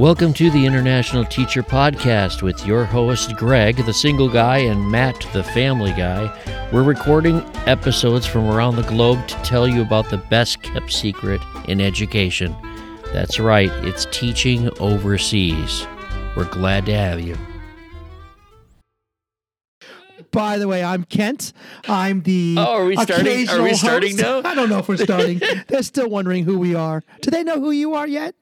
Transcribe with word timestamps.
Welcome 0.00 0.32
to 0.32 0.50
the 0.50 0.64
International 0.64 1.26
Teacher 1.26 1.62
Podcast 1.62 2.40
with 2.40 2.64
your 2.64 2.86
host, 2.86 3.36
Greg, 3.36 3.76
the 3.84 3.92
single 3.92 4.30
guy, 4.30 4.56
and 4.56 4.90
Matt, 4.90 5.26
the 5.34 5.42
family 5.42 5.90
guy. 5.90 6.34
We're 6.72 6.84
recording 6.84 7.42
episodes 7.66 8.24
from 8.24 8.46
around 8.48 8.76
the 8.76 8.82
globe 8.84 9.28
to 9.28 9.34
tell 9.42 9.68
you 9.68 9.82
about 9.82 10.08
the 10.08 10.16
best 10.16 10.62
kept 10.62 10.90
secret 10.90 11.42
in 11.68 11.82
education. 11.82 12.56
That's 13.12 13.38
right, 13.38 13.68
it's 13.84 14.06
teaching 14.06 14.70
overseas. 14.80 15.86
We're 16.34 16.48
glad 16.50 16.86
to 16.86 16.94
have 16.94 17.20
you. 17.20 17.36
By 20.30 20.56
the 20.56 20.66
way, 20.66 20.82
I'm 20.82 21.04
Kent. 21.04 21.52
I'm 21.86 22.22
the. 22.22 22.54
Oh, 22.56 22.62
are 22.62 22.86
we 22.86 22.96
starting- 22.96 23.50
are 23.50 23.62
we 23.62 23.74
starting 23.74 24.16
host. 24.16 24.44
now? 24.44 24.50
I 24.50 24.54
don't 24.54 24.70
know 24.70 24.78
if 24.78 24.88
we're 24.88 24.96
starting. 24.96 25.42
They're 25.68 25.82
still 25.82 26.08
wondering 26.08 26.44
who 26.44 26.58
we 26.58 26.74
are. 26.74 27.02
Do 27.20 27.30
they 27.30 27.44
know 27.44 27.60
who 27.60 27.70
you 27.70 27.92
are 27.92 28.06
yet? 28.08 28.34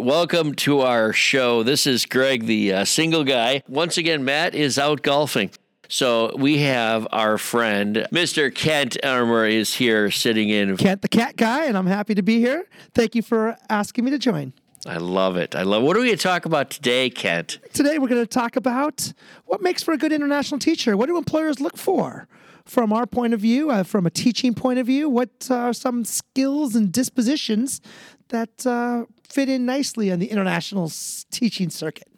Welcome 0.00 0.54
to 0.56 0.82
our 0.82 1.12
show. 1.12 1.64
This 1.64 1.84
is 1.84 2.06
Greg, 2.06 2.46
the 2.46 2.72
uh, 2.72 2.84
single 2.84 3.24
guy. 3.24 3.64
Once 3.66 3.98
again, 3.98 4.24
Matt 4.24 4.54
is 4.54 4.78
out 4.78 5.02
golfing. 5.02 5.50
So 5.88 6.36
we 6.36 6.58
have 6.58 7.08
our 7.10 7.36
friend, 7.36 8.06
Mr. 8.12 8.54
Kent 8.54 8.96
Armour, 9.02 9.46
is 9.46 9.74
here 9.74 10.12
sitting 10.12 10.50
in. 10.50 10.76
Kent, 10.76 11.02
the 11.02 11.08
cat 11.08 11.36
guy, 11.36 11.64
and 11.64 11.76
I'm 11.76 11.86
happy 11.86 12.14
to 12.14 12.22
be 12.22 12.38
here. 12.38 12.68
Thank 12.94 13.16
you 13.16 13.22
for 13.22 13.56
asking 13.68 14.04
me 14.04 14.12
to 14.12 14.18
join. 14.18 14.52
I 14.86 14.98
love 14.98 15.36
it. 15.36 15.56
I 15.56 15.62
love. 15.62 15.82
What 15.82 15.96
are 15.96 16.00
we 16.00 16.06
going 16.06 16.18
to 16.18 16.22
talk 16.22 16.44
about 16.44 16.70
today, 16.70 17.10
Kent? 17.10 17.58
Today, 17.72 17.98
we're 17.98 18.08
going 18.08 18.22
to 18.22 18.26
talk 18.26 18.54
about 18.54 19.12
what 19.46 19.62
makes 19.62 19.82
for 19.82 19.92
a 19.92 19.98
good 19.98 20.12
international 20.12 20.60
teacher. 20.60 20.96
What 20.96 21.06
do 21.06 21.16
employers 21.16 21.60
look 21.60 21.76
for? 21.76 22.28
From 22.64 22.92
our 22.92 23.06
point 23.06 23.34
of 23.34 23.40
view, 23.40 23.70
uh, 23.70 23.82
from 23.82 24.06
a 24.06 24.10
teaching 24.10 24.54
point 24.54 24.78
of 24.78 24.86
view, 24.86 25.08
what 25.08 25.48
are 25.50 25.72
some 25.72 26.04
skills 26.04 26.76
and 26.76 26.92
dispositions 26.92 27.80
that 28.28 28.66
uh, 28.66 29.04
fit 29.28 29.48
in 29.48 29.66
nicely 29.66 30.10
on 30.10 30.18
the 30.18 30.26
international 30.26 30.90
teaching 31.30 31.70
circuit? 31.70 32.08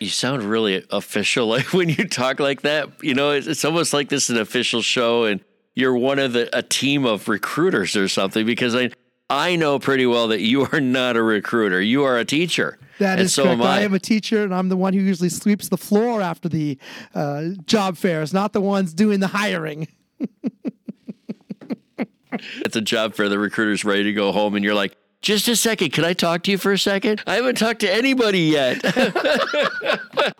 You 0.00 0.08
sound 0.08 0.42
really 0.42 0.84
official 0.90 1.46
like 1.48 1.72
when 1.72 1.88
you 1.88 2.08
talk 2.08 2.40
like 2.40 2.62
that. 2.62 3.02
You 3.02 3.14
know, 3.14 3.30
it's, 3.30 3.46
it's 3.46 3.64
almost 3.64 3.92
like 3.92 4.08
this 4.08 4.24
is 4.24 4.36
an 4.36 4.42
official 4.42 4.82
show, 4.82 5.24
and 5.24 5.40
you're 5.74 5.96
one 5.96 6.18
of 6.18 6.32
the 6.32 6.56
a 6.56 6.62
team 6.62 7.04
of 7.04 7.28
recruiters 7.28 7.96
or 7.96 8.08
something. 8.08 8.46
Because 8.46 8.74
I 8.74 8.90
I 9.30 9.56
know 9.56 9.78
pretty 9.78 10.06
well 10.06 10.28
that 10.28 10.40
you 10.40 10.66
are 10.72 10.80
not 10.80 11.16
a 11.16 11.22
recruiter. 11.22 11.80
You 11.80 12.04
are 12.04 12.18
a 12.18 12.24
teacher. 12.24 12.78
That 12.98 13.18
and 13.18 13.22
is 13.22 13.34
so 13.34 13.44
correct. 13.44 13.60
am 13.60 13.66
I. 13.66 13.78
I 13.78 13.80
am 13.80 13.94
a 13.94 13.98
teacher, 13.98 14.44
and 14.44 14.54
I'm 14.54 14.68
the 14.68 14.76
one 14.76 14.92
who 14.92 15.00
usually 15.00 15.28
sweeps 15.28 15.68
the 15.68 15.76
floor 15.76 16.22
after 16.22 16.48
the 16.48 16.78
uh, 17.14 17.48
job 17.66 17.96
fairs, 17.96 18.32
not 18.32 18.52
the 18.52 18.60
ones 18.60 18.94
doing 18.94 19.20
the 19.20 19.28
hiring. 19.28 19.88
It's 22.64 22.76
a 22.76 22.80
job 22.80 23.14
fair. 23.14 23.28
The 23.28 23.38
recruiter's 23.38 23.84
ready 23.84 24.04
to 24.04 24.12
go 24.12 24.32
home, 24.32 24.54
and 24.54 24.64
you're 24.64 24.74
like, 24.74 24.96
just 25.24 25.48
a 25.48 25.56
second. 25.56 25.90
Can 25.92 26.04
I 26.04 26.12
talk 26.12 26.42
to 26.42 26.50
you 26.50 26.58
for 26.58 26.72
a 26.72 26.78
second? 26.78 27.22
I 27.26 27.36
haven't 27.36 27.56
talked 27.56 27.80
to 27.80 27.90
anybody 27.90 28.40
yet. 28.40 28.84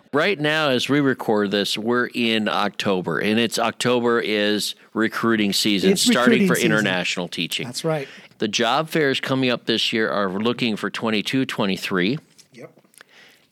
right 0.13 0.39
now, 0.39 0.69
as 0.69 0.87
we 0.87 0.99
record 1.01 1.49
this, 1.49 1.75
we're 1.75 2.09
in 2.13 2.47
October, 2.47 3.17
and 3.19 3.39
it's 3.39 3.57
October 3.57 4.19
is 4.19 4.75
recruiting 4.93 5.53
season, 5.53 5.93
It's 5.93 6.03
starting 6.03 6.43
recruiting 6.43 6.47
for 6.47 6.55
season. 6.55 6.71
international 6.71 7.27
teaching. 7.27 7.65
That's 7.65 7.83
right. 7.83 8.07
The 8.37 8.47
job 8.47 8.89
fairs 8.89 9.19
coming 9.19 9.49
up 9.49 9.65
this 9.65 9.91
year 9.91 10.09
are 10.09 10.29
looking 10.29 10.75
for 10.75 10.91
22, 10.91 11.45
23. 11.45 12.19
Yep. 12.53 12.71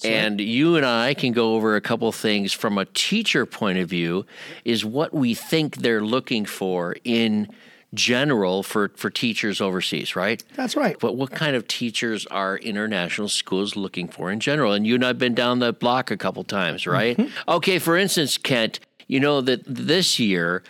And 0.04 0.40
you 0.40 0.76
and 0.76 0.86
I 0.86 1.16
can 1.16 1.32
go 1.32 1.56
over 1.56 1.76
a 1.76 1.82
couple 1.82 2.12
things 2.12 2.54
from 2.54 2.78
a 2.78 2.86
teacher 2.86 3.48
point 3.48 3.80
of 3.80 3.90
view, 3.90 4.28
is 4.66 4.86
what 4.86 5.14
we 5.16 5.34
think 5.34 5.78
they're 5.78 6.04
looking 6.04 6.46
for 6.46 6.96
in 7.04 7.48
general 7.94 8.64
for, 8.64 8.90
for 8.96 9.10
teachers 9.10 9.62
overseas, 9.62 10.16
right? 10.16 10.44
That's 10.56 10.76
right. 10.76 10.98
But 11.00 11.16
what 11.16 11.32
kind 11.32 11.56
of 11.56 11.68
teachers 11.68 12.26
are 12.28 12.58
international 12.58 13.30
schools 13.30 13.76
looking 13.76 14.08
for 14.08 14.32
in 14.32 14.40
general? 14.40 14.74
And 14.74 14.86
you 14.86 14.96
and 14.96 15.06
I've 15.06 15.20
been 15.20 15.36
down 15.36 15.60
the 15.60 15.74
block 15.74 16.12
a 16.12 16.18
couple 16.18 16.44
times, 16.44 16.88
right? 16.88 17.18
Mm-hmm. 17.18 17.50
Okay, 17.50 17.80
for 17.80 17.98
instance, 17.98 18.38
Kent, 18.38 18.80
you 19.08 19.20
know 19.20 19.42
that 19.42 19.64
this 19.66 20.20
year, 20.20 20.64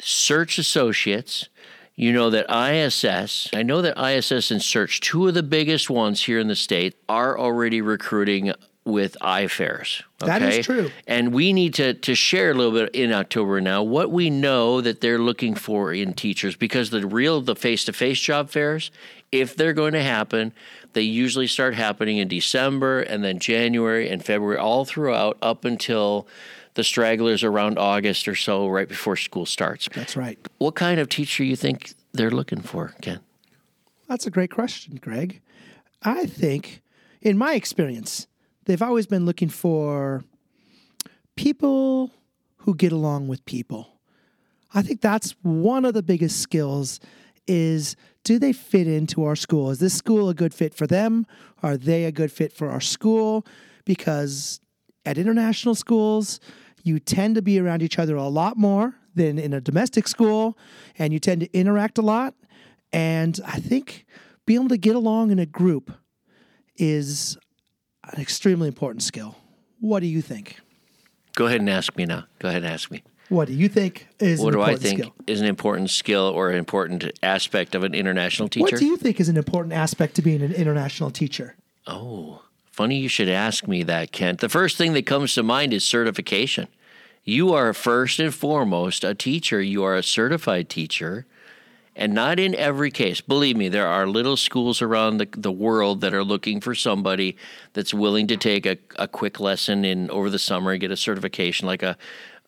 Search 0.00 0.58
Associates, 0.58 1.48
you 1.96 2.12
know 2.12 2.28
that 2.30 2.46
ISS, 2.50 3.48
I 3.52 3.62
know 3.62 3.80
that 3.82 3.98
ISS 3.98 4.50
and 4.50 4.60
Search, 4.60 5.00
two 5.00 5.28
of 5.28 5.34
the 5.34 5.42
biggest 5.44 5.88
ones 5.88 6.24
here 6.24 6.40
in 6.40 6.48
the 6.48 6.56
state, 6.56 6.96
are 7.08 7.38
already 7.38 7.80
recruiting 7.80 8.52
with 8.84 9.16
iFairs. 9.22 10.02
That 10.18 10.42
is 10.42 10.66
true. 10.66 10.90
And 11.06 11.32
we 11.32 11.52
need 11.52 11.74
to, 11.74 11.94
to 11.94 12.14
share 12.14 12.50
a 12.50 12.54
little 12.54 12.72
bit 12.72 12.94
in 12.94 13.12
October 13.12 13.60
now 13.60 13.82
what 13.82 14.10
we 14.10 14.28
know 14.30 14.80
that 14.80 15.00
they're 15.00 15.18
looking 15.18 15.54
for 15.54 15.92
in 15.92 16.12
teachers 16.12 16.54
because 16.56 16.90
the 16.90 17.06
real, 17.06 17.40
the 17.40 17.56
face 17.56 17.84
to 17.86 17.92
face 17.92 18.20
job 18.20 18.50
fairs, 18.50 18.90
if 19.32 19.56
they're 19.56 19.72
going 19.72 19.94
to 19.94 20.02
happen, 20.02 20.52
they 20.92 21.02
usually 21.02 21.46
start 21.46 21.74
happening 21.74 22.18
in 22.18 22.28
December 22.28 23.00
and 23.00 23.24
then 23.24 23.38
January 23.38 24.08
and 24.08 24.24
February, 24.24 24.58
all 24.58 24.84
throughout 24.84 25.38
up 25.42 25.64
until 25.64 26.26
the 26.74 26.84
stragglers 26.84 27.42
around 27.42 27.78
August 27.78 28.28
or 28.28 28.34
so, 28.34 28.68
right 28.68 28.88
before 28.88 29.16
school 29.16 29.46
starts. 29.46 29.88
That's 29.94 30.16
right. 30.16 30.38
What 30.58 30.74
kind 30.74 31.00
of 31.00 31.08
teacher 31.08 31.44
you 31.44 31.56
think 31.56 31.94
they're 32.12 32.30
looking 32.30 32.60
for, 32.60 32.94
Ken? 33.00 33.20
That's 34.08 34.26
a 34.26 34.30
great 34.30 34.50
question, 34.50 34.98
Greg. 35.00 35.40
I 36.02 36.26
think, 36.26 36.82
in 37.22 37.38
my 37.38 37.54
experience, 37.54 38.26
they've 38.64 38.82
always 38.82 39.06
been 39.06 39.26
looking 39.26 39.48
for 39.48 40.24
people 41.36 42.10
who 42.58 42.74
get 42.74 42.92
along 42.92 43.28
with 43.28 43.44
people. 43.44 44.00
I 44.72 44.82
think 44.82 45.00
that's 45.00 45.32
one 45.42 45.84
of 45.84 45.94
the 45.94 46.02
biggest 46.02 46.40
skills 46.40 47.00
is 47.46 47.94
do 48.24 48.38
they 48.38 48.52
fit 48.52 48.86
into 48.86 49.24
our 49.24 49.36
school? 49.36 49.70
Is 49.70 49.78
this 49.78 49.94
school 49.94 50.28
a 50.28 50.34
good 50.34 50.54
fit 50.54 50.74
for 50.74 50.86
them? 50.86 51.26
Are 51.62 51.76
they 51.76 52.04
a 52.04 52.12
good 52.12 52.32
fit 52.32 52.52
for 52.52 52.70
our 52.70 52.80
school? 52.80 53.46
Because 53.84 54.60
at 55.04 55.18
international 55.18 55.74
schools, 55.74 56.40
you 56.82 56.98
tend 56.98 57.34
to 57.34 57.42
be 57.42 57.60
around 57.60 57.82
each 57.82 57.98
other 57.98 58.16
a 58.16 58.28
lot 58.28 58.56
more 58.56 58.94
than 59.14 59.38
in 59.38 59.52
a 59.52 59.60
domestic 59.60 60.08
school, 60.08 60.58
and 60.98 61.12
you 61.12 61.18
tend 61.18 61.42
to 61.42 61.58
interact 61.58 61.98
a 61.98 62.02
lot. 62.02 62.34
And 62.92 63.38
I 63.46 63.60
think 63.60 64.06
being 64.46 64.60
able 64.60 64.68
to 64.70 64.76
get 64.76 64.96
along 64.96 65.30
in 65.30 65.38
a 65.38 65.46
group 65.46 65.92
is 66.76 67.38
an 68.12 68.20
extremely 68.20 68.68
important 68.68 69.02
skill. 69.02 69.36
What 69.80 70.00
do 70.00 70.06
you 70.06 70.22
think? 70.22 70.60
Go 71.34 71.46
ahead 71.46 71.60
and 71.60 71.70
ask 71.70 71.96
me 71.96 72.06
now. 72.06 72.24
Go 72.38 72.48
ahead 72.48 72.62
and 72.62 72.72
ask 72.72 72.90
me. 72.90 73.02
What 73.28 73.48
do 73.48 73.54
you 73.54 73.68
think 73.68 74.08
is 74.20 74.40
What 74.40 74.52
do 74.52 74.62
I 74.62 74.76
think 74.76 75.00
skill? 75.00 75.14
is 75.26 75.40
an 75.40 75.46
important 75.46 75.90
skill 75.90 76.24
or 76.34 76.50
an 76.50 76.56
important 76.56 77.10
aspect 77.22 77.74
of 77.74 77.82
an 77.82 77.94
international 77.94 78.48
teacher? 78.48 78.64
What 78.64 78.76
do 78.78 78.86
you 78.86 78.96
think 78.96 79.18
is 79.18 79.28
an 79.28 79.36
important 79.36 79.72
aspect 79.72 80.14
to 80.16 80.22
being 80.22 80.42
an 80.42 80.52
international 80.52 81.10
teacher? 81.10 81.56
Oh, 81.86 82.42
funny 82.70 82.98
you 82.98 83.08
should 83.08 83.28
ask 83.28 83.66
me 83.66 83.82
that, 83.84 84.12
Kent. 84.12 84.40
The 84.40 84.48
first 84.48 84.76
thing 84.76 84.92
that 84.92 85.06
comes 85.06 85.34
to 85.34 85.42
mind 85.42 85.72
is 85.72 85.84
certification. 85.84 86.68
You 87.24 87.54
are 87.54 87.72
first 87.72 88.20
and 88.20 88.34
foremost 88.34 89.02
a 89.02 89.14
teacher. 89.14 89.60
You 89.62 89.82
are 89.84 89.96
a 89.96 90.02
certified 90.02 90.68
teacher. 90.68 91.26
And 91.96 92.12
not 92.12 92.40
in 92.40 92.54
every 92.56 92.90
case. 92.90 93.20
Believe 93.20 93.56
me, 93.56 93.68
there 93.68 93.86
are 93.86 94.06
little 94.06 94.36
schools 94.36 94.82
around 94.82 95.18
the, 95.18 95.28
the 95.30 95.52
world 95.52 96.00
that 96.00 96.12
are 96.12 96.24
looking 96.24 96.60
for 96.60 96.74
somebody 96.74 97.36
that's 97.72 97.94
willing 97.94 98.26
to 98.26 98.36
take 98.36 98.66
a, 98.66 98.78
a 98.96 99.06
quick 99.06 99.38
lesson 99.38 99.84
in 99.84 100.10
over 100.10 100.28
the 100.28 100.38
summer 100.38 100.72
and 100.72 100.80
get 100.80 100.90
a 100.90 100.96
certification, 100.96 101.66
like 101.66 101.82
a 101.82 101.96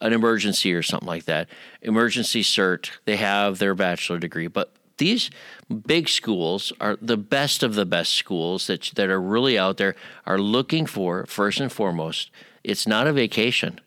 an 0.01 0.13
emergency 0.13 0.75
or 0.75 0.83
something 0.83 1.07
like 1.07 1.25
that. 1.25 1.49
Emergency 1.81 2.43
cert, 2.43 2.91
they 3.05 3.17
have 3.17 3.59
their 3.59 3.75
bachelor 3.75 4.19
degree. 4.19 4.47
But 4.47 4.73
these 4.99 5.31
big 5.87 6.09
schools 6.09 6.73
are 6.81 6.97
the 7.01 7.17
best 7.17 7.63
of 7.63 7.75
the 7.75 7.87
best 7.87 8.13
schools 8.15 8.67
that 8.67 8.93
that 8.97 9.09
are 9.11 9.21
really 9.21 9.59
out 9.59 9.77
there 9.77 9.95
are 10.27 10.39
looking 10.39 10.87
for 10.87 11.27
first 11.27 11.61
and 11.61 11.73
foremost. 11.73 12.31
It's 12.65 12.87
not 12.87 13.07
a 13.07 13.13
vacation. 13.13 13.81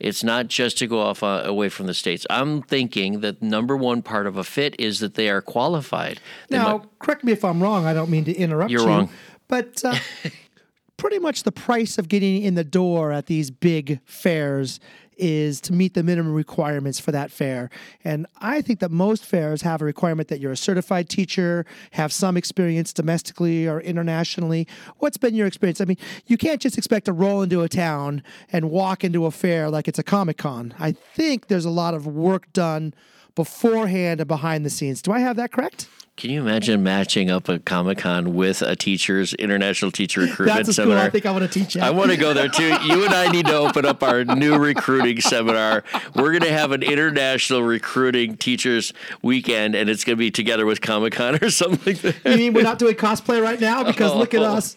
It's 0.00 0.22
not 0.22 0.46
just 0.48 0.78
to 0.78 0.86
go 0.86 1.00
off 1.00 1.22
uh, 1.22 1.42
away 1.44 1.68
from 1.68 1.86
the 1.86 1.94
states. 1.94 2.24
I'm 2.30 2.62
thinking 2.62 3.20
that 3.20 3.42
number 3.42 3.76
one 3.76 4.00
part 4.02 4.26
of 4.26 4.36
a 4.36 4.44
fit 4.44 4.76
is 4.78 5.00
that 5.00 5.14
they 5.14 5.28
are 5.28 5.42
qualified. 5.42 6.20
They 6.48 6.56
Now, 6.58 6.78
might- 6.78 6.98
correct 7.00 7.24
me 7.24 7.32
if 7.32 7.44
I'm 7.44 7.60
wrong. 7.62 7.84
I 7.84 7.94
don't 7.94 8.08
mean 8.10 8.24
to 8.26 8.32
interrupt 8.34 8.70
You're 8.70 8.82
you. 8.82 8.86
wrong. 8.86 9.10
But 9.48 9.84
uh, 9.84 9.96
pretty 10.96 11.18
much 11.18 11.42
the 11.42 11.52
price 11.52 11.98
of 11.98 12.08
getting 12.08 12.42
in 12.42 12.54
the 12.54 12.64
door 12.64 13.12
at 13.12 13.26
these 13.26 13.50
big 13.50 14.00
fairs 14.04 14.78
is 15.18 15.60
to 15.62 15.72
meet 15.72 15.94
the 15.94 16.02
minimum 16.02 16.32
requirements 16.32 16.98
for 17.00 17.12
that 17.12 17.30
fair. 17.30 17.70
And 18.04 18.26
I 18.40 18.62
think 18.62 18.80
that 18.80 18.90
most 18.90 19.24
fairs 19.24 19.62
have 19.62 19.82
a 19.82 19.84
requirement 19.84 20.28
that 20.28 20.40
you're 20.40 20.52
a 20.52 20.56
certified 20.56 21.08
teacher, 21.08 21.66
have 21.92 22.12
some 22.12 22.36
experience 22.36 22.92
domestically 22.92 23.68
or 23.68 23.80
internationally. 23.80 24.66
What's 24.98 25.16
been 25.16 25.34
your 25.34 25.46
experience? 25.46 25.80
I 25.80 25.84
mean, 25.84 25.98
you 26.26 26.38
can't 26.38 26.60
just 26.60 26.78
expect 26.78 27.06
to 27.06 27.12
roll 27.12 27.42
into 27.42 27.62
a 27.62 27.68
town 27.68 28.22
and 28.52 28.70
walk 28.70 29.04
into 29.04 29.26
a 29.26 29.30
fair 29.30 29.70
like 29.70 29.88
it's 29.88 29.98
a 29.98 30.04
Comic 30.04 30.38
Con. 30.38 30.74
I 30.78 30.92
think 30.92 31.48
there's 31.48 31.64
a 31.64 31.70
lot 31.70 31.94
of 31.94 32.06
work 32.06 32.52
done 32.52 32.94
beforehand 33.34 34.20
and 34.20 34.28
behind 34.28 34.64
the 34.64 34.70
scenes. 34.70 35.02
Do 35.02 35.12
I 35.12 35.20
have 35.20 35.36
that 35.36 35.52
correct? 35.52 35.88
Can 36.18 36.30
you 36.30 36.40
imagine 36.40 36.82
matching 36.82 37.30
up 37.30 37.48
a 37.48 37.60
Comic 37.60 37.98
Con 37.98 38.34
with 38.34 38.60
a 38.60 38.74
teacher's 38.74 39.34
international 39.34 39.92
teacher 39.92 40.22
recruitment 40.22 40.56
That's 40.56 40.70
a 40.70 40.72
school 40.72 40.86
seminar? 40.86 41.04
I 41.04 41.10
think 41.10 41.26
I 41.26 41.30
want 41.30 41.44
to 41.44 41.48
teach 41.48 41.76
at. 41.76 41.84
I 41.84 41.90
want 41.90 42.10
to 42.10 42.16
go 42.16 42.34
there 42.34 42.48
too. 42.48 42.76
You 42.88 43.04
and 43.04 43.14
I 43.14 43.30
need 43.30 43.46
to 43.46 43.54
open 43.54 43.86
up 43.86 44.02
our 44.02 44.24
new 44.24 44.58
recruiting 44.58 45.20
seminar. 45.20 45.84
We're 46.16 46.30
going 46.30 46.42
to 46.42 46.52
have 46.52 46.72
an 46.72 46.82
international 46.82 47.62
recruiting 47.62 48.36
teachers 48.36 48.92
weekend, 49.22 49.76
and 49.76 49.88
it's 49.88 50.02
going 50.02 50.16
to 50.16 50.18
be 50.18 50.32
together 50.32 50.66
with 50.66 50.80
Comic 50.80 51.12
Con 51.12 51.38
or 51.40 51.50
something 51.50 51.80
like 51.86 52.02
that. 52.02 52.32
you 52.32 52.36
mean 52.36 52.52
we're 52.52 52.64
not 52.64 52.80
doing 52.80 52.96
cosplay 52.96 53.40
right 53.40 53.60
now? 53.60 53.84
Because 53.84 54.12
look 54.12 54.34
at 54.34 54.42
oh. 54.42 54.54
us. 54.54 54.76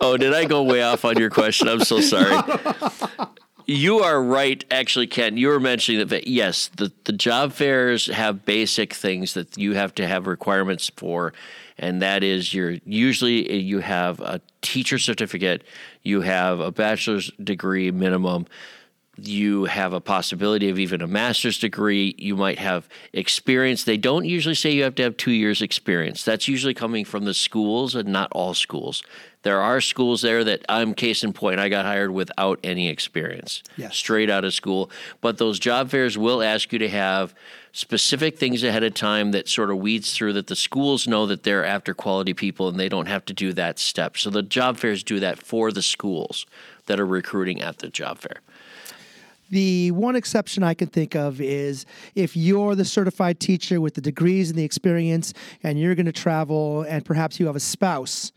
Oh, 0.00 0.16
did 0.16 0.34
I 0.34 0.46
go 0.46 0.64
way 0.64 0.82
off 0.82 1.04
on 1.04 1.16
your 1.16 1.30
question? 1.30 1.68
I'm 1.68 1.84
so 1.84 2.00
sorry. 2.00 2.36
You 3.72 4.00
are 4.00 4.22
right, 4.22 4.62
actually, 4.70 5.06
Ken. 5.06 5.38
You 5.38 5.48
were 5.48 5.58
mentioning 5.58 6.06
that, 6.06 6.26
yes, 6.26 6.68
the, 6.76 6.92
the 7.04 7.12
job 7.12 7.54
fairs 7.54 8.06
have 8.06 8.44
basic 8.44 8.92
things 8.92 9.32
that 9.32 9.56
you 9.56 9.72
have 9.72 9.94
to 9.94 10.06
have 10.06 10.26
requirements 10.26 10.90
for, 10.94 11.32
and 11.78 12.02
that 12.02 12.22
is 12.22 12.52
you're 12.52 12.76
usually 12.84 13.50
you 13.50 13.78
have 13.78 14.20
a 14.20 14.42
teacher 14.60 14.98
certificate, 14.98 15.64
you 16.02 16.20
have 16.20 16.60
a 16.60 16.70
bachelor's 16.70 17.30
degree 17.42 17.90
minimum, 17.90 18.46
you 19.18 19.64
have 19.66 19.92
a 19.92 20.00
possibility 20.00 20.68
of 20.70 20.78
even 20.78 21.02
a 21.02 21.06
master's 21.06 21.58
degree. 21.58 22.14
You 22.16 22.34
might 22.34 22.58
have 22.58 22.88
experience. 23.12 23.84
They 23.84 23.98
don't 23.98 24.24
usually 24.24 24.54
say 24.54 24.70
you 24.70 24.84
have 24.84 24.94
to 24.96 25.02
have 25.02 25.16
two 25.18 25.32
years' 25.32 25.60
experience. 25.60 26.24
That's 26.24 26.48
usually 26.48 26.72
coming 26.74 27.04
from 27.04 27.24
the 27.24 27.34
schools 27.34 27.94
and 27.94 28.08
not 28.08 28.32
all 28.32 28.54
schools. 28.54 29.02
There 29.42 29.60
are 29.60 29.80
schools 29.80 30.22
there 30.22 30.44
that 30.44 30.64
I'm 30.68 30.94
case 30.94 31.22
in 31.24 31.32
point. 31.32 31.60
I 31.60 31.68
got 31.68 31.84
hired 31.84 32.12
without 32.12 32.58
any 32.64 32.88
experience, 32.88 33.62
Yes. 33.76 33.96
straight 33.96 34.30
out 34.30 34.44
of 34.44 34.54
school. 34.54 34.90
But 35.20 35.36
those 35.38 35.58
job 35.58 35.90
fairs 35.90 36.16
will 36.16 36.42
ask 36.42 36.72
you 36.72 36.78
to 36.78 36.88
have 36.88 37.34
specific 37.72 38.38
things 38.38 38.62
ahead 38.62 38.84
of 38.84 38.94
time 38.94 39.32
that 39.32 39.48
sort 39.48 39.70
of 39.70 39.78
weeds 39.78 40.14
through 40.14 40.34
that 40.34 40.46
the 40.46 40.56
schools 40.56 41.08
know 41.08 41.26
that 41.26 41.42
they're 41.42 41.64
after 41.64 41.92
quality 41.92 42.34
people 42.34 42.68
and 42.68 42.78
they 42.78 42.88
don't 42.88 43.06
have 43.06 43.24
to 43.26 43.32
do 43.34 43.52
that 43.52 43.78
step. 43.78 44.16
So 44.16 44.30
the 44.30 44.42
job 44.42 44.78
fairs 44.78 45.02
do 45.02 45.20
that 45.20 45.38
for 45.38 45.72
the 45.72 45.82
schools 45.82 46.46
that 46.86 47.00
are 47.00 47.06
recruiting 47.06 47.60
at 47.62 47.78
the 47.78 47.88
job 47.88 48.18
fair. 48.18 48.40
The 49.52 49.90
one 49.90 50.16
exception 50.16 50.62
I 50.62 50.72
can 50.72 50.88
think 50.88 51.14
of 51.14 51.38
is 51.38 51.84
if 52.14 52.34
you're 52.34 52.74
the 52.74 52.86
certified 52.86 53.38
teacher 53.38 53.82
with 53.82 53.92
the 53.92 54.00
degrees 54.00 54.48
and 54.48 54.58
the 54.58 54.64
experience, 54.64 55.34
and 55.62 55.78
you're 55.78 55.94
going 55.94 56.06
to 56.06 56.12
travel, 56.12 56.86
and 56.88 57.04
perhaps 57.04 57.38
you 57.38 57.44
have 57.48 57.56
a 57.56 57.60
spouse 57.60 58.32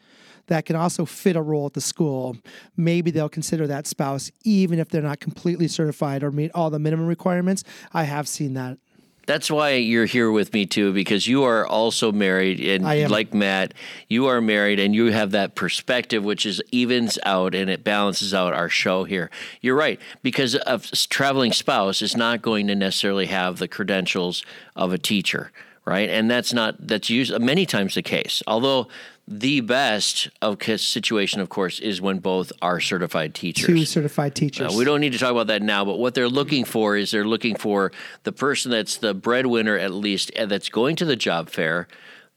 that 0.48 0.66
can 0.66 0.76
also 0.76 1.06
fit 1.06 1.38
a 1.38 1.42
role 1.42 1.68
at 1.68 1.74
the 1.74 1.80
school, 1.80 2.36
maybe 2.76 3.12
they'll 3.12 3.30
consider 3.30 3.66
that 3.66 3.88
spouse 3.88 4.30
even 4.44 4.78
if 4.78 4.90
they're 4.90 5.02
not 5.02 5.22
completely 5.22 5.70
certified 5.70 6.22
or 6.22 6.32
meet 6.32 6.52
all 6.54 6.70
the 6.70 6.80
minimum 6.80 7.08
requirements. 7.08 7.64
I 7.94 8.04
have 8.04 8.28
seen 8.28 8.54
that. 8.56 8.78
That's 9.26 9.50
why 9.50 9.72
you're 9.72 10.06
here 10.06 10.32
with 10.32 10.54
me 10.54 10.66
too, 10.66 10.94
because 10.94 11.28
you 11.28 11.44
are 11.44 11.66
also 11.66 12.12
married, 12.12 12.60
and 12.60 12.84
like 13.10 13.34
Matt, 13.34 13.74
you 14.08 14.28
are 14.28 14.42
married, 14.42 14.80
and 14.80 14.94
you 14.94 15.12
have 15.12 15.32
that 15.32 15.56
perspective, 15.56 16.24
which 16.24 16.46
is 16.46 16.62
evens 16.72 17.18
out 17.26 17.56
and 17.56 17.70
it 17.70 17.84
balances 17.84 18.34
out 18.34 18.54
our 18.54 18.70
show 18.70 19.04
here. 19.04 19.30
You're 19.62 19.76
right, 19.76 20.00
because 20.22 20.56
a 20.56 20.80
traveling 21.10 21.52
spouse 21.52 22.02
is 22.02 22.16
not 22.16 22.42
going 22.42 22.68
to 22.68 22.76
necessarily 22.76 23.26
have 23.28 23.60
the 23.60 23.68
credentials 23.68 24.44
of 24.76 24.94
a 24.94 24.98
teacher, 24.98 25.52
right? 25.86 26.10
And 26.10 26.30
that's 26.30 26.54
not 26.54 26.76
that's 26.88 27.10
used 27.10 27.38
many 27.40 27.66
times 27.66 27.96
the 27.96 28.02
case. 28.02 28.44
Although 28.48 28.88
the 29.28 29.62
best 29.62 30.30
of 30.42 30.62
situation, 30.62 31.42
of 31.42 31.50
course, 31.50 31.80
is 31.80 32.00
when 32.00 32.20
both 32.20 32.52
are 32.62 32.80
certified 32.80 33.34
teachers. 33.34 33.66
Two 33.66 33.86
certified 33.86 34.36
teachers. 34.36 34.74
Uh, 34.74 34.78
we 34.78 34.86
don't 34.86 35.02
need 35.02 35.14
to 35.14 35.18
talk 35.18 35.32
about 35.32 35.48
that 35.48 35.64
now, 35.64 35.84
but 35.84 35.98
what 35.98 36.14
they're 36.14 36.30
looking 36.30 36.64
for 36.64 36.96
is 36.96 37.10
they're 37.10 37.26
looking 37.26 37.56
for 37.56 37.92
the 38.24 38.32
person 38.32 38.70
that's 38.70 38.98
the 38.98 39.16
breadwinner, 39.16 39.78
at 39.78 39.92
least, 39.92 40.32
and 40.36 40.52
that's 40.52 40.70
going 40.70 40.96
to 40.98 41.06
the 41.06 41.16
job 41.16 41.50
fair, 41.50 41.88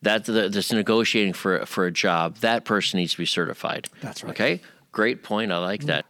that 0.01 0.25
that's 0.25 0.73
negotiating 0.73 1.35
for 1.35 1.67
for 1.67 1.85
a 1.85 1.93
job. 1.93 2.37
That 2.39 2.65
person 2.65 2.99
needs 2.99 3.13
to 3.13 3.19
be 3.19 3.27
certified. 3.27 3.89
That's 4.01 4.25
right. 4.25 4.31
Okay, 4.31 4.61
great 4.93 5.23
point. 5.23 5.53
I 5.53 5.59
like 5.59 5.83
that. 5.85 6.07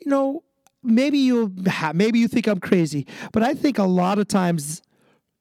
you 0.00 0.10
know, 0.10 0.42
maybe 0.82 1.18
you 1.18 1.54
maybe 1.94 2.18
you 2.18 2.26
think 2.26 2.48
I'm 2.48 2.58
crazy, 2.60 3.06
but 3.32 3.44
I 3.44 3.54
think 3.54 3.78
a 3.78 3.84
lot 3.84 4.18
of 4.18 4.26
times 4.26 4.82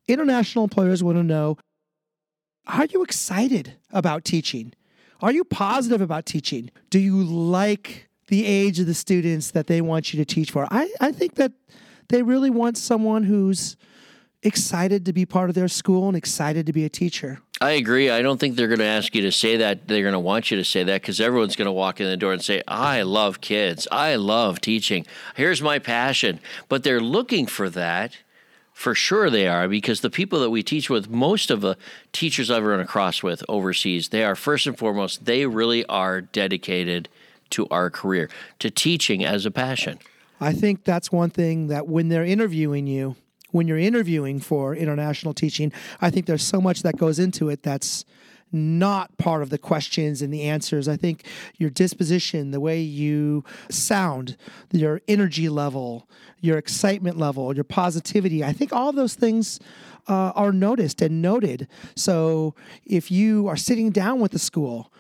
international 0.08 0.66
employers 0.66 1.04
want 1.04 1.18
to 1.18 1.24
know 1.24 1.58
are 2.70 2.86
you 2.86 3.04
excited 3.04 3.74
about 3.92 4.24
teaching? 4.24 4.74
Are 5.22 5.32
you 5.32 5.44
positive 5.44 6.02
about 6.02 6.26
teaching? 6.26 6.72
Do 6.90 7.00
you 7.00 7.24
like 7.24 8.08
the 8.28 8.46
age 8.46 8.80
of 8.80 8.86
the 8.86 8.94
students 8.94 9.52
that 9.52 9.68
they 9.68 9.82
want 9.82 10.14
you 10.14 10.24
to 10.24 10.26
teach 10.26 10.52
for? 10.52 10.68
I, 10.72 10.92
I 11.02 11.12
think 11.12 11.36
that 11.36 11.52
they 12.10 12.22
really 12.22 12.50
want 12.50 12.78
someone 12.78 13.24
who's 13.24 13.76
excited 14.44 15.06
to 15.06 15.14
be 15.14 15.26
part 15.26 15.50
of 15.50 15.56
their 15.56 15.68
school 15.68 16.08
and 16.08 16.16
excited 16.16 16.66
to 16.68 16.74
be 16.74 16.86
a 16.86 16.90
teacher. 16.90 17.42
I 17.60 17.72
agree. 17.72 18.10
I 18.10 18.22
don't 18.22 18.40
think 18.40 18.56
they're 18.56 18.68
going 18.70 18.80
to 18.80 18.86
ask 18.86 19.14
you 19.14 19.22
to 19.24 19.32
say 19.34 19.58
that. 19.58 19.88
They're 19.88 20.04
going 20.04 20.14
to 20.14 20.20
want 20.20 20.50
you 20.50 20.56
to 20.58 20.64
say 20.64 20.84
that 20.84 21.02
because 21.02 21.20
everyone's 21.20 21.58
going 21.58 21.66
to 21.66 21.74
walk 21.74 22.00
in 22.00 22.08
the 22.08 22.16
door 22.16 22.32
and 22.32 22.42
say, 22.42 22.62
I 22.68 23.02
love 23.02 23.42
kids. 23.42 23.86
I 23.92 24.16
love 24.16 24.62
teaching. 24.62 25.06
Here's 25.36 25.62
my 25.62 25.80
passion. 25.80 26.40
But 26.70 26.84
they're 26.84 27.02
looking 27.02 27.48
for 27.48 27.70
that. 27.72 28.16
For 28.80 28.96
sure 28.96 29.30
they 29.30 29.46
are 29.46 29.68
because 29.68 30.00
the 30.00 30.10
people 30.10 30.40
that 30.40 30.52
we 30.52 30.64
teach 30.64 30.90
with, 30.90 31.10
most 31.10 31.52
of 31.52 31.60
the 31.60 31.76
teachers 32.14 32.50
I've 32.50 32.64
run 32.64 32.80
across 32.80 33.22
with 33.22 33.44
overseas, 33.50 34.08
they 34.08 34.24
are 34.24 34.38
first 34.38 34.68
and 34.68 34.78
foremost, 34.78 35.26
they 35.26 35.46
really 35.46 35.86
are 35.88 36.22
dedicated 36.22 37.10
to 37.50 37.68
our 37.68 37.90
career, 37.90 38.30
to 38.60 38.72
teaching 38.72 39.26
as 39.26 39.46
a 39.46 39.52
passion. 39.52 40.00
I 40.40 40.54
think 40.54 40.86
that's 40.86 41.12
one 41.12 41.30
thing 41.30 41.68
that 41.68 41.90
when 41.90 42.08
they're 42.08 42.24
interviewing 42.24 42.88
you, 42.88 43.18
when 43.52 43.68
you're 43.68 43.78
interviewing 43.78 44.40
for 44.40 44.74
international 44.74 45.34
teaching, 45.34 45.74
I 46.00 46.10
think 46.10 46.26
there's 46.26 46.42
so 46.42 46.62
much 46.62 46.82
that 46.84 46.96
goes 46.96 47.20
into 47.20 47.50
it 47.50 47.64
that's 47.64 48.06
not 48.52 49.18
part 49.18 49.42
of 49.42 49.50
the 49.50 49.58
questions 49.58 50.22
and 50.22 50.34
the 50.34 50.44
answers. 50.44 50.88
I 50.88 50.98
think 50.98 51.26
your 51.58 51.70
disposition, 51.70 52.52
the 52.52 52.60
way 52.60 52.80
you 52.82 53.44
sound, 53.70 54.38
your 54.72 55.02
energy 55.08 55.50
level, 55.50 56.10
your 56.40 56.58
excitement 56.58 57.18
level, 57.18 57.54
your 57.54 57.64
positivity, 57.64 58.44
I 58.44 58.54
think 58.54 58.74
all 58.74 58.92
those 58.92 59.16
things 59.16 59.60
uh, 60.08 60.32
are 60.36 60.52
noticed 60.52 61.02
and 61.02 61.22
noted. 61.22 61.68
So 61.96 62.56
if 62.86 63.12
you 63.12 63.48
are 63.48 63.58
sitting 63.58 63.92
down 63.92 64.20
with 64.20 64.32
the 64.32 64.40
school, 64.40 64.92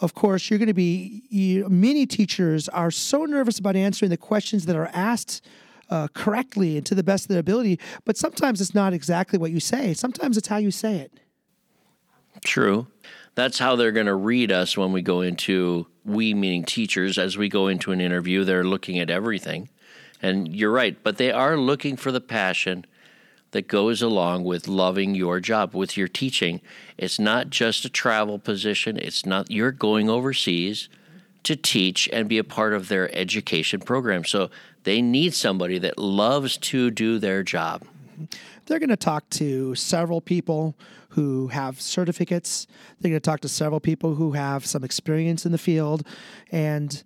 of 0.00 0.14
course, 0.14 0.48
you're 0.48 0.58
going 0.58 0.68
to 0.68 0.74
be, 0.74 1.24
you, 1.28 1.68
many 1.68 2.06
teachers 2.06 2.68
are 2.68 2.90
so 2.90 3.24
nervous 3.24 3.58
about 3.58 3.74
answering 3.74 4.10
the 4.10 4.16
questions 4.16 4.66
that 4.66 4.76
are 4.76 4.90
asked 4.92 5.44
uh, 5.90 6.06
correctly 6.08 6.76
and 6.76 6.86
to 6.86 6.94
the 6.94 7.02
best 7.02 7.24
of 7.24 7.28
their 7.28 7.40
ability, 7.40 7.80
but 8.04 8.16
sometimes 8.16 8.60
it's 8.60 8.74
not 8.74 8.92
exactly 8.92 9.38
what 9.38 9.50
you 9.50 9.58
say. 9.58 9.94
Sometimes 9.94 10.36
it's 10.36 10.48
how 10.48 10.58
you 10.58 10.70
say 10.70 10.96
it. 10.98 11.18
True. 12.44 12.86
That's 13.34 13.58
how 13.58 13.76
they're 13.76 13.92
going 13.92 14.06
to 14.06 14.14
read 14.14 14.50
us 14.50 14.76
when 14.76 14.92
we 14.92 15.02
go 15.02 15.20
into, 15.20 15.86
we 16.04 16.34
meaning 16.34 16.64
teachers, 16.64 17.18
as 17.18 17.38
we 17.38 17.48
go 17.48 17.68
into 17.68 17.92
an 17.92 18.00
interview. 18.00 18.44
They're 18.44 18.64
looking 18.64 18.98
at 18.98 19.10
everything. 19.10 19.68
And 20.20 20.54
you're 20.54 20.72
right, 20.72 20.96
but 21.02 21.18
they 21.18 21.30
are 21.30 21.56
looking 21.56 21.96
for 21.96 22.10
the 22.10 22.20
passion 22.20 22.84
that 23.52 23.68
goes 23.68 24.02
along 24.02 24.44
with 24.44 24.68
loving 24.68 25.14
your 25.14 25.40
job, 25.40 25.74
with 25.74 25.96
your 25.96 26.08
teaching. 26.08 26.60
It's 26.96 27.18
not 27.18 27.50
just 27.50 27.84
a 27.84 27.88
travel 27.88 28.38
position, 28.38 28.98
it's 28.98 29.24
not, 29.24 29.50
you're 29.50 29.72
going 29.72 30.10
overseas 30.10 30.88
to 31.44 31.56
teach 31.56 32.08
and 32.12 32.28
be 32.28 32.38
a 32.38 32.44
part 32.44 32.74
of 32.74 32.88
their 32.88 33.14
education 33.16 33.80
program. 33.80 34.24
So 34.24 34.50
they 34.82 35.00
need 35.00 35.32
somebody 35.32 35.78
that 35.78 35.96
loves 35.96 36.56
to 36.58 36.90
do 36.90 37.18
their 37.18 37.42
job. 37.42 37.84
They're 38.66 38.80
going 38.80 38.88
to 38.90 38.96
talk 38.96 39.30
to 39.30 39.74
several 39.74 40.20
people 40.20 40.74
who 41.18 41.48
have 41.48 41.80
certificates. 41.80 42.68
They're 43.00 43.10
going 43.10 43.20
to 43.20 43.24
talk 43.28 43.40
to 43.40 43.48
several 43.48 43.80
people 43.80 44.14
who 44.14 44.32
have 44.32 44.64
some 44.64 44.84
experience 44.84 45.44
in 45.44 45.50
the 45.50 45.58
field. 45.58 46.06
And 46.52 47.02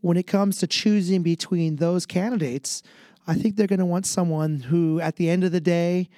when 0.00 0.16
it 0.16 0.26
comes 0.26 0.56
to 0.60 0.66
choosing 0.66 1.22
between 1.22 1.76
those 1.76 2.06
candidates, 2.06 2.82
I 3.26 3.34
think 3.34 3.56
they're 3.56 3.66
going 3.66 3.80
to 3.80 3.84
want 3.84 4.06
someone 4.06 4.60
who, 4.60 4.98
at 5.00 5.16
the 5.16 5.28
end 5.28 5.44
of 5.44 5.52
the 5.52 5.60
day, 5.60 6.08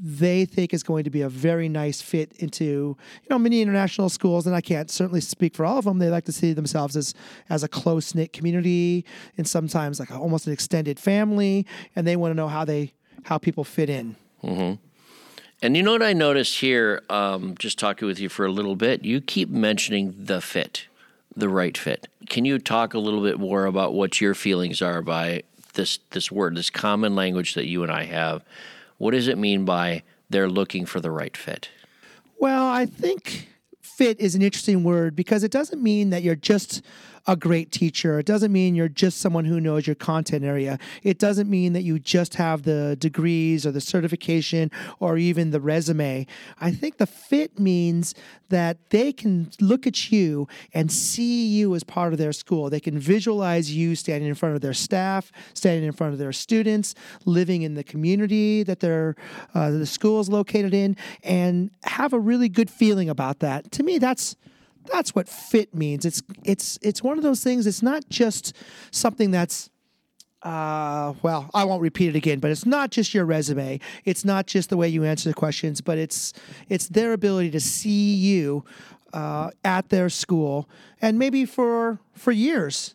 they 0.00 0.44
think 0.44 0.72
is 0.72 0.84
going 0.84 1.02
to 1.02 1.10
be 1.10 1.22
a 1.22 1.28
very 1.28 1.68
nice 1.68 2.00
fit 2.00 2.32
into 2.38 2.64
you 2.64 3.28
know 3.28 3.38
many 3.40 3.60
international 3.60 4.08
schools. 4.08 4.46
And 4.46 4.54
i 4.54 4.60
can't 4.60 4.88
certainly 4.88 5.20
speak 5.20 5.56
for 5.56 5.66
all 5.66 5.78
of 5.78 5.84
them. 5.84 5.98
They 5.98 6.08
like 6.08 6.26
to 6.26 6.32
see 6.32 6.52
themselves 6.52 6.96
as 6.96 7.14
as 7.48 7.64
a 7.64 7.68
close 7.68 8.14
knit 8.14 8.32
community 8.32 9.04
and 9.36 9.48
sometimes 9.48 9.98
like 9.98 10.12
almost 10.12 10.46
an 10.46 10.52
extended 10.52 11.00
family. 11.00 11.66
And 11.96 12.06
they 12.06 12.14
want 12.14 12.30
to 12.30 12.36
know 12.36 12.46
how 12.46 12.64
they 12.64 12.92
how 13.24 13.38
people 13.38 13.64
fit 13.64 13.90
in 13.90 14.14
mm-hmm. 14.44 14.74
And 15.62 15.76
you 15.76 15.82
know 15.82 15.92
what 15.92 16.02
I 16.02 16.14
noticed 16.14 16.60
here, 16.60 17.02
um, 17.10 17.54
just 17.58 17.78
talking 17.78 18.08
with 18.08 18.18
you 18.18 18.30
for 18.30 18.46
a 18.46 18.50
little 18.50 18.76
bit, 18.76 19.04
you 19.04 19.20
keep 19.20 19.50
mentioning 19.50 20.14
the 20.18 20.40
fit, 20.40 20.86
the 21.36 21.50
right 21.50 21.76
fit. 21.76 22.08
Can 22.30 22.46
you 22.46 22.58
talk 22.58 22.94
a 22.94 22.98
little 22.98 23.22
bit 23.22 23.38
more 23.38 23.66
about 23.66 23.92
what 23.92 24.20
your 24.20 24.34
feelings 24.34 24.80
are 24.80 25.02
by 25.02 25.42
this 25.74 25.98
this 26.10 26.32
word, 26.32 26.56
this 26.56 26.70
common 26.70 27.14
language 27.14 27.54
that 27.54 27.66
you 27.66 27.82
and 27.82 27.92
I 27.92 28.04
have? 28.04 28.42
What 28.96 29.10
does 29.10 29.28
it 29.28 29.36
mean 29.36 29.66
by 29.66 30.02
they're 30.30 30.48
looking 30.48 30.86
for 30.86 31.00
the 31.00 31.10
right 31.10 31.36
fit? 31.36 31.68
Well, 32.38 32.66
I 32.66 32.86
think 32.86 33.48
fit 33.82 34.18
is 34.18 34.34
an 34.34 34.40
interesting 34.40 34.82
word 34.82 35.14
because 35.14 35.44
it 35.44 35.50
doesn't 35.50 35.82
mean 35.82 36.08
that 36.08 36.22
you're 36.22 36.36
just 36.36 36.80
a 37.30 37.36
great 37.36 37.70
teacher. 37.70 38.18
It 38.18 38.26
doesn't 38.26 38.50
mean 38.50 38.74
you're 38.74 38.88
just 38.88 39.20
someone 39.20 39.44
who 39.44 39.60
knows 39.60 39.86
your 39.86 39.94
content 39.94 40.44
area. 40.44 40.80
It 41.04 41.20
doesn't 41.20 41.48
mean 41.48 41.74
that 41.74 41.82
you 41.82 42.00
just 42.00 42.34
have 42.34 42.64
the 42.64 42.96
degrees 42.98 43.64
or 43.64 43.70
the 43.70 43.80
certification 43.80 44.72
or 44.98 45.16
even 45.16 45.52
the 45.52 45.60
resume. 45.60 46.26
I 46.60 46.72
think 46.72 46.96
the 46.96 47.06
fit 47.06 47.56
means 47.56 48.16
that 48.48 48.90
they 48.90 49.12
can 49.12 49.52
look 49.60 49.86
at 49.86 50.10
you 50.10 50.48
and 50.74 50.90
see 50.90 51.46
you 51.46 51.72
as 51.76 51.84
part 51.84 52.12
of 52.12 52.18
their 52.18 52.32
school. 52.32 52.68
They 52.68 52.80
can 52.80 52.98
visualize 52.98 53.72
you 53.72 53.94
standing 53.94 54.28
in 54.28 54.34
front 54.34 54.56
of 54.56 54.60
their 54.60 54.74
staff, 54.74 55.30
standing 55.54 55.84
in 55.84 55.92
front 55.92 56.12
of 56.12 56.18
their 56.18 56.32
students, 56.32 56.96
living 57.26 57.62
in 57.62 57.74
the 57.74 57.84
community 57.84 58.64
that 58.64 58.80
their 58.80 59.14
uh, 59.54 59.70
the 59.70 59.86
school 59.86 60.18
is 60.18 60.28
located 60.28 60.74
in, 60.74 60.96
and 61.22 61.70
have 61.84 62.12
a 62.12 62.18
really 62.18 62.48
good 62.48 62.70
feeling 62.70 63.08
about 63.08 63.38
that. 63.38 63.70
To 63.70 63.84
me, 63.84 63.98
that's 63.98 64.34
that's 64.86 65.14
what 65.14 65.28
fit 65.28 65.74
means. 65.74 66.04
It's 66.04 66.22
it's 66.44 66.78
it's 66.82 67.02
one 67.02 67.18
of 67.18 67.22
those 67.24 67.42
things. 67.42 67.66
It's 67.66 67.82
not 67.82 68.08
just 68.08 68.54
something 68.90 69.30
that's 69.30 69.70
uh, 70.42 71.12
well, 71.22 71.50
I 71.52 71.64
won't 71.64 71.82
repeat 71.82 72.08
it 72.08 72.16
again, 72.16 72.38
but 72.38 72.50
it's 72.50 72.64
not 72.64 72.90
just 72.90 73.12
your 73.12 73.26
resume. 73.26 73.78
It's 74.06 74.24
not 74.24 74.46
just 74.46 74.70
the 74.70 74.76
way 74.78 74.88
you 74.88 75.04
answer 75.04 75.28
the 75.28 75.34
questions, 75.34 75.80
but 75.80 75.98
it's 75.98 76.32
it's 76.68 76.88
their 76.88 77.12
ability 77.12 77.50
to 77.50 77.60
see 77.60 78.14
you 78.14 78.64
uh, 79.12 79.50
at 79.64 79.90
their 79.90 80.08
school 80.08 80.68
and 81.02 81.18
maybe 81.18 81.44
for 81.44 81.98
for 82.14 82.32
years. 82.32 82.94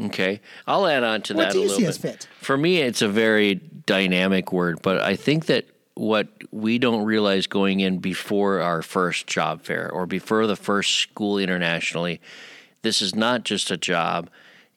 Okay, 0.00 0.40
I'll 0.66 0.86
add 0.86 1.04
on 1.04 1.20
to 1.22 1.34
What 1.34 1.42
that 1.42 1.52
do 1.52 1.58
a 1.58 1.62
little 1.62 1.76
see 1.76 1.82
bit. 1.82 1.88
as 1.90 1.98
fit? 1.98 2.28
For 2.40 2.56
me, 2.56 2.78
it's 2.78 3.02
a 3.02 3.08
very 3.08 3.56
dynamic 3.84 4.50
word, 4.52 4.80
but 4.82 5.00
I 5.02 5.14
think 5.14 5.46
that 5.46 5.66
what 6.00 6.28
we 6.50 6.78
don't 6.78 7.04
realize 7.04 7.46
going 7.46 7.80
in 7.80 7.98
before 7.98 8.60
our 8.60 8.80
first 8.80 9.26
job 9.26 9.60
fair 9.60 9.90
or 9.92 10.06
before 10.06 10.46
the 10.46 10.56
first 10.56 10.96
school 10.96 11.36
internationally, 11.36 12.18
this 12.80 13.02
is 13.02 13.14
not 13.14 13.44
just 13.44 13.70
a 13.70 13.76
job. 13.76 14.30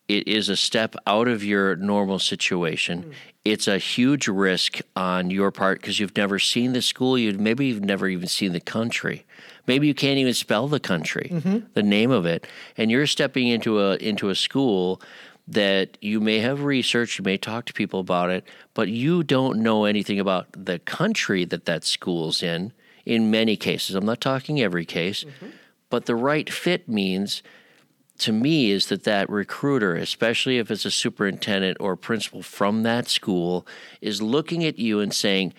It 0.09 0.27
is 0.27 0.49
a 0.49 0.57
step 0.57 0.97
out 1.07 1.29
of 1.29 1.41
your 1.41 1.77
normal 1.77 2.19
situation. 2.19 3.03
Hmm. 3.03 3.11
It's 3.45 3.69
a 3.69 3.77
huge 3.77 4.27
risk 4.27 4.81
on 4.97 5.31
your 5.31 5.49
part 5.49 5.79
because 5.79 5.97
you've 5.97 6.17
never 6.17 6.39
seen 6.39 6.73
the 6.73 6.81
school. 6.81 7.17
You 7.17 7.31
maybe 7.37 7.67
you've 7.67 7.85
never 7.85 8.09
even 8.09 8.27
seen 8.27 8.51
the 8.51 8.59
country. 8.59 9.25
Maybe 9.65 9.87
you 9.87 9.93
can't 9.93 10.17
even 10.17 10.33
spell 10.33 10.67
the 10.67 10.81
country, 10.81 11.29
mm-hmm. 11.31 11.59
the 11.73 11.83
name 11.83 12.11
of 12.11 12.25
it, 12.25 12.45
and 12.75 12.91
you're 12.91 13.07
stepping 13.07 13.47
into 13.47 13.79
a 13.79 13.95
into 13.95 14.27
a 14.27 14.35
school 14.35 15.01
that 15.47 15.97
you 16.01 16.19
may 16.19 16.39
have 16.39 16.63
researched, 16.63 17.19
you 17.19 17.23
may 17.23 17.37
talk 17.37 17.65
to 17.65 17.73
people 17.73 17.99
about 17.99 18.29
it, 18.29 18.45
but 18.73 18.87
you 18.87 19.23
don't 19.23 19.59
know 19.59 19.85
anything 19.85 20.19
about 20.19 20.47
the 20.53 20.79
country 20.79 21.43
that 21.45 21.65
that 21.65 21.83
school's 21.83 22.41
in. 22.41 22.71
In 23.05 23.29
many 23.29 23.57
cases, 23.57 23.95
I'm 23.95 24.05
not 24.05 24.21
talking 24.21 24.61
every 24.61 24.85
case, 24.85 25.25
mm-hmm. 25.25 25.47
but 25.89 26.05
the 26.05 26.15
right 26.15 26.49
fit 26.49 26.87
means 26.87 27.43
to 28.19 28.31
me 28.31 28.71
is 28.71 28.87
that 28.87 29.03
that 29.03 29.29
recruiter, 29.29 29.95
especially 29.95 30.57
if 30.57 30.71
it's 30.71 30.85
a 30.85 30.91
superintendent 30.91 31.77
or 31.81 31.97
principal 31.97 32.41
from 32.41 32.83
that 32.83 33.09
school, 33.09 33.67
is 33.99 34.21
looking 34.21 34.63
at 34.63 34.79
you 34.79 35.01
and 35.01 35.13
saying, 35.13 35.53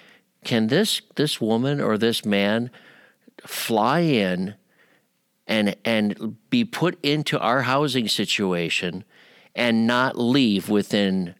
"Can 0.44 0.68
this 0.68 1.02
this 1.16 1.40
woman 1.42 1.80
or 1.80 1.98
this 1.98 2.24
man 2.24 2.70
fly 3.44 4.00
in 4.00 4.54
and 5.46 5.76
and 5.84 6.36
be 6.48 6.64
put 6.64 6.98
into 7.04 7.38
our 7.38 7.62
housing 7.62 8.08
situation 8.08 9.04
and 9.54 9.86
not 9.86 10.18
leave 10.18 10.68
within 10.68 11.34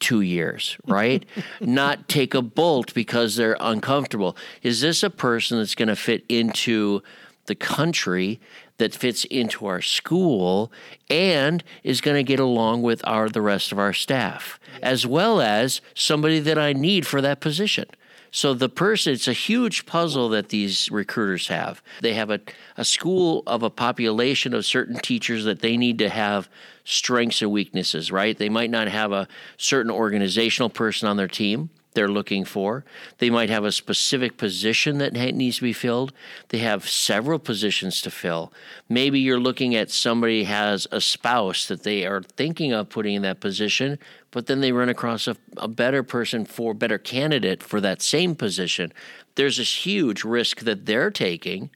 two 0.00 0.20
years, 0.20 0.76
right? 0.86 1.24
not 1.60 2.08
take 2.08 2.34
a 2.34 2.42
bolt 2.42 2.92
because 2.94 3.36
they're 3.36 3.56
uncomfortable. 3.60 4.36
Is 4.62 4.80
this 4.80 5.02
a 5.02 5.10
person 5.10 5.58
that's 5.58 5.74
going 5.74 5.88
to 5.88 5.96
fit 5.96 6.24
into 6.28 7.02
the 7.46 7.54
country 7.54 8.40
that 8.78 8.94
fits 8.94 9.24
into 9.26 9.66
our 9.66 9.80
school 9.80 10.72
and 11.08 11.62
is 11.82 12.00
going 12.00 12.16
to 12.16 12.22
get 12.22 12.40
along 12.40 12.82
with 12.82 13.06
our 13.06 13.28
the 13.28 13.42
rest 13.42 13.70
of 13.70 13.78
our 13.78 13.92
staff 13.92 14.58
as 14.82 15.06
well 15.06 15.40
as 15.40 15.80
somebody 15.94 16.40
that 16.40 16.58
I 16.58 16.72
need 16.72 17.06
for 17.06 17.20
that 17.20 17.40
position. 17.40 17.86
So 18.34 18.52
the 18.52 18.68
person, 18.68 19.12
it's 19.12 19.28
a 19.28 19.32
huge 19.32 19.86
puzzle 19.86 20.28
that 20.30 20.48
these 20.48 20.90
recruiters 20.90 21.46
have. 21.46 21.80
They 22.02 22.14
have 22.14 22.30
a, 22.30 22.40
a 22.76 22.84
school 22.84 23.44
of 23.46 23.62
a 23.62 23.70
population 23.70 24.54
of 24.54 24.66
certain 24.66 24.96
teachers 24.96 25.44
that 25.44 25.60
they 25.60 25.76
need 25.76 25.98
to 26.00 26.08
have 26.08 26.48
strengths 26.82 27.42
and 27.42 27.52
weaknesses, 27.52 28.10
right? 28.10 28.36
They 28.36 28.48
might 28.48 28.70
not 28.70 28.88
have 28.88 29.12
a 29.12 29.28
certain 29.56 29.92
organizational 29.92 30.68
person 30.68 31.06
on 31.06 31.16
their 31.16 31.28
team 31.28 31.70
they're 31.94 32.08
looking 32.08 32.44
for. 32.44 32.84
They 33.18 33.30
might 33.30 33.50
have 33.50 33.64
a 33.64 33.70
specific 33.70 34.36
position 34.36 34.98
that 34.98 35.12
needs 35.12 35.56
to 35.56 35.62
be 35.62 35.72
filled. 35.72 36.12
They 36.48 36.58
have 36.58 36.88
several 36.88 37.38
positions 37.38 38.02
to 38.02 38.10
fill. 38.10 38.52
Maybe 38.88 39.20
you're 39.20 39.38
looking 39.38 39.76
at 39.76 39.92
somebody 39.92 40.44
has 40.44 40.88
a 40.90 41.00
spouse 41.00 41.66
that 41.66 41.84
they 41.84 42.04
are 42.04 42.22
thinking 42.22 42.72
of 42.72 42.88
putting 42.88 43.14
in 43.14 43.22
that 43.22 43.38
position, 43.38 44.00
but 44.34 44.46
then 44.46 44.60
they 44.60 44.72
run 44.72 44.88
across 44.88 45.28
a, 45.28 45.36
a 45.58 45.68
better 45.68 46.02
person 46.02 46.44
for 46.44 46.74
better 46.74 46.98
candidate 46.98 47.62
for 47.62 47.80
that 47.80 48.02
same 48.02 48.34
position. 48.34 48.92
There's 49.36 49.58
this 49.58 49.86
huge 49.86 50.24
risk 50.24 50.62
that 50.62 50.86
they're 50.86 51.12
taking 51.12 51.70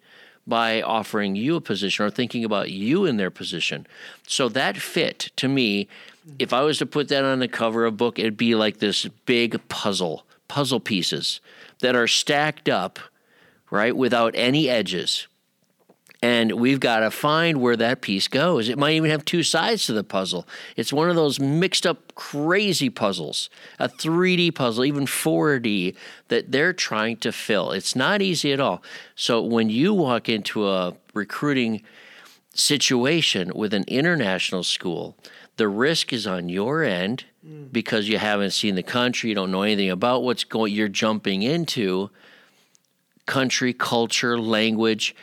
by 0.44 0.82
offering 0.82 1.36
you 1.36 1.54
a 1.54 1.60
position 1.60 2.04
or 2.04 2.10
thinking 2.10 2.44
about 2.44 2.72
you 2.72 3.04
in 3.04 3.16
their 3.16 3.30
position. 3.30 3.86
So 4.26 4.48
that 4.48 4.76
fit 4.76 5.30
to 5.36 5.46
me, 5.46 5.86
if 6.40 6.52
I 6.52 6.62
was 6.62 6.78
to 6.78 6.86
put 6.86 7.06
that 7.08 7.22
on 7.22 7.38
the 7.38 7.46
cover 7.46 7.84
of 7.86 7.94
a 7.94 7.96
book, 7.96 8.18
it'd 8.18 8.36
be 8.36 8.56
like 8.56 8.78
this 8.78 9.06
big 9.24 9.60
puzzle, 9.68 10.24
puzzle 10.48 10.80
pieces 10.80 11.40
that 11.78 11.94
are 11.94 12.08
stacked 12.08 12.68
up, 12.68 12.98
right, 13.70 13.96
without 13.96 14.34
any 14.34 14.68
edges. 14.68 15.27
And 16.20 16.52
we've 16.52 16.80
got 16.80 17.00
to 17.00 17.12
find 17.12 17.60
where 17.60 17.76
that 17.76 18.00
piece 18.00 18.26
goes. 18.26 18.68
It 18.68 18.76
might 18.76 18.94
even 18.94 19.10
have 19.10 19.24
two 19.24 19.44
sides 19.44 19.86
to 19.86 19.92
the 19.92 20.02
puzzle. 20.02 20.48
It's 20.76 20.92
one 20.92 21.08
of 21.08 21.14
those 21.14 21.38
mixed 21.38 21.86
up, 21.86 22.12
crazy 22.16 22.90
puzzles, 22.90 23.48
a 23.78 23.88
3D 23.88 24.52
puzzle, 24.54 24.84
even 24.84 25.06
4D, 25.06 25.94
that 26.26 26.50
they're 26.50 26.72
trying 26.72 27.18
to 27.18 27.30
fill. 27.30 27.70
It's 27.70 27.94
not 27.94 28.20
easy 28.20 28.52
at 28.52 28.58
all. 28.58 28.82
So 29.14 29.40
when 29.40 29.70
you 29.70 29.94
walk 29.94 30.28
into 30.28 30.68
a 30.68 30.96
recruiting 31.14 31.82
situation 32.52 33.52
with 33.54 33.72
an 33.72 33.84
international 33.86 34.64
school, 34.64 35.16
the 35.56 35.68
risk 35.68 36.12
is 36.12 36.26
on 36.26 36.48
your 36.48 36.82
end 36.82 37.24
mm. 37.46 37.70
because 37.70 38.08
you 38.08 38.18
haven't 38.18 38.50
seen 38.50 38.74
the 38.74 38.82
country, 38.82 39.28
you 39.28 39.34
don't 39.36 39.52
know 39.52 39.62
anything 39.62 39.90
about 39.90 40.24
what's 40.24 40.44
going, 40.44 40.72
you're 40.72 40.88
jumping 40.88 41.42
into 41.42 42.10
country, 43.26 43.72
culture, 43.72 44.38
language, 44.40 45.14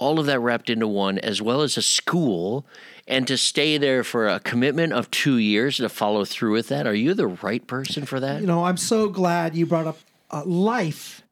all 0.00 0.18
of 0.18 0.26
that 0.26 0.40
wrapped 0.40 0.70
into 0.70 0.88
one, 0.88 1.18
as 1.18 1.40
well 1.42 1.60
as 1.60 1.76
a 1.76 1.82
school, 1.82 2.64
and 3.06 3.26
to 3.28 3.36
stay 3.36 3.76
there 3.76 4.02
for 4.02 4.26
a 4.26 4.40
commitment 4.40 4.94
of 4.94 5.10
two 5.10 5.36
years 5.36 5.76
to 5.76 5.88
follow 5.90 6.24
through 6.24 6.52
with 6.52 6.68
that. 6.68 6.86
Are 6.86 6.94
you 6.94 7.12
the 7.12 7.26
right 7.26 7.64
person 7.66 8.06
for 8.06 8.18
that? 8.18 8.40
You 8.40 8.46
know, 8.46 8.64
I'm 8.64 8.78
so 8.78 9.08
glad 9.10 9.54
you 9.54 9.66
brought 9.66 9.86
up 9.86 9.98
uh, 10.30 10.42
life 10.44 11.22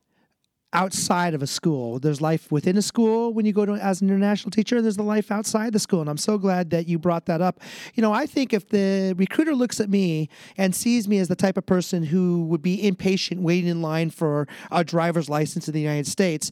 outside 0.72 1.34
of 1.34 1.42
a 1.42 1.46
school. 1.46 1.98
There's 1.98 2.20
life 2.20 2.52
within 2.52 2.76
a 2.76 2.82
school 2.82 3.32
when 3.32 3.46
you 3.46 3.52
go 3.52 3.64
to 3.64 3.72
as 3.72 4.02
an 4.02 4.08
international 4.08 4.50
teacher. 4.50 4.76
and 4.76 4.84
There's 4.84 4.96
the 4.96 5.02
life 5.02 5.30
outside 5.30 5.72
the 5.72 5.78
school, 5.78 6.00
and 6.00 6.10
I'm 6.10 6.18
so 6.18 6.36
glad 6.38 6.70
that 6.70 6.88
you 6.88 6.98
brought 6.98 7.26
that 7.26 7.40
up. 7.40 7.60
You 7.94 8.02
know, 8.02 8.12
I 8.12 8.26
think 8.26 8.52
if 8.52 8.68
the 8.68 9.14
recruiter 9.16 9.54
looks 9.54 9.80
at 9.80 9.88
me 9.88 10.28
and 10.56 10.74
sees 10.74 11.08
me 11.08 11.18
as 11.18 11.28
the 11.28 11.36
type 11.36 11.56
of 11.56 11.64
person 11.64 12.02
who 12.02 12.44
would 12.44 12.62
be 12.62 12.86
impatient 12.86 13.40
waiting 13.40 13.70
in 13.70 13.80
line 13.80 14.10
for 14.10 14.46
a 14.70 14.84
driver's 14.84 15.28
license 15.28 15.68
in 15.68 15.74
the 15.74 15.80
United 15.80 16.06
States, 16.06 16.50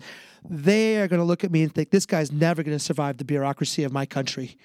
they 0.49 0.97
are 1.01 1.09
going 1.09 1.21
to 1.21 1.25
look 1.25 1.45
at 1.45 1.51
me 1.51 1.63
and 1.63 1.75
think 1.75 1.91
this 1.91 2.07
guy's 2.07 2.33
never 2.33 2.63
going 2.63 2.77
to 2.77 2.83
survive 2.83 3.19
the 3.19 3.25
bureaucracy 3.25 3.85
of 3.85 3.93
my 3.93 4.07
country. 4.07 4.57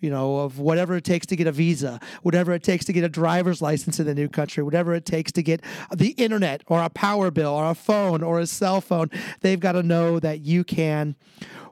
You 0.00 0.10
know, 0.10 0.38
of 0.38 0.58
whatever 0.58 0.96
it 0.96 1.04
takes 1.04 1.26
to 1.26 1.36
get 1.36 1.46
a 1.46 1.52
visa, 1.52 1.98
whatever 2.22 2.52
it 2.52 2.62
takes 2.62 2.84
to 2.84 2.92
get 2.92 3.02
a 3.02 3.08
driver's 3.08 3.60
license 3.60 3.98
in 3.98 4.06
the 4.06 4.14
new 4.14 4.28
country, 4.28 4.62
whatever 4.62 4.94
it 4.94 5.04
takes 5.04 5.32
to 5.32 5.42
get 5.42 5.60
the 5.94 6.10
internet 6.10 6.62
or 6.68 6.80
a 6.82 6.88
power 6.88 7.30
bill 7.30 7.50
or 7.50 7.70
a 7.70 7.74
phone 7.74 8.22
or 8.22 8.38
a 8.38 8.46
cell 8.46 8.80
phone, 8.80 9.10
they've 9.40 9.58
got 9.58 9.72
to 9.72 9.82
know 9.82 10.20
that 10.20 10.40
you 10.40 10.62
can 10.62 11.16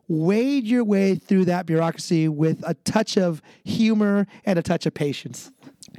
wade 0.08 0.64
your 0.64 0.84
way 0.84 1.14
through 1.14 1.44
that 1.44 1.66
bureaucracy 1.66 2.28
with 2.28 2.62
a 2.66 2.74
touch 2.74 3.16
of 3.16 3.42
humor 3.64 4.26
and 4.44 4.58
a 4.58 4.62
touch 4.62 4.86
of 4.86 4.94
patience. 4.94 5.50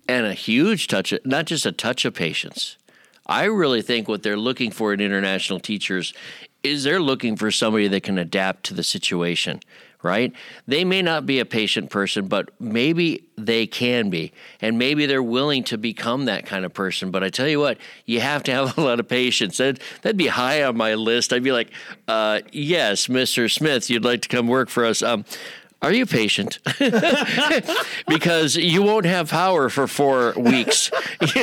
and 0.07 0.25
a 0.25 0.33
huge 0.33 0.87
touch, 0.87 1.11
of, 1.11 1.25
not 1.25 1.45
just 1.45 1.65
a 1.65 1.71
touch 1.71 2.05
of 2.05 2.13
patience. 2.13 2.77
I 3.25 3.45
really 3.45 3.81
think 3.81 4.07
what 4.07 4.23
they're 4.23 4.37
looking 4.37 4.71
for 4.71 4.93
in 4.93 5.01
international 5.01 5.59
teachers 5.59 6.13
is 6.63 6.83
they're 6.83 7.01
looking 7.01 7.35
for 7.35 7.51
somebody 7.51 7.87
that 7.89 8.03
can 8.03 8.17
adapt 8.17 8.63
to 8.65 8.73
the 8.73 8.83
situation, 8.83 9.59
right? 10.03 10.33
They 10.67 10.83
may 10.83 11.01
not 11.01 11.25
be 11.25 11.39
a 11.39 11.45
patient 11.45 11.89
person, 11.89 12.27
but 12.27 12.49
maybe 12.59 13.27
they 13.37 13.67
can 13.67 14.09
be. 14.09 14.31
And 14.61 14.77
maybe 14.77 15.05
they're 15.05 15.23
willing 15.23 15.63
to 15.65 15.77
become 15.77 16.25
that 16.25 16.45
kind 16.45 16.65
of 16.65 16.73
person. 16.73 17.11
But 17.11 17.23
I 17.23 17.29
tell 17.29 17.47
you 17.47 17.59
what, 17.59 17.77
you 18.05 18.21
have 18.21 18.43
to 18.43 18.51
have 18.51 18.77
a 18.77 18.81
lot 18.81 18.99
of 18.99 19.07
patience. 19.07 19.57
That'd, 19.57 19.81
that'd 20.01 20.17
be 20.17 20.27
high 20.27 20.63
on 20.63 20.77
my 20.77 20.93
list. 20.93 21.33
I'd 21.33 21.43
be 21.43 21.51
like, 21.51 21.71
uh, 22.07 22.41
yes, 22.51 23.07
Mr. 23.07 23.51
Smith, 23.51 23.89
you'd 23.89 24.05
like 24.05 24.21
to 24.21 24.29
come 24.29 24.47
work 24.47 24.69
for 24.69 24.85
us. 24.85 25.01
Um, 25.01 25.25
Are 25.79 25.93
you 25.93 26.07
patient? 26.07 26.57
because 28.07 28.55
you 28.55 28.81
won't 28.81 29.05
have 29.05 29.29
power 29.29 29.69
for 29.69 29.87
four 29.87 30.33
weeks 30.35 30.89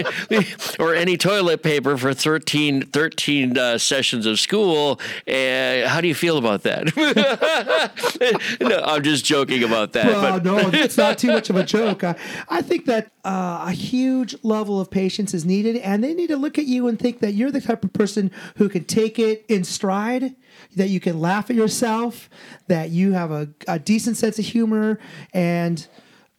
or 0.80 0.92
any 0.94 1.16
toilet 1.16 1.62
paper 1.62 1.96
for 1.96 2.12
13, 2.12 2.82
13 2.86 3.56
uh, 3.56 3.78
sessions 3.78 4.26
of 4.26 4.40
school. 4.40 5.00
Uh, 5.28 5.86
how 5.86 6.00
do 6.00 6.08
you 6.08 6.16
feel 6.16 6.36
about 6.36 6.64
that? 6.64 6.96
no, 8.60 8.80
I'm 8.80 9.04
just 9.04 9.24
joking 9.24 9.62
about 9.62 9.92
that. 9.92 10.06
Well, 10.06 10.40
but. 10.40 10.44
no, 10.44 10.70
it's 10.72 10.96
not 10.96 11.16
too 11.16 11.28
much 11.28 11.48
of 11.48 11.54
a 11.54 11.62
joke. 11.64 12.02
I, 12.02 12.16
I 12.48 12.60
think 12.60 12.86
that 12.86 13.12
uh, 13.24 13.66
a 13.68 13.72
huge 13.72 14.34
level 14.42 14.80
of 14.80 14.90
patience 14.90 15.32
is 15.32 15.44
needed, 15.44 15.76
and 15.76 16.02
they 16.02 16.12
need 16.12 16.28
to 16.28 16.36
look 16.36 16.58
at 16.58 16.66
you 16.66 16.88
and 16.88 16.98
think 16.98 17.20
that 17.20 17.34
you're 17.34 17.52
the 17.52 17.60
type 17.60 17.84
of 17.84 17.92
person 17.92 18.32
who 18.56 18.68
can 18.68 18.84
take 18.84 19.20
it 19.20 19.44
in 19.48 19.62
stride 19.62 20.34
that 20.76 20.88
you 20.88 21.00
can 21.00 21.20
laugh 21.20 21.50
at 21.50 21.56
yourself, 21.56 22.28
that 22.68 22.90
you 22.90 23.12
have 23.12 23.30
a, 23.30 23.48
a 23.68 23.78
decent 23.78 24.16
sense 24.16 24.38
of 24.38 24.44
humor, 24.44 24.98
and 25.32 25.86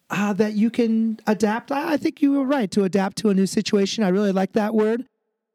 uh, 0.10 0.34
that 0.34 0.54
you 0.54 0.70
can 0.70 1.20
adapt. 1.28 1.72
I, 1.72 1.94
I 1.94 1.98
think 1.98 2.22
you 2.22 2.34
were 2.34 2.46
right 2.46 2.70
to 2.72 2.84
adapt 2.84 3.18
to 3.18 3.30
a 3.30 3.34
new 3.34 3.48
situation. 3.48 4.04
I 4.04 4.10
really 4.10 4.32
like 4.32 4.54
that 4.54 4.74
word. 4.74 5.06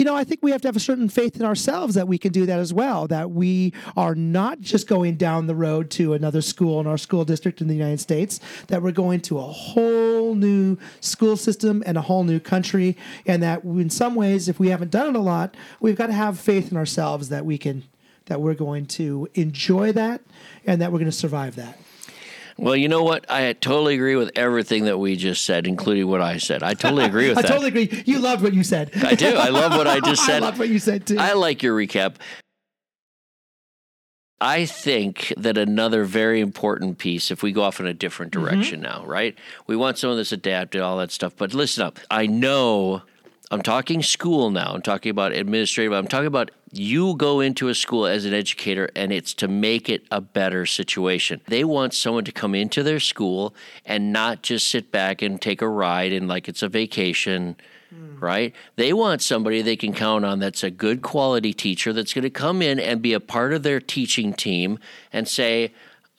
You 0.01 0.07
know, 0.07 0.17
I 0.17 0.25
think 0.25 0.41
we 0.43 0.51
have 0.51 0.63
to 0.63 0.69
have 0.69 0.77
a 0.77 0.81
certain 0.81 1.11
faith 1.11 1.37
in 1.37 1.45
ourselves 1.45 1.95
that 1.95 2.09
we 2.09 2.17
can 2.17 2.33
do 2.33 2.47
that 2.47 2.59
as 2.59 2.73
well, 2.73 3.07
that 3.09 3.33
we 3.33 3.75
are 3.99 4.15
not 4.15 4.59
just 4.63 4.89
going 4.89 5.17
down 5.17 5.47
the 5.47 5.55
road 5.55 5.91
to 5.91 6.15
another 6.15 6.41
school 6.41 6.81
in 6.81 6.87
our 6.87 6.97
school 6.97 7.27
district 7.27 7.61
in 7.61 7.69
the 7.69 7.75
United 7.75 8.01
States, 8.01 8.41
that 8.69 8.83
we're 8.83 8.93
going 8.93 9.21
to 9.21 9.37
a 9.37 9.43
whole 9.43 10.35
new 10.35 10.79
school 11.01 11.37
system 11.37 11.83
and 11.85 11.99
a 11.99 12.01
whole 12.01 12.25
new 12.25 12.41
country. 12.41 12.97
And 13.27 13.43
that 13.43 13.63
in 13.63 13.91
some 13.91 14.15
ways, 14.15 14.49
if 14.49 14.59
we 14.59 14.69
haven't 14.69 14.91
done 14.91 15.11
it 15.11 15.17
a 15.17 15.21
lot, 15.21 15.55
we've 15.81 15.97
got 15.97 16.07
to 16.07 16.15
have 16.15 16.41
faith 16.41 16.71
in 16.71 16.79
ourselves 16.79 17.29
that 17.29 17.45
we 17.45 17.59
can 17.59 17.83
that 18.31 18.41
we're 18.41 18.55
going 18.55 18.87
to 18.87 19.29
enjoy 19.35 19.91
that 19.91 20.21
and 20.65 20.81
that 20.81 20.93
we're 20.93 21.01
going 21.01 21.11
to 21.11 21.17
survive 21.17 21.57
that. 21.57 21.77
Well, 22.57 22.77
you 22.77 22.89
know 22.89 23.03
what? 23.03 23.29
I 23.29 23.53
totally 23.55 23.95
agree 23.95 24.15
with 24.15 24.31
everything 24.37 24.85
that 24.85 24.99
we 24.99 25.17
just 25.17 25.45
said, 25.45 25.67
including 25.67 26.07
what 26.07 26.21
I 26.21 26.37
said. 26.37 26.63
I 26.63 26.75
totally 26.75 27.07
agree 27.07 27.29
with 27.29 27.39
I 27.39 27.43
that. 27.43 27.51
I 27.51 27.55
totally 27.55 27.69
agree. 27.69 28.05
You 28.07 28.21
loved 28.21 28.45
what 28.45 28.55
you 28.55 28.63
said. 28.63 28.93
I 29.03 29.17
do. 29.17 29.35
I 29.35 29.49
love 29.49 29.73
what 29.73 29.89
I 29.89 29.99
just 30.05 30.25
said. 30.25 30.45
I 30.45 30.47
love 30.47 30.61
what 30.61 30.69
you 30.69 30.79
said 30.79 31.07
too. 31.07 31.17
I 31.19 31.33
like 31.33 31.65
your 31.65 31.77
recap. 31.77 32.17
I 34.41 34.65
think 34.65 35.35
that 35.37 35.59
another 35.59 36.05
very 36.05 36.41
important 36.41 36.99
piece, 36.99 37.33
if 37.33 37.43
we 37.43 37.51
go 37.51 37.65
off 37.65 37.81
in 37.81 37.87
a 37.87 37.93
different 37.93 38.31
mm-hmm. 38.31 38.45
direction 38.45 38.81
mm-hmm. 38.81 39.03
now, 39.03 39.07
right? 39.07 39.37
We 39.67 39.75
want 39.75 39.99
some 39.99 40.11
of 40.11 40.17
this 40.17 40.31
adapted, 40.31 40.83
all 40.83 40.99
that 40.99 41.11
stuff. 41.11 41.35
But 41.37 41.53
listen 41.53 41.83
up. 41.83 41.99
I 42.13 42.27
know 42.29 43.03
I'm 43.51 43.63
talking 43.63 44.03
school 44.03 44.51
now. 44.51 44.73
I'm 44.75 44.83
talking 44.83 45.11
about 45.11 45.33
administrative. 45.33 45.93
I'm 45.93 46.07
talking 46.07 46.29
about 46.29 46.53
you 46.71 47.17
go 47.17 47.41
into 47.41 47.67
a 47.67 47.75
school 47.75 48.07
as 48.07 48.25
an 48.25 48.33
educator 48.33 48.89
and 48.95 49.13
it's 49.13 49.35
to 49.35 49.49
make 49.49 49.89
it 49.89 50.05
a 50.13 50.21
better 50.21 50.67
situation. 50.67 51.41
They 51.49 51.65
want 51.65 51.93
someone 51.93 52.25
to 52.27 52.33
come 52.33 52.55
into 52.55 52.85
their 52.85 53.01
school 53.01 53.53
and 53.85 54.13
not 54.13 54.43
just 54.43 54.69
sit 54.69 54.93
back 54.93 55.21
and 55.21 55.43
take 55.43 55.63
a 55.63 55.69
ride 55.69 56.13
and 56.13 56.29
like 56.29 56.49
it's 56.49 56.63
a 56.63 56.69
vacation, 56.69 57.57
mm. 57.93 58.23
right? 58.23 58.55
They 58.77 58.93
want 58.93 59.21
somebody 59.21 59.63
they 59.63 59.77
can 59.77 59.95
count 59.95 60.25
on 60.25 60.39
that's 60.39 60.63
a 60.63 60.71
good 60.71 61.03
quality 61.03 61.53
teacher 61.53 61.93
that's 61.93 62.15
going 62.15 62.23
to 62.23 62.31
come 62.31 62.63
in 62.63 62.79
and 62.79 63.03
be 63.03 63.15
a 63.15 63.21
part 63.21 63.53
of 63.53 63.65
their 63.65 63.81
teaching 63.81 64.33
team 64.33 64.79
and 65.13 65.27
say, 65.27 65.73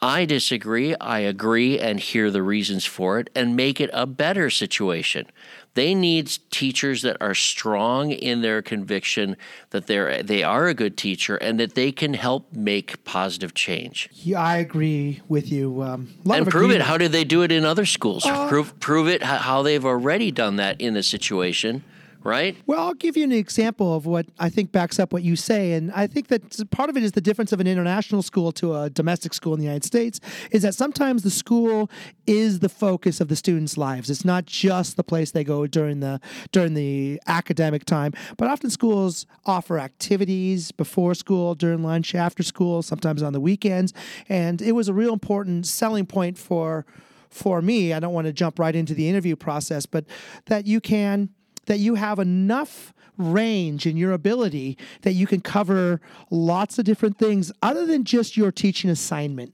I 0.03 0.25
disagree, 0.25 0.95
I 0.95 1.19
agree, 1.19 1.79
and 1.79 1.99
hear 1.99 2.31
the 2.31 2.41
reasons 2.41 2.85
for 2.85 3.19
it 3.19 3.29
and 3.35 3.55
make 3.55 3.79
it 3.79 3.91
a 3.93 4.07
better 4.07 4.49
situation. 4.49 5.27
They 5.73 5.95
need 5.95 6.31
teachers 6.49 7.01
that 7.03 7.17
are 7.21 7.33
strong 7.33 8.11
in 8.11 8.41
their 8.41 8.61
conviction 8.61 9.37
that 9.69 9.87
they're 9.87 10.21
they 10.21 10.43
are 10.43 10.67
a 10.67 10.73
good 10.73 10.97
teacher 10.97 11.37
and 11.37 11.59
that 11.59 11.75
they 11.75 11.91
can 11.91 12.13
help 12.13 12.51
make 12.51 13.03
positive 13.05 13.53
change. 13.53 14.09
Yeah, 14.13 14.41
I 14.41 14.57
agree 14.57 15.21
with 15.29 15.51
you. 15.51 15.81
Um, 15.81 16.13
and 16.29 16.47
prove 16.47 16.71
it. 16.71 16.81
How 16.81 16.97
did 16.97 17.11
they 17.13 17.23
do 17.23 17.41
it 17.43 17.51
in 17.51 17.63
other 17.63 17.85
schools? 17.85 18.25
Uh, 18.25 18.49
prove 18.49 18.77
prove 18.79 19.07
it 19.07 19.23
how 19.23 19.61
they've 19.61 19.85
already 19.85 20.31
done 20.31 20.57
that 20.57 20.79
in 20.81 20.93
the 20.93 21.03
situation 21.03 21.83
right? 22.23 22.55
Well, 22.65 22.79
I'll 22.79 22.93
give 22.93 23.17
you 23.17 23.23
an 23.23 23.31
example 23.31 23.93
of 23.93 24.05
what 24.05 24.27
I 24.39 24.49
think 24.49 24.71
backs 24.71 24.99
up 24.99 25.13
what 25.13 25.23
you 25.23 25.35
say. 25.35 25.73
And 25.73 25.91
I 25.91 26.07
think 26.07 26.27
that 26.27 26.69
part 26.71 26.89
of 26.89 26.97
it 26.97 27.03
is 27.03 27.13
the 27.13 27.21
difference 27.21 27.51
of 27.51 27.59
an 27.59 27.67
international 27.67 28.21
school 28.21 28.51
to 28.53 28.75
a 28.75 28.89
domestic 28.89 29.33
school 29.33 29.53
in 29.53 29.59
the 29.59 29.65
United 29.65 29.83
States 29.83 30.19
is 30.51 30.61
that 30.63 30.75
sometimes 30.75 31.23
the 31.23 31.31
school 31.31 31.89
is 32.27 32.59
the 32.59 32.69
focus 32.69 33.21
of 33.21 33.27
the 33.27 33.35
students' 33.35 33.77
lives. 33.77 34.09
It's 34.09 34.25
not 34.25 34.45
just 34.45 34.97
the 34.97 35.03
place 35.03 35.31
they 35.31 35.43
go 35.43 35.67
during 35.67 35.99
the 35.99 36.19
during 36.51 36.73
the 36.73 37.21
academic 37.27 37.85
time, 37.85 38.13
but 38.37 38.47
often 38.47 38.69
schools 38.69 39.25
offer 39.45 39.79
activities 39.79 40.71
before 40.71 41.15
school, 41.15 41.55
during 41.55 41.83
lunch, 41.83 42.15
after 42.15 42.43
school, 42.43 42.81
sometimes 42.81 43.21
on 43.23 43.33
the 43.33 43.39
weekends. 43.39 43.93
And 44.29 44.61
it 44.61 44.73
was 44.73 44.87
a 44.87 44.93
real 44.93 45.13
important 45.13 45.67
selling 45.67 46.05
point 46.05 46.37
for 46.37 46.85
for 47.29 47.61
me. 47.61 47.93
I 47.93 47.99
don't 47.99 48.13
want 48.13 48.27
to 48.27 48.33
jump 48.33 48.59
right 48.59 48.75
into 48.75 48.93
the 48.93 49.07
interview 49.09 49.35
process, 49.35 49.85
but 49.85 50.05
that 50.45 50.67
you 50.67 50.81
can 50.81 51.29
that 51.65 51.79
you 51.79 51.95
have 51.95 52.19
enough 52.19 52.93
range 53.17 53.85
in 53.85 53.97
your 53.97 54.13
ability 54.13 54.77
that 55.01 55.13
you 55.13 55.27
can 55.27 55.41
cover 55.41 56.01
lots 56.29 56.79
of 56.79 56.85
different 56.85 57.17
things 57.17 57.51
other 57.61 57.85
than 57.85 58.03
just 58.03 58.35
your 58.35 58.51
teaching 58.51 58.89
assignment. 58.89 59.53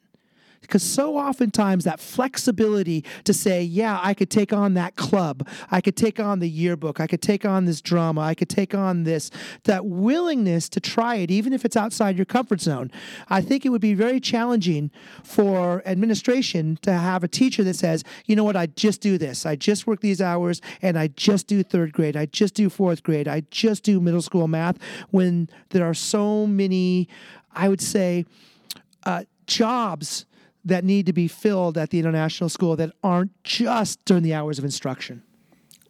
Because 0.61 0.83
so 0.83 1.17
oftentimes 1.17 1.83
that 1.85 1.99
flexibility 1.99 3.03
to 3.23 3.33
say, 3.33 3.61
yeah, 3.61 3.99
I 4.01 4.13
could 4.13 4.29
take 4.29 4.51
on 4.51 4.73
that 4.73 4.95
club, 4.95 5.47
I 5.71 5.81
could 5.81 5.95
take 5.95 6.19
on 6.19 6.39
the 6.39 6.49
yearbook, 6.49 6.99
I 6.99 7.07
could 7.07 7.21
take 7.21 7.45
on 7.45 7.65
this 7.65 7.81
drama, 7.81 8.21
I 8.21 8.33
could 8.33 8.49
take 8.49 8.75
on 8.75 9.03
this, 9.03 9.31
that 9.63 9.85
willingness 9.85 10.67
to 10.69 10.79
try 10.79 11.15
it, 11.15 11.31
even 11.31 11.53
if 11.53 11.63
it's 11.63 11.77
outside 11.77 12.17
your 12.17 12.25
comfort 12.25 12.61
zone. 12.61 12.91
I 13.29 13.41
think 13.41 13.65
it 13.65 13.69
would 13.69 13.81
be 13.81 13.93
very 13.93 14.19
challenging 14.19 14.91
for 15.23 15.81
administration 15.85 16.77
to 16.81 16.93
have 16.93 17.23
a 17.23 17.27
teacher 17.27 17.63
that 17.63 17.75
says, 17.75 18.03
you 18.25 18.35
know 18.35 18.43
what, 18.43 18.55
I 18.55 18.67
just 18.67 19.01
do 19.01 19.17
this, 19.17 19.45
I 19.45 19.55
just 19.55 19.87
work 19.87 20.01
these 20.01 20.21
hours, 20.21 20.61
and 20.81 20.97
I 20.97 21.07
just 21.07 21.47
do 21.47 21.63
third 21.63 21.93
grade, 21.93 22.17
I 22.17 22.25
just 22.25 22.53
do 22.55 22.69
fourth 22.69 23.03
grade, 23.03 23.27
I 23.27 23.43
just 23.51 23.83
do 23.83 23.99
middle 23.99 24.21
school 24.21 24.47
math, 24.47 24.77
when 25.11 25.49
there 25.69 25.85
are 25.85 25.93
so 25.93 26.45
many, 26.45 27.07
I 27.53 27.69
would 27.69 27.81
say, 27.81 28.25
uh, 29.05 29.23
jobs 29.45 30.25
that 30.67 30.83
need 30.83 31.05
to 31.05 31.13
be 31.13 31.27
filled 31.27 31.77
at 31.77 31.89
the 31.89 31.99
international 31.99 32.49
school 32.49 32.75
that 32.75 32.91
aren't 33.03 33.31
just 33.43 34.03
during 34.05 34.23
the 34.23 34.33
hours 34.33 34.59
of 34.59 34.65
instruction? 34.65 35.23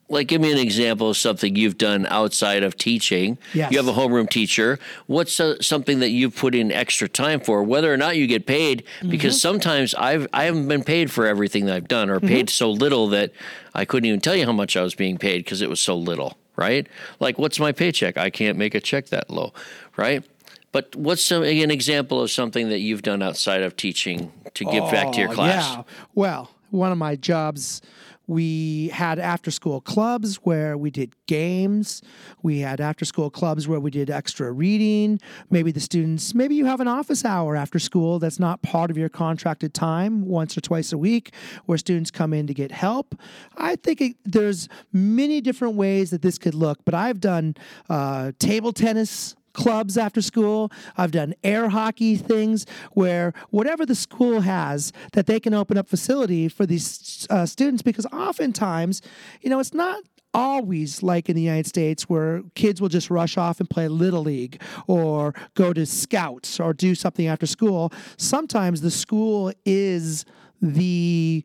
Like, 0.09 0.27
give 0.27 0.39
me 0.39 0.51
an 0.53 0.57
example 0.57 1.09
of 1.09 1.17
something 1.17 1.55
you've 1.55 1.77
done 1.77 2.05
outside 2.09 2.63
of 2.63 2.77
teaching. 2.77 3.37
Yes. 3.53 3.71
You 3.71 3.77
have 3.77 3.89
a 3.89 3.93
homeroom 3.93 4.29
teacher. 4.29 4.79
What's 5.07 5.37
uh, 5.39 5.61
something 5.61 5.99
that 5.99 6.11
you've 6.11 6.35
put 6.35 6.55
in 6.55 6.71
extra 6.71 7.09
time 7.09 7.41
for, 7.41 7.61
whether 7.61 7.93
or 7.93 7.97
not 7.97 8.15
you 8.15 8.25
get 8.25 8.45
paid? 8.45 8.83
Because 9.05 9.33
mm-hmm. 9.33 9.39
sometimes 9.39 9.93
I've 9.95 10.27
I 10.31 10.45
haven't 10.45 10.67
been 10.69 10.85
paid 10.85 11.11
for 11.11 11.25
everything 11.25 11.65
that 11.65 11.75
I've 11.75 11.89
done, 11.89 12.09
or 12.09 12.17
mm-hmm. 12.19 12.27
paid 12.27 12.49
so 12.49 12.71
little 12.71 13.09
that 13.09 13.33
I 13.73 13.83
couldn't 13.83 14.07
even 14.07 14.21
tell 14.21 14.35
you 14.35 14.45
how 14.45 14.53
much 14.53 14.77
I 14.77 14.81
was 14.81 14.95
being 14.95 15.17
paid 15.17 15.43
because 15.43 15.61
it 15.61 15.69
was 15.69 15.81
so 15.81 15.97
little. 15.97 16.37
Right? 16.55 16.87
Like, 17.19 17.37
what's 17.37 17.59
my 17.59 17.73
paycheck? 17.73 18.17
I 18.17 18.29
can't 18.29 18.57
make 18.57 18.75
a 18.75 18.79
check 18.79 19.07
that 19.07 19.29
low. 19.29 19.53
Right? 19.97 20.23
But 20.71 20.95
what's 20.95 21.23
some, 21.23 21.43
an 21.43 21.71
example 21.71 22.21
of 22.21 22.29
something 22.29 22.69
that 22.69 22.79
you've 22.79 23.01
done 23.01 23.21
outside 23.21 23.63
of 23.63 23.75
teaching 23.75 24.31
to 24.53 24.65
give 24.65 24.83
oh, 24.83 24.91
back 24.91 25.13
to 25.13 25.19
your 25.19 25.29
oh, 25.29 25.33
class? 25.33 25.75
Yeah. 25.75 25.83
Well, 26.13 26.51
one 26.69 26.91
of 26.91 26.97
my 26.97 27.15
jobs, 27.15 27.81
we 28.27 28.89
had 28.89 29.19
after 29.19 29.51
school 29.51 29.79
clubs 29.79 30.35
where 30.37 30.77
we 30.77 30.91
did 30.91 31.15
games. 31.27 32.01
We 32.43 32.59
had 32.59 32.81
after 32.81 33.05
school 33.05 33.29
clubs 33.29 33.69
where 33.69 33.79
we 33.79 33.89
did 33.89 34.09
extra 34.09 34.51
reading. 34.51 35.21
Maybe 35.49 35.71
the 35.71 35.79
students, 35.79 36.35
maybe 36.35 36.53
you 36.53 36.65
have 36.65 36.81
an 36.81 36.89
office 36.89 37.23
hour 37.23 37.55
after 37.55 37.79
school 37.79 38.19
that's 38.19 38.37
not 38.37 38.61
part 38.61 38.91
of 38.91 38.97
your 38.97 39.07
contracted 39.07 39.73
time 39.73 40.25
once 40.25 40.57
or 40.57 40.61
twice 40.61 40.91
a 40.91 40.97
week 40.97 41.33
where 41.65 41.77
students 41.77 42.11
come 42.11 42.33
in 42.33 42.47
to 42.47 42.53
get 42.53 42.71
help. 42.71 43.15
I 43.55 43.77
think 43.77 44.01
it, 44.01 44.17
there's 44.25 44.67
many 44.91 45.39
different 45.39 45.75
ways 45.75 46.09
that 46.09 46.21
this 46.21 46.37
could 46.37 46.53
look, 46.53 46.79
but 46.83 46.93
I've 46.93 47.21
done 47.21 47.55
uh, 47.89 48.33
table 48.39 48.73
tennis 48.73 49.36
clubs 49.57 49.97
after 49.97 50.21
school. 50.21 50.71
I've 50.95 51.11
done 51.11 51.33
air 51.43 51.69
hockey 51.69 52.15
things 52.15 52.65
where 52.93 53.33
whatever 53.49 53.85
the 53.85 53.95
school 53.95 54.41
has 54.41 54.93
that 55.13 55.25
they 55.25 55.39
can 55.39 55.53
open 55.53 55.77
up 55.77 55.89
facility 55.89 56.47
for 56.47 56.65
these 56.65 57.25
uh, 57.31 57.45
students 57.45 57.81
because 57.81 58.05
oftentimes, 58.13 59.01
you 59.41 59.49
know, 59.49 59.59
it's 59.59 59.73
not 59.73 60.03
always 60.33 61.01
like 61.01 61.27
in 61.27 61.35
the 61.35 61.41
United 61.41 61.65
States 61.65 62.03
where 62.03 62.43
kids 62.53 62.79
will 62.79 62.89
just 62.89 63.09
rush 63.09 63.35
off 63.35 63.59
and 63.59 63.67
play 63.67 63.87
little 63.87 64.21
league 64.21 64.61
or 64.85 65.33
go 65.55 65.73
to 65.73 65.85
scouts 65.85 66.59
or 66.59 66.71
do 66.71 66.93
something 66.93 67.25
after 67.25 67.47
school. 67.47 67.91
Sometimes 68.17 68.81
the 68.81 68.91
school 68.91 69.51
is 69.65 70.23
the 70.61 71.43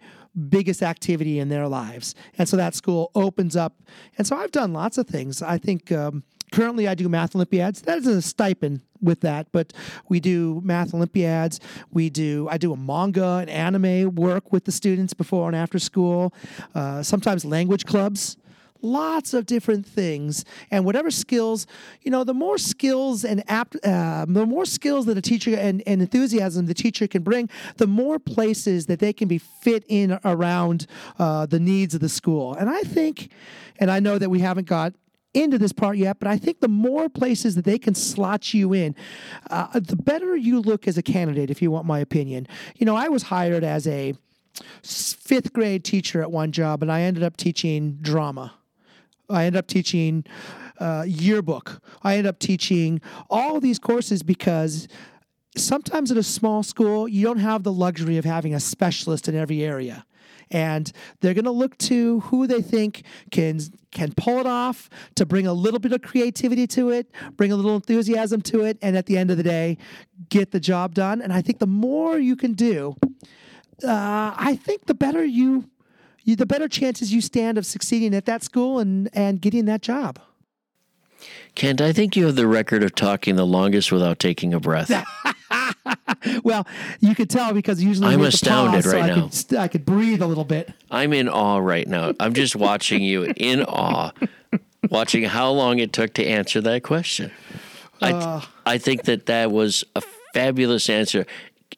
biggest 0.51 0.83
activity 0.83 1.39
in 1.39 1.49
their 1.49 1.67
lives. 1.67 2.15
And 2.37 2.47
so 2.47 2.59
that 2.59 2.75
school 2.75 3.11
opens 3.15 3.57
up. 3.57 3.81
And 4.19 4.27
so 4.27 4.37
I've 4.37 4.53
done 4.53 4.75
lots 4.75 4.99
of 4.99 5.07
things. 5.07 5.41
I 5.41 5.57
think 5.57 5.91
um, 5.91 6.25
currently 6.53 6.87
I 6.87 6.95
do 6.95 7.09
math 7.09 7.35
Olympiads. 7.35 7.83
That 7.83 7.99
is 7.99 8.07
a 8.07 8.23
stipend 8.23 8.83
with 9.01 9.21
that, 9.21 9.49
but 9.51 9.73
we 10.09 10.21
do 10.21 10.61
math 10.65 10.95
Olympiads. 10.95 11.59
We 11.91 12.09
do 12.11 12.49
I 12.51 12.59
do 12.59 12.73
a 12.73 12.77
manga 12.77 13.39
and 13.41 13.51
anime 13.51 14.15
work 14.15 14.53
with 14.53 14.65
the 14.65 14.73
students 14.73 15.15
before 15.15 15.49
and 15.49 15.57
after 15.57 15.79
school. 15.79 16.33
Uh, 16.75 17.03
sometimes 17.03 17.45
language 17.45 17.85
clubs 17.85 18.37
lots 18.83 19.33
of 19.33 19.47
different 19.47 19.87
things. 19.87 20.45
And 20.71 20.85
whatever 20.85 21.11
skills, 21.11 21.67
you 22.03 22.11
know, 22.11 22.25
the 22.25 22.35
more 22.35 22.59
skills 22.59 23.25
and 23.25 23.43
apt, 23.49 23.77
uh, 23.85 24.27
the 24.29 24.45
more 24.45 24.67
skills 24.67 25.07
that 25.07 25.17
a 25.17 25.23
teacher 25.23 25.55
and, 25.57 25.83
and 25.87 26.03
enthusiasm 26.03 26.67
the 26.67 26.75
teacher 26.75 27.07
can 27.07 27.23
bring, 27.23 27.49
the 27.77 27.87
more 27.87 28.19
places 28.19 28.87
that 28.87 28.99
they 28.99 29.13
can 29.13 29.29
be 29.29 29.39
fit 29.39 29.85
in 29.89 30.19
around 30.25 30.87
uh, 31.19 31.47
the 31.47 31.61
needs 31.61 31.95
of 31.95 32.01
the 32.01 32.09
school. 32.09 32.55
And 32.55 32.69
I 32.69 32.81
think, 32.81 33.31
and 33.79 33.91
I 33.91 34.01
know 34.01 34.19
that 34.19 34.29
we 34.29 34.41
haven't 34.41 34.67
got 34.67 34.95
into 35.35 35.59
this 35.59 35.73
part 35.73 35.97
yet, 35.97 36.19
but 36.19 36.29
I 36.29 36.37
think 36.37 36.61
the 36.61 36.69
more 36.69 37.09
places 37.09 37.55
that 37.55 37.65
they 37.65 37.79
can 37.79 37.95
slot 37.95 38.53
you 38.53 38.73
in, 38.73 38.95
uh, 39.51 39.79
the 39.79 39.97
better 39.97 40.37
you 40.37 40.61
look 40.61 40.87
as 40.87 40.99
a 40.99 41.03
candidate, 41.03 41.51
if 41.51 41.63
you 41.63 41.71
want 41.71 41.87
my 41.87 41.99
opinion. 42.01 42.47
You 42.77 42.87
know, 42.87 42.97
I 42.97 43.09
was 43.09 43.25
hired 43.25 43.65
as 43.65 43.87
a 43.87 44.15
fifth 44.83 45.53
grade 45.53 45.85
teacher 45.85 46.23
at 46.23 46.31
one 46.31 46.53
job, 46.53 46.83
and 46.83 46.93
I 46.93 47.03
ended 47.03 47.23
up 47.23 47.37
teaching 47.37 47.99
drama. 48.03 48.55
I 49.31 49.45
ended 49.45 49.59
up 49.59 49.67
teaching 49.67 50.25
uh, 50.79 51.05
yearbook. 51.07 51.81
I 52.03 52.15
ended 52.15 52.27
up 52.27 52.39
teaching 52.39 53.01
all 53.31 53.61
these 53.61 53.79
courses 53.79 54.23
because 54.23 54.89
sometimes 55.57 56.11
at 56.11 56.17
a 56.17 56.23
small 56.23 56.63
school, 56.63 57.09
you 57.09 57.25
don't 57.25 57.39
have 57.39 57.63
the 57.63 57.73
luxury 57.73 58.19
of 58.19 58.25
having 58.25 58.55
a 58.55 58.61
specialist 58.61 59.29
in 59.29 59.35
every 59.35 59.63
area. 59.63 60.05
And 60.53 60.93
they're 61.21 61.35
going 61.35 61.47
to 61.47 61.51
look 61.51 61.77
to 61.79 62.21
who 62.21 62.47
they 62.47 62.63
think 62.63 63.03
can 63.31 63.59
can 63.91 64.13
pull 64.17 64.39
it 64.39 64.47
off 64.47 64.89
to 65.17 65.27
bring 65.27 65.47
a 65.47 65.53
little 65.53 65.81
bit 65.81 65.93
of 65.93 66.01
creativity 66.03 66.67
to 66.67 66.91
it, 66.91 67.11
bring 67.37 67.53
a 67.53 67.57
little 67.57 67.75
enthusiasm 67.75 68.41
to 68.41 68.65
it, 68.65 68.79
and 68.81 68.97
at 68.97 69.07
the 69.07 69.19
end 69.19 69.31
of 69.31 69.37
the 69.37 69.43
day, 69.43 69.77
get 70.29 70.51
the 70.51 70.61
job 70.61 70.95
done. 70.95 71.21
And 71.21 71.33
I 71.33 71.43
think 71.43 71.59
the 71.59 71.67
more 71.67 72.19
you 72.19 72.37
can 72.37 72.55
do, 72.55 72.97
uh, 73.85 74.35
I 74.37 74.59
think 74.63 74.87
the 74.87 74.95
better 74.95 75.25
you, 75.25 75.69
you, 76.23 76.37
the 76.37 76.47
better 76.47 76.69
chances 76.69 77.13
you 77.13 77.21
stand 77.21 77.59
of 77.59 77.67
succeeding 77.67 78.15
at 78.15 78.25
that 78.27 78.43
school 78.43 78.79
and 78.79 79.11
and 79.13 79.41
getting 79.41 79.65
that 79.67 79.83
job. 79.83 80.19
Kent, 81.55 81.81
I 81.81 81.93
think 81.93 82.17
you 82.17 82.27
have 82.27 82.37
the 82.37 82.47
record 82.47 82.83
of 82.83 82.95
talking 82.95 83.37
the 83.37 83.47
longest 83.47 83.93
without 83.93 84.19
taking 84.19 84.55
a 84.55 84.61
breath. 84.61 84.91
well, 86.45 86.67
you 87.01 87.15
could 87.15 87.31
tell 87.31 87.53
because 87.53 87.83
usually 87.83 88.09
I'm 88.13 88.23
astounded 88.23 88.85
pause, 88.85 88.93
right 88.93 89.01
so 89.09 89.15
now. 89.17 89.27
I 89.27 89.29
could, 89.29 89.57
I 89.59 89.69
could 89.69 89.85
breathe 89.85 90.23
a 90.23 90.27
little 90.27 90.45
bit. 90.45 90.73
I'm 90.91 91.13
in 91.13 91.29
awe 91.29 91.59
right 91.59 91.87
now. 91.87 92.13
I'm 92.21 92.33
just 92.35 92.57
watching 92.57 93.03
you 93.03 93.25
in 93.37 93.63
awe, 93.63 94.13
watching 94.91 95.25
how 95.25 95.51
long 95.51 95.79
it 95.79 95.93
took 95.93 96.15
to 96.15 96.25
answer 96.27 96.61
that 96.63 96.83
question. 96.83 97.31
I, 98.01 98.13
Uh. 98.13 98.41
I 98.67 98.79
think 98.79 99.05
that 99.05 99.27
that 99.27 99.51
was 99.51 99.85
a 99.97 100.03
fabulous 100.35 100.89
answer. 100.89 101.27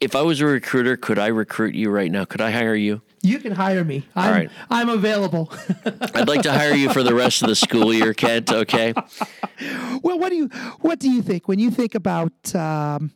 If 0.00 0.16
I 0.16 0.22
was 0.22 0.40
a 0.40 0.46
recruiter, 0.46 0.96
could 0.96 1.18
I 1.18 1.28
recruit 1.28 1.74
you 1.74 1.88
right 1.90 2.11
now? 2.11 2.24
Could 2.24 2.40
I 2.40 2.50
hire 2.50 2.74
you? 2.74 3.00
You 3.22 3.38
can 3.38 3.52
hire 3.52 3.85
me. 3.85 4.07
I'm, 4.14 4.33
right. 4.35 4.50
I'm 4.68 4.90
available. 4.90 5.50
I'd 6.14 6.28
like 6.28 6.42
to 6.42 6.52
hire 6.52 6.74
you 6.74 6.92
for 6.92 7.02
the 7.02 7.14
rest 7.14 7.40
of 7.42 7.48
the 7.48 7.54
school 7.54 7.94
year, 7.94 8.12
Kent. 8.12 8.52
Okay. 8.52 8.92
well, 10.02 10.18
what 10.18 10.28
do 10.28 10.37
you 10.37 10.48
what 10.80 10.98
do 10.98 11.11
you 11.11 11.22
think 11.22 11.48
when 11.48 11.59
you 11.59 11.70
think 11.70 11.94
about 11.94 12.54
um, 12.54 13.12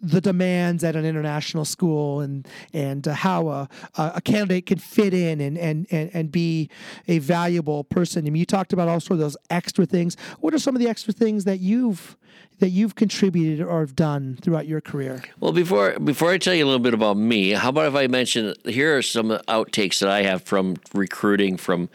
the 0.00 0.20
demands 0.20 0.84
at 0.84 0.96
an 0.96 1.04
international 1.04 1.64
school 1.64 2.20
and 2.20 2.46
and 2.72 3.06
uh, 3.06 3.14
how 3.14 3.48
a, 3.48 3.68
a 3.96 4.20
candidate 4.20 4.66
can 4.66 4.78
fit 4.78 5.14
in 5.14 5.40
and, 5.40 5.58
and, 5.58 5.86
and, 5.90 6.10
and 6.12 6.32
be 6.32 6.70
a 7.06 7.18
valuable 7.18 7.84
person? 7.84 8.26
I 8.26 8.30
mean, 8.30 8.40
you 8.40 8.46
talked 8.46 8.72
about 8.72 8.88
also 8.88 9.16
those 9.16 9.36
extra 9.50 9.86
things. 9.86 10.16
What 10.40 10.54
are 10.54 10.58
some 10.58 10.74
of 10.74 10.80
the 10.80 10.88
extra 10.88 11.12
things 11.12 11.44
that 11.44 11.60
you've 11.60 12.16
that 12.60 12.70
you've 12.70 12.96
contributed 12.96 13.64
or 13.64 13.80
have 13.80 13.94
done 13.94 14.36
throughout 14.42 14.66
your 14.66 14.80
career? 14.80 15.22
Well, 15.40 15.52
before 15.52 15.98
before 15.98 16.30
I 16.30 16.38
tell 16.38 16.54
you 16.54 16.64
a 16.64 16.66
little 16.66 16.80
bit 16.80 16.94
about 16.94 17.16
me, 17.16 17.50
how 17.50 17.70
about 17.70 17.86
if 17.86 17.94
I 17.94 18.06
mention 18.06 18.54
here 18.64 18.96
are 18.96 19.02
some 19.02 19.30
outtakes 19.48 20.00
that 20.00 20.08
I 20.08 20.22
have 20.22 20.42
from 20.42 20.76
recruiting 20.92 21.56
from 21.56 21.88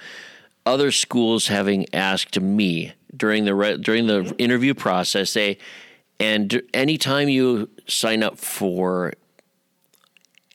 other 0.65 0.91
schools 0.91 1.47
having 1.47 1.85
asked 1.93 2.39
me 2.39 2.93
during 3.15 3.45
the 3.45 3.79
during 3.81 4.07
the 4.07 4.33
interview 4.37 4.73
process. 4.73 5.33
They 5.33 5.57
and 6.19 6.61
anytime 6.73 7.29
you 7.29 7.69
sign 7.87 8.23
up 8.23 8.37
for 8.37 9.13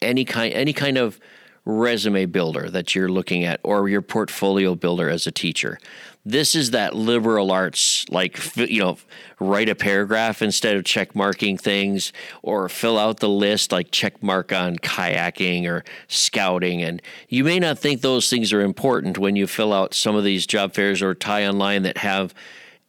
any 0.01 0.25
kind 0.25 0.53
any 0.55 0.73
kind 0.73 0.97
of 0.97 1.19
resume 1.65 2.25
builder 2.25 2.71
that 2.71 2.95
you're 2.95 3.11
looking 3.11 3.45
at 3.45 3.61
or 3.63 3.89
your 3.89 4.01
portfolio 4.01 4.75
builder 4.75 5.11
as 5.11 5.27
a 5.27 5.31
teacher. 5.31 5.79
This 6.25 6.55
is 6.55 6.71
that 6.71 6.97
liberal 6.97 7.51
arts 7.51 8.07
like 8.11 8.57
you 8.57 8.81
know 8.81 8.99
write 9.39 9.69
a 9.69 9.75
paragraph 9.75 10.43
instead 10.43 10.77
of 10.77 10.85
check 10.85 11.15
marking 11.15 11.57
things 11.57 12.13
or 12.43 12.69
fill 12.69 12.99
out 12.99 13.21
the 13.21 13.29
list 13.29 13.71
like 13.71 13.91
check 13.91 14.23
mark 14.23 14.53
on 14.53 14.77
kayaking 14.77 15.67
or 15.67 15.85
scouting. 16.07 16.83
And 16.83 17.03
you 17.29 17.45
may 17.45 17.59
not 17.59 17.79
think 17.79 18.01
those 18.01 18.31
things 18.31 18.53
are 18.53 18.63
important 18.63 19.19
when 19.19 19.37
you 19.37 19.47
fill 19.47 19.73
out 19.73 19.95
some 19.95 20.17
of 20.17 20.25
these 20.25 20.47
job 20.47 20.75
fairs 20.75 21.03
or 21.03 21.15
tie 21.15 21.47
online 21.47 21.83
that 21.83 21.99
have 21.99 22.35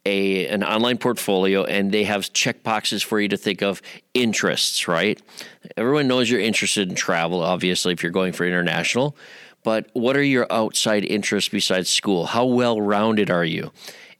a 0.06 0.46
an 0.46 0.64
online 0.64 0.98
portfolio 0.98 1.64
and 1.64 1.92
they 1.92 2.04
have 2.04 2.32
check 2.32 2.62
boxes 2.62 3.02
for 3.02 3.20
you 3.20 3.28
to 3.28 3.36
think 3.36 3.62
of 3.62 3.82
interests, 4.14 4.88
right? 4.88 5.20
Everyone 5.76 6.08
knows 6.08 6.30
you're 6.30 6.40
interested 6.40 6.88
in 6.88 6.94
travel, 6.94 7.42
obviously, 7.42 7.92
if 7.92 8.02
you're 8.02 8.12
going 8.12 8.32
for 8.32 8.46
international. 8.46 9.16
But 9.62 9.90
what 9.92 10.16
are 10.16 10.22
your 10.22 10.46
outside 10.50 11.04
interests 11.04 11.50
besides 11.50 11.90
school? 11.90 12.26
How 12.26 12.46
well 12.46 12.80
rounded 12.80 13.30
are 13.30 13.44
you? 13.44 13.72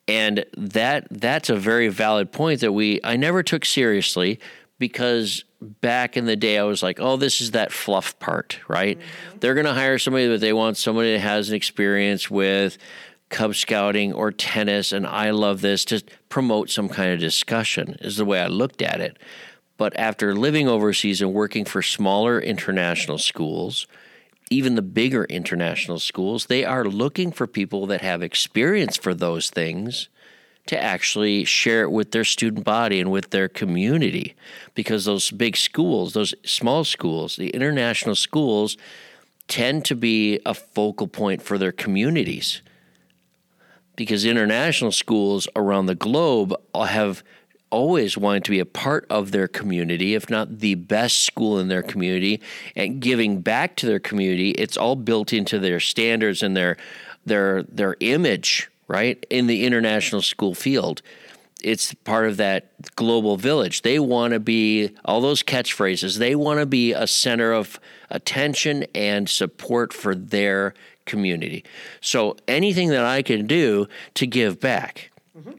And 0.07 0.45
that 0.57 1.07
that's 1.11 1.49
a 1.49 1.57
very 1.57 1.89
valid 1.89 2.33
point 2.33 2.61
that 2.61 2.73
we 2.73 3.01
I 3.05 3.17
never 3.17 3.43
took 3.43 3.65
seriously 3.65 4.39
because 4.79 5.45
back 5.61 6.17
in 6.17 6.25
the 6.25 6.37
day 6.37 6.59
I 6.59 6.65
was 6.65 6.83
like, 6.83 7.01
oh, 7.01 7.17
this 7.17 7.41
is 7.41 7.53
that 7.53 7.71
fluff 7.71 8.19
part, 8.19 8.59
right? 8.67 8.99
Mm-hmm. 8.99 9.39
They're 9.39 9.55
gonna 9.55 9.75
hire 9.75 9.99
somebody 9.99 10.27
that 10.29 10.41
they 10.41 10.53
want 10.53 10.77
somebody 10.77 11.13
that 11.13 11.21
has 11.21 11.49
an 11.49 11.55
experience 11.55 12.31
with 12.31 12.77
Cub 13.31 13.55
Scouting 13.55 14.13
or 14.13 14.33
tennis, 14.33 14.93
and 14.93 15.07
I 15.07 15.31
love 15.31 15.61
this 15.61 15.85
to 15.87 16.03
promote 16.29 16.69
some 16.69 16.89
kind 16.89 17.13
of 17.13 17.21
discussion, 17.21 17.97
is 18.01 18.17
the 18.17 18.25
way 18.25 18.41
I 18.41 18.49
looked 18.49 18.83
at 18.83 19.01
it. 19.01 19.17
But 19.77 19.97
after 19.99 20.35
living 20.35 20.69
overseas 20.69 21.23
and 21.23 21.33
working 21.33 21.65
for 21.65 21.81
smaller 21.81 22.39
international 22.39 23.17
schools, 23.17 23.87
even 24.51 24.75
the 24.75 24.83
bigger 24.83 25.25
international 25.25 26.01
schools, 26.01 26.47
they 26.47 26.65
are 26.65 26.85
looking 26.85 27.31
for 27.31 27.47
people 27.47 27.87
that 27.87 28.03
have 28.03 28.23
experience 28.23 28.97
for 28.97 29.15
those 29.15 29.49
things 29.49 30.09
to 30.67 30.81
actually 30.81 31.45
share 31.45 31.83
it 31.83 31.91
with 31.91 32.11
their 32.11 32.25
student 32.25 32.65
body 32.65 33.01
and 33.01 33.11
with 33.11 33.31
their 33.31 33.49
community. 33.49 34.35
Because 34.75 35.05
those 35.05 35.31
big 35.31 35.57
schools, 35.57 36.13
those 36.13 36.35
small 36.45 36.85
schools, 36.85 37.37
the 37.37 37.51
international 37.51 38.17
schools, 38.17 38.77
tend 39.49 39.85
to 39.85 39.95
be 39.95 40.41
a 40.45 40.53
focal 40.53 41.09
point 41.09 41.43
for 41.43 41.57
their 41.57 41.73
communities 41.73 42.61
because 44.01 44.25
international 44.25 44.91
schools 44.91 45.47
around 45.55 45.85
the 45.85 45.95
globe 45.95 46.55
have 46.75 47.23
always 47.69 48.17
wanted 48.17 48.43
to 48.43 48.51
be 48.51 48.59
a 48.59 48.65
part 48.65 49.07
of 49.11 49.31
their 49.31 49.47
community, 49.47 50.15
if 50.15 50.31
not 50.31 50.61
the 50.61 50.75
best 50.75 51.21
school 51.27 51.59
in 51.59 51.69
their 51.69 51.83
community, 51.83 52.41
and 52.75 53.01
giving 53.03 53.43
back 53.43 53.77
to 53.77 53.85
their 53.85 54.01
community. 54.01 54.53
It's 54.53 54.79
all 54.79 54.97
built 54.97 55.35
into 55.35 55.59
their 55.59 55.81
standards 55.81 56.43
and 56.43 56.57
their 56.57 56.79
their 57.27 57.63
their 57.65 57.95
image, 58.01 58.71
right, 58.89 59.23
in 59.29 59.49
the 59.49 59.67
international 59.67 60.23
school 60.23 60.55
field. 60.55 61.03
It's 61.63 61.93
part 61.93 62.27
of 62.27 62.39
that 62.39 62.97
global 62.97 63.37
village. 63.37 63.83
They 63.83 63.99
want 63.99 64.33
to 64.33 64.41
be 64.41 64.93
all 65.05 65.21
those 65.21 65.43
catchphrases. 65.43 66.17
They 66.17 66.35
want 66.35 66.59
to 66.61 66.65
be 66.65 66.95
a 66.95 67.07
center 67.07 67.53
of 67.53 67.79
attention 68.09 68.87
and 68.95 69.29
support 69.29 69.93
for 69.93 70.15
their 70.15 70.73
community. 71.11 71.65
So 72.01 72.37
anything 72.47 72.89
that 72.91 73.05
I 73.05 73.23
can 73.23 73.47
do 73.47 73.89
to 74.15 74.27
give 74.27 74.61
back, 74.61 75.11
mm-hmm. 75.37 75.53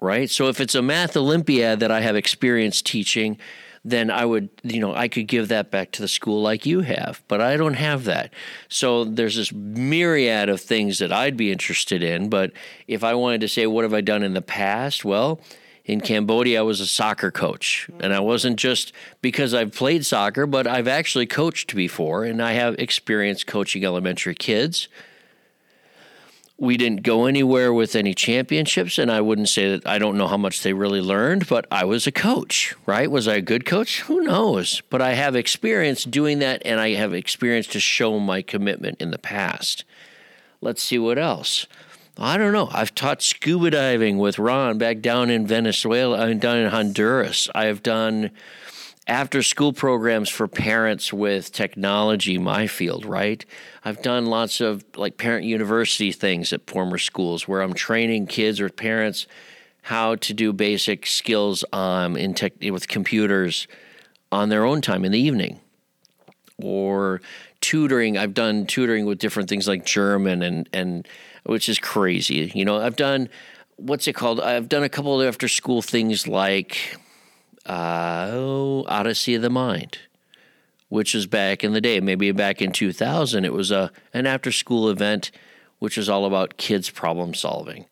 right? 0.00 0.30
So 0.30 0.48
if 0.48 0.60
it's 0.60 0.74
a 0.74 0.82
math 0.82 1.16
Olympiad 1.16 1.80
that 1.80 1.90
I 1.90 2.00
have 2.00 2.16
experience 2.16 2.82
teaching, 2.82 3.38
then 3.84 4.10
I 4.10 4.24
would, 4.24 4.48
you 4.62 4.80
know, 4.80 4.94
I 4.94 5.08
could 5.08 5.26
give 5.26 5.48
that 5.48 5.70
back 5.70 5.92
to 5.92 6.02
the 6.02 6.08
school 6.08 6.42
like 6.42 6.66
you 6.66 6.80
have, 6.80 7.22
but 7.28 7.40
I 7.40 7.56
don't 7.56 7.74
have 7.74 8.04
that. 8.04 8.32
So 8.68 9.04
there's 9.04 9.36
this 9.36 9.52
myriad 9.52 10.48
of 10.48 10.60
things 10.60 10.98
that 10.98 11.12
I'd 11.12 11.36
be 11.36 11.50
interested 11.50 12.02
in. 12.02 12.28
But 12.28 12.52
if 12.86 13.02
I 13.02 13.14
wanted 13.14 13.40
to 13.42 13.48
say, 13.48 13.66
what 13.66 13.84
have 13.84 13.94
I 13.94 14.00
done 14.00 14.22
in 14.22 14.34
the 14.34 14.42
past? 14.42 15.04
Well, 15.04 15.40
in 15.88 16.02
Cambodia, 16.02 16.60
I 16.60 16.62
was 16.62 16.80
a 16.80 16.86
soccer 16.86 17.30
coach. 17.30 17.88
And 17.98 18.12
I 18.12 18.20
wasn't 18.20 18.58
just 18.58 18.92
because 19.22 19.54
I've 19.54 19.74
played 19.74 20.04
soccer, 20.04 20.46
but 20.46 20.66
I've 20.66 20.86
actually 20.86 21.26
coached 21.26 21.74
before, 21.74 22.24
and 22.24 22.42
I 22.42 22.52
have 22.52 22.74
experience 22.78 23.42
coaching 23.42 23.84
elementary 23.84 24.34
kids. 24.34 24.88
We 26.58 26.76
didn't 26.76 27.04
go 27.04 27.24
anywhere 27.24 27.72
with 27.72 27.96
any 27.96 28.14
championships, 28.14 28.98
and 28.98 29.10
I 29.10 29.22
wouldn't 29.22 29.48
say 29.48 29.70
that 29.70 29.86
I 29.86 29.98
don't 29.98 30.18
know 30.18 30.26
how 30.26 30.36
much 30.36 30.62
they 30.62 30.74
really 30.74 31.00
learned, 31.00 31.48
but 31.48 31.66
I 31.70 31.84
was 31.84 32.06
a 32.06 32.12
coach, 32.12 32.74
right? 32.84 33.10
Was 33.10 33.26
I 33.26 33.36
a 33.36 33.40
good 33.40 33.64
coach? 33.64 34.00
Who 34.02 34.20
knows? 34.20 34.82
But 34.90 35.00
I 35.00 35.14
have 35.14 35.36
experience 35.36 36.04
doing 36.04 36.40
that, 36.40 36.60
and 36.66 36.80
I 36.80 36.94
have 36.94 37.14
experience 37.14 37.66
to 37.68 37.80
show 37.80 38.18
my 38.18 38.42
commitment 38.42 39.00
in 39.00 39.10
the 39.10 39.18
past. 39.18 39.84
Let's 40.60 40.82
see 40.82 40.98
what 40.98 41.16
else. 41.16 41.66
I 42.20 42.36
don't 42.36 42.52
know. 42.52 42.68
I've 42.72 42.94
taught 42.96 43.22
scuba 43.22 43.70
diving 43.70 44.18
with 44.18 44.40
Ron 44.40 44.76
back 44.76 45.00
down 45.00 45.30
in 45.30 45.46
Venezuela, 45.46 46.18
I 46.18 46.26
mean, 46.26 46.40
down 46.40 46.58
in 46.58 46.70
Honduras. 46.70 47.48
I've 47.54 47.80
done 47.82 48.32
after 49.06 49.40
school 49.40 49.72
programs 49.72 50.28
for 50.28 50.48
parents 50.48 51.12
with 51.12 51.52
technology, 51.52 52.36
my 52.36 52.66
field, 52.66 53.06
right? 53.06 53.44
I've 53.84 54.02
done 54.02 54.26
lots 54.26 54.60
of 54.60 54.84
like 54.96 55.16
parent 55.16 55.46
university 55.46 56.10
things 56.10 56.52
at 56.52 56.68
former 56.68 56.98
schools 56.98 57.46
where 57.46 57.62
I'm 57.62 57.72
training 57.72 58.26
kids 58.26 58.60
or 58.60 58.68
parents 58.68 59.28
how 59.82 60.16
to 60.16 60.34
do 60.34 60.52
basic 60.52 61.06
skills 61.06 61.64
um, 61.72 62.16
in 62.16 62.34
tech 62.34 62.54
with 62.60 62.88
computers 62.88 63.68
on 64.32 64.48
their 64.48 64.64
own 64.64 64.80
time 64.80 65.04
in 65.04 65.12
the 65.12 65.20
evening 65.20 65.60
or 66.62 67.20
tutoring 67.60 68.18
i've 68.18 68.34
done 68.34 68.66
tutoring 68.66 69.06
with 69.06 69.18
different 69.18 69.48
things 69.48 69.68
like 69.68 69.84
german 69.84 70.42
and 70.42 70.68
and 70.72 71.06
which 71.48 71.68
is 71.68 71.78
crazy 71.78 72.52
you 72.54 72.64
know 72.64 72.78
i've 72.78 72.96
done 72.96 73.28
what's 73.76 74.06
it 74.06 74.12
called 74.12 74.38
i've 74.40 74.68
done 74.68 74.82
a 74.82 74.88
couple 74.88 75.20
of 75.20 75.26
after 75.26 75.48
school 75.48 75.80
things 75.80 76.28
like 76.28 76.96
uh, 77.66 78.28
oh, 78.32 78.84
odyssey 78.86 79.34
of 79.34 79.42
the 79.42 79.50
mind 79.50 79.98
which 80.88 81.14
was 81.14 81.26
back 81.26 81.64
in 81.64 81.72
the 81.72 81.80
day 81.80 82.00
maybe 82.00 82.30
back 82.32 82.60
in 82.60 82.70
2000 82.70 83.44
it 83.44 83.52
was 83.52 83.70
a 83.70 83.90
an 84.12 84.26
after 84.26 84.52
school 84.52 84.90
event 84.90 85.30
which 85.78 85.96
was 85.96 86.08
all 86.08 86.26
about 86.26 86.58
kids 86.58 86.90
problem 86.90 87.32
solving 87.32 87.86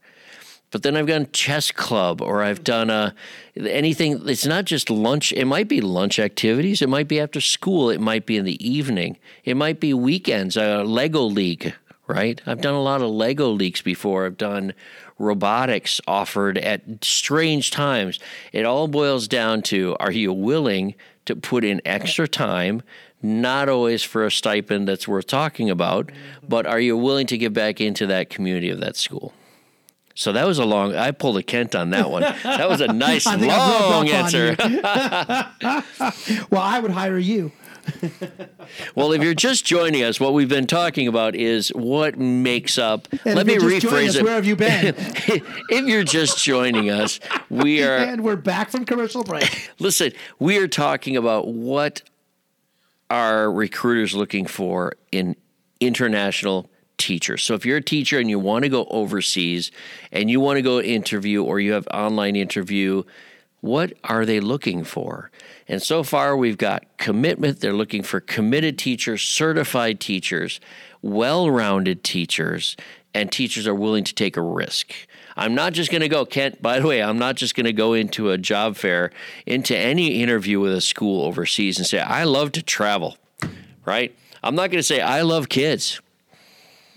but 0.71 0.83
then 0.83 0.97
I've 0.97 1.07
done 1.07 1.29
chess 1.33 1.71
club 1.71 2.21
or 2.21 2.43
I've 2.43 2.65
done 2.65 2.91
a 2.91 3.15
anything. 3.57 4.29
It's 4.29 4.45
not 4.45 4.65
just 4.65 4.91
lunch. 4.91 5.33
It 5.33 5.45
might 5.45 5.69
be 5.69 5.81
lunch 5.81 6.19
activities. 6.19 6.83
It 6.83 6.89
might 6.89 7.09
be 7.09 7.21
after 7.21 7.41
school. 7.41 7.89
It 7.89 8.01
might 8.01 8.27
be 8.27 8.37
in 8.37 8.45
the 8.45 8.69
evening. 8.69 9.17
It 9.45 9.57
might 9.57 9.79
be 9.79 9.95
weekends. 9.95 10.57
A 10.57 10.83
Lego 10.83 11.23
league, 11.23 11.73
right? 12.07 12.41
I've 12.47 12.61
done 12.61 12.75
a 12.75 12.83
lot 12.83 13.03
of 13.03 13.11
Lego 13.11 13.51
leagues 13.51 13.83
before. 13.83 14.27
I've 14.27 14.39
done 14.39 14.75
robotics 15.19 16.01
offered 16.07 16.59
at 16.59 17.05
strange 17.05 17.71
times. 17.71 18.19
It 18.53 18.65
all 18.65 18.89
boils 18.89 19.29
down 19.29 19.63
to: 19.63 19.97
Are 20.01 20.13
you 20.13 20.33
willing 20.33 20.95
to 21.27 21.37
put 21.37 21.65
in 21.65 21.81
extra 21.85 22.29
time? 22.29 22.83
Not 23.23 23.69
always 23.69 24.03
for 24.03 24.25
a 24.25 24.31
stipend 24.31 24.87
that's 24.87 25.09
worth 25.09 25.27
talking 25.27 25.71
about, 25.71 26.09
mm-hmm. 26.09 26.47
but 26.49 26.67
are 26.67 26.81
you 26.81 26.97
willing 26.97 27.27
to 27.29 27.39
get 27.39 27.53
back 27.53 27.81
into 27.81 28.07
that 28.07 28.31
community 28.31 28.71
of 28.71 28.81
that 28.81 28.97
school? 28.97 29.33
So 30.17 30.33
that 30.33 30.47
was 30.47 30.59
a 30.59 30.65
long. 30.65 30.97
I 30.97 31.11
pulled 31.11 31.37
a 31.37 31.43
Kent 31.43 31.75
on 31.75 31.91
that 31.91 32.11
one. 32.11 32.23
That 32.23 32.69
was 32.71 32.81
a 32.81 32.87
nice 32.93 33.27
long 33.27 34.09
answer. 34.09 34.57
well, 36.51 36.63
I 36.63 36.81
would 36.81 36.91
hire 36.91 37.19
you. 37.19 37.53
well, 38.95 39.13
if 39.13 39.23
you're 39.23 39.35
just 39.35 39.65
joining 39.65 40.03
us, 40.03 40.19
what 40.21 40.35
we've 40.35 40.49
been 40.49 40.67
talking 40.67 41.09
about 41.09 41.35
is 41.35 41.69
what 41.71 42.19
makes 42.19 42.79
up. 42.79 43.09
And 43.25 43.35
let 43.37 43.47
me 43.47 43.57
rephrase 43.57 44.11
us, 44.11 44.17
it. 44.17 44.25
Where 44.25 44.35
have 44.35 44.47
you 44.47 44.57
been? 44.57 44.95
if 44.97 45.87
you're 45.87 46.05
just 46.05 46.43
joining 46.43 46.91
us, 46.91 47.21
we 47.49 47.83
are. 47.83 47.97
And 47.97 48.25
we're 48.25 48.37
back 48.37 48.71
from 48.71 48.85
commercial 48.85 49.23
break. 49.23 49.71
Listen, 49.79 50.13
we 50.39 50.59
are 50.59 50.69
talking 50.69 51.17
about 51.17 51.49
what 51.49 52.03
are 53.11 53.51
recruiters 53.51 54.15
looking 54.15 54.47
for 54.47 54.95
in 55.13 55.37
international 55.81 56.71
teachers. 56.99 57.43
So 57.43 57.55
if 57.55 57.67
you're 57.67 57.77
a 57.77 57.83
teacher 57.83 58.19
and 58.19 58.29
you 58.29 58.39
want 58.39 58.65
to 58.65 58.69
go 58.69 58.87
overseas 58.87 59.71
and 60.13 60.31
you 60.31 60.41
want 60.41 60.57
to 60.57 60.63
go 60.63 60.81
interview 60.81 61.45
or 61.45 61.61
you 61.61 61.73
have 61.73 61.87
online 61.93 62.37
interview, 62.37 63.03
what 63.67 63.93
are 64.05 64.25
they 64.25 64.39
looking 64.39 64.85
for? 64.85 65.31
And 65.69 65.83
so 65.83 66.05
far 66.05 66.37
we've 66.37 66.57
got 66.57 66.85
commitment. 66.99 67.61
They're 67.61 67.73
looking 67.73 68.05
for 68.05 68.21
committed 68.21 68.79
teachers, 68.79 69.23
certified 69.23 69.99
teachers, 69.99 70.61
well-rounded 71.03 72.05
teachers, 72.05 72.77
and 73.13 73.31
teachers 73.31 73.67
are 73.67 73.75
willing 73.75 74.05
to 74.05 74.15
take 74.15 74.37
a 74.37 74.41
risk. 74.41 74.93
I'm 75.37 75.55
not 75.55 75.73
just 75.73 75.91
going 75.91 76.03
to 76.03 76.09
go, 76.09 76.25
Kent, 76.25 76.63
by 76.63 76.79
the 76.79 76.87
way, 76.87 77.03
I'm 77.03 77.19
not 77.19 77.35
just 77.35 77.57
going 77.57 77.67
to 77.67 77.73
go 77.73 77.93
into 77.93 78.31
a 78.31 78.39
job 78.39 78.77
fair, 78.77 79.11
into 79.47 79.77
any 79.77 80.23
interview 80.23 80.61
with 80.61 80.73
a 80.73 80.81
school 80.81 81.25
overseas 81.25 81.77
and 81.77 81.87
say, 81.87 81.99
I 81.99 82.25
love 82.25 82.53
to 82.53 82.63
travel, 82.63 83.17
right? 83.85 84.17
I'm 84.43 84.55
not 84.55 84.71
going 84.71 84.79
to 84.79 84.85
say, 84.85 85.01
I 85.01 85.23
love 85.23 85.49
kids. 85.49 86.01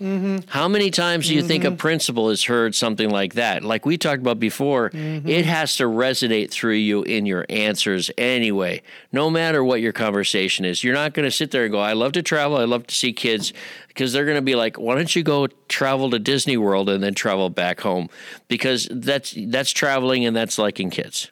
Mm-hmm. 0.00 0.48
How 0.48 0.66
many 0.66 0.90
times 0.90 1.26
do 1.26 1.34
you 1.34 1.40
mm-hmm. 1.40 1.48
think 1.48 1.64
a 1.64 1.66
mm-hmm. 1.68 1.76
principal 1.76 2.30
has 2.30 2.44
heard 2.44 2.74
something 2.74 3.10
like 3.10 3.34
that? 3.34 3.62
Like 3.62 3.84
we 3.84 3.98
talked 3.98 4.20
about 4.22 4.40
before, 4.40 4.88
mm-hmm. 4.90 5.28
it 5.28 5.44
has 5.44 5.76
to 5.76 5.84
resonate 5.84 6.50
through 6.50 6.74
you 6.74 7.02
in 7.02 7.26
your 7.26 7.44
answers 7.50 8.10
anyway, 8.16 8.80
no 9.12 9.28
matter 9.28 9.62
what 9.62 9.82
your 9.82 9.92
conversation 9.92 10.64
is. 10.64 10.82
You're 10.82 10.94
not 10.94 11.12
going 11.12 11.24
to 11.24 11.30
sit 11.30 11.50
there 11.50 11.64
and 11.64 11.72
go, 11.72 11.80
I 11.80 11.92
love 11.92 12.12
to 12.12 12.22
travel, 12.22 12.56
I 12.56 12.64
love 12.64 12.86
to 12.86 12.94
see 12.94 13.12
kids, 13.12 13.52
because 13.88 14.14
they're 14.14 14.24
going 14.24 14.38
to 14.38 14.42
be 14.42 14.54
like, 14.54 14.78
why 14.78 14.94
don't 14.94 15.14
you 15.14 15.22
go 15.22 15.48
travel 15.68 16.08
to 16.10 16.18
Disney 16.18 16.56
World 16.56 16.88
and 16.88 17.02
then 17.02 17.14
travel 17.14 17.50
back 17.50 17.80
home? 17.80 18.08
Because 18.48 18.88
that's 18.90 19.34
that's 19.36 19.70
traveling 19.70 20.24
and 20.24 20.34
that's 20.34 20.58
liking 20.58 20.88
kids, 20.88 21.30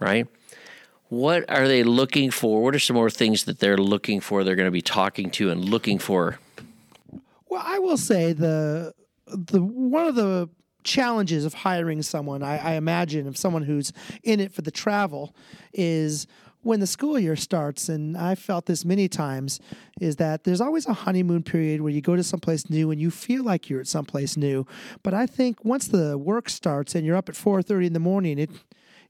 right? 0.00 0.26
What 1.10 1.48
are 1.48 1.68
they 1.68 1.84
looking 1.84 2.30
for? 2.30 2.62
What 2.62 2.74
are 2.74 2.80
some 2.80 2.94
more 2.94 3.10
things 3.10 3.44
that 3.44 3.60
they're 3.60 3.76
looking 3.76 4.20
for? 4.20 4.42
They're 4.42 4.56
going 4.56 4.66
to 4.66 4.72
be 4.72 4.82
talking 4.82 5.30
to 5.32 5.50
and 5.50 5.64
looking 5.64 5.98
for 5.98 6.38
well, 7.50 7.62
I 7.64 7.78
will 7.78 7.98
say 7.98 8.32
the 8.32 8.94
the 9.26 9.62
one 9.62 10.06
of 10.06 10.14
the 10.14 10.48
challenges 10.82 11.44
of 11.44 11.52
hiring 11.52 12.02
someone, 12.02 12.42
I, 12.42 12.56
I 12.58 12.72
imagine, 12.72 13.26
of 13.26 13.36
someone 13.36 13.64
who's 13.64 13.92
in 14.22 14.40
it 14.40 14.52
for 14.52 14.62
the 14.62 14.70
travel, 14.70 15.34
is 15.72 16.26
when 16.62 16.80
the 16.80 16.86
school 16.86 17.18
year 17.18 17.36
starts, 17.36 17.88
and 17.88 18.16
I've 18.16 18.38
felt 18.38 18.66
this 18.66 18.84
many 18.84 19.08
times, 19.08 19.60
is 20.00 20.16
that 20.16 20.44
there's 20.44 20.60
always 20.60 20.86
a 20.86 20.92
honeymoon 20.92 21.42
period 21.42 21.80
where 21.80 21.92
you 21.92 22.00
go 22.00 22.16
to 22.16 22.22
someplace 22.22 22.68
new 22.68 22.90
and 22.90 23.00
you 23.00 23.10
feel 23.10 23.44
like 23.44 23.68
you're 23.68 23.80
at 23.80 23.86
someplace 23.86 24.36
new. 24.36 24.66
But 25.02 25.14
I 25.14 25.26
think 25.26 25.64
once 25.64 25.88
the 25.88 26.18
work 26.18 26.48
starts 26.48 26.94
and 26.94 27.04
you're 27.04 27.16
up 27.16 27.28
at 27.28 27.34
4:30 27.34 27.86
in 27.86 27.92
the 27.92 28.00
morning, 28.00 28.38
it 28.38 28.50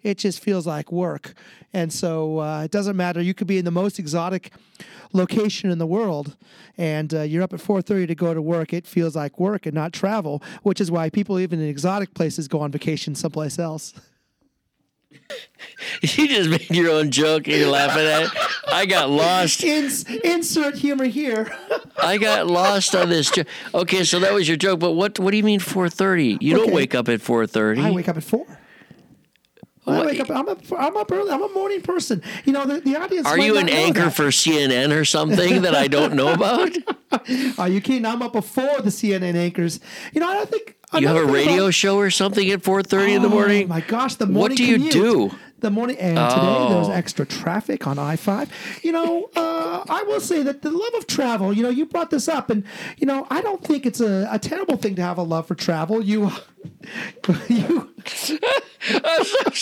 it 0.03 0.19
just 0.19 0.43
feels 0.43 0.67
like 0.67 0.91
work. 0.91 1.35
And 1.73 1.93
so 1.93 2.41
uh, 2.41 2.63
it 2.65 2.71
doesn't 2.71 2.97
matter. 2.97 3.21
You 3.21 3.35
could 3.35 3.47
be 3.47 3.59
in 3.59 3.65
the 3.65 3.71
most 3.71 3.99
exotic 3.99 4.53
location 5.13 5.71
in 5.71 5.79
the 5.79 5.87
world, 5.87 6.37
and 6.79 7.13
uh, 7.13 7.23
you're 7.23 7.43
up 7.43 7.53
at 7.53 7.61
4:30 7.61 8.09
to 8.09 8.15
go 8.15 8.35
to 8.35 8.43
work. 8.43 8.73
It 8.73 8.87
feels 8.87 9.17
like 9.17 9.39
work 9.39 9.67
and 9.67 9.75
not 9.75 9.93
travel, 9.93 10.43
which 10.63 10.81
is 10.81 10.91
why 10.91 11.11
people 11.11 11.39
even 11.39 11.61
in 11.61 11.69
exotic 11.69 12.15
places 12.15 12.49
go 12.49 12.61
on 12.61 12.71
vacation 12.71 13.15
someplace 13.15 13.59
else. 13.59 13.95
you 16.03 16.29
just 16.29 16.51
made 16.51 16.71
your 16.71 16.91
own 16.91 17.11
joke 17.11 17.49
and 17.49 17.57
you're 17.57 17.71
laughing 17.71 18.03
at 18.03 18.23
it. 18.23 18.31
I 18.73 18.87
got 18.87 19.11
lost. 19.11 19.63
Ins- 19.65 20.05
insert 20.05 20.77
humor 20.77 21.07
here. 21.07 21.53
I 22.03 22.17
got 22.17 22.47
lost 22.47 22.95
on 22.95 23.09
this 23.09 23.31
joke. 23.31 23.47
Okay, 23.75 24.05
so 24.05 24.21
that 24.21 24.33
was 24.33 24.47
your 24.47 24.57
joke, 24.57 24.81
but 24.81 24.93
what 24.93 25.19
what 25.19 25.33
do 25.33 25.37
you 25.37 25.43
mean 25.43 25.61
4:30? 25.61 26.39
You 26.41 26.57
okay. 26.57 26.65
don't 26.65 26.75
wake 26.75 26.95
up 26.95 27.09
at 27.09 27.21
4:30. 27.21 27.83
I 27.85 27.91
wake 27.91 28.09
up 28.09 28.17
at 28.17 28.25
4. 28.25 28.47
I 29.93 30.07
wake 30.07 30.21
up. 30.21 30.31
I'm 30.31 30.49
a. 30.49 30.57
I'm 30.77 30.97
up 30.97 31.11
early. 31.13 31.31
I'm 31.31 31.43
a 31.43 31.49
morning 31.49 31.83
person. 31.83 32.23
You 32.45 32.53
know 32.53 32.67
the, 32.67 32.81
the 32.81 32.97
audience. 32.97 33.27
Are 33.27 33.39
you 33.39 33.59
an 33.59 33.69
anchor 33.69 34.05
that. 34.05 34.15
for 34.15 34.25
CNN 34.25 34.97
or 34.97 35.05
something 35.05 35.63
that 35.63 35.75
I 35.75 35.89
don't 35.89 36.15
know 36.15 36.33
about? 36.33 36.71
Are 37.59 37.69
you 37.69 37.81
kidding? 37.81 38.07
I'm 38.07 38.23
up 38.23 38.33
before 38.33 38.81
the 38.81 38.91
CNN 38.91 39.35
anchors. 39.35 39.81
You 40.13 40.21
know 40.21 40.29
I 40.29 40.35
don't 40.35 40.51
think. 40.51 40.77
You 40.99 41.07
have 41.07 41.17
a 41.17 41.25
radio 41.25 41.65
about, 41.65 41.75
show 41.75 41.99
or 41.99 42.11
something 42.11 42.51
at 42.51 42.63
4:30 42.63 42.93
oh, 42.93 43.07
in 43.07 43.23
the 43.23 43.29
morning. 43.29 43.69
My 43.69 43.81
gosh, 43.81 44.17
the 44.17 44.27
morning. 44.27 44.41
What 44.41 44.57
do 44.57 44.65
you 44.65 44.77
commute. 44.77 44.93
do? 44.93 45.31
the 45.61 45.71
morning 45.71 45.97
and 45.99 46.19
oh. 46.19 46.29
today 46.29 46.75
there's 46.75 46.89
extra 46.89 47.27
traffic 47.27 47.87
on 47.87 47.99
I-5. 47.99 48.49
You 48.83 48.93
know, 48.93 49.31
uh, 49.37 49.85
I 49.89 50.03
will 50.05 50.21
say 50.21 50.43
that 50.43 50.63
the 50.63 50.71
love 50.71 50.95
of 50.95 51.07
travel, 51.07 51.53
you 51.53 51.63
know, 51.63 51.69
you 51.69 51.87
brought 51.87 52.11
this 52.11 52.29
up 52.29 52.51
and 52.51 52.65
you 52.99 53.07
know, 53.07 53.27
I 53.31 53.41
don't 53.41 53.63
think 53.63 53.87
it's 53.87 54.01
a, 54.01 54.29
a 54.31 54.39
terrible 54.39 54.77
thing 54.77 54.95
to 54.97 55.03
have 55.03 55.19
a 55.19 55.23
love 55.23 55.47
for 55.47 55.55
travel. 55.55 56.03
You 56.03 56.31
you 57.49 57.95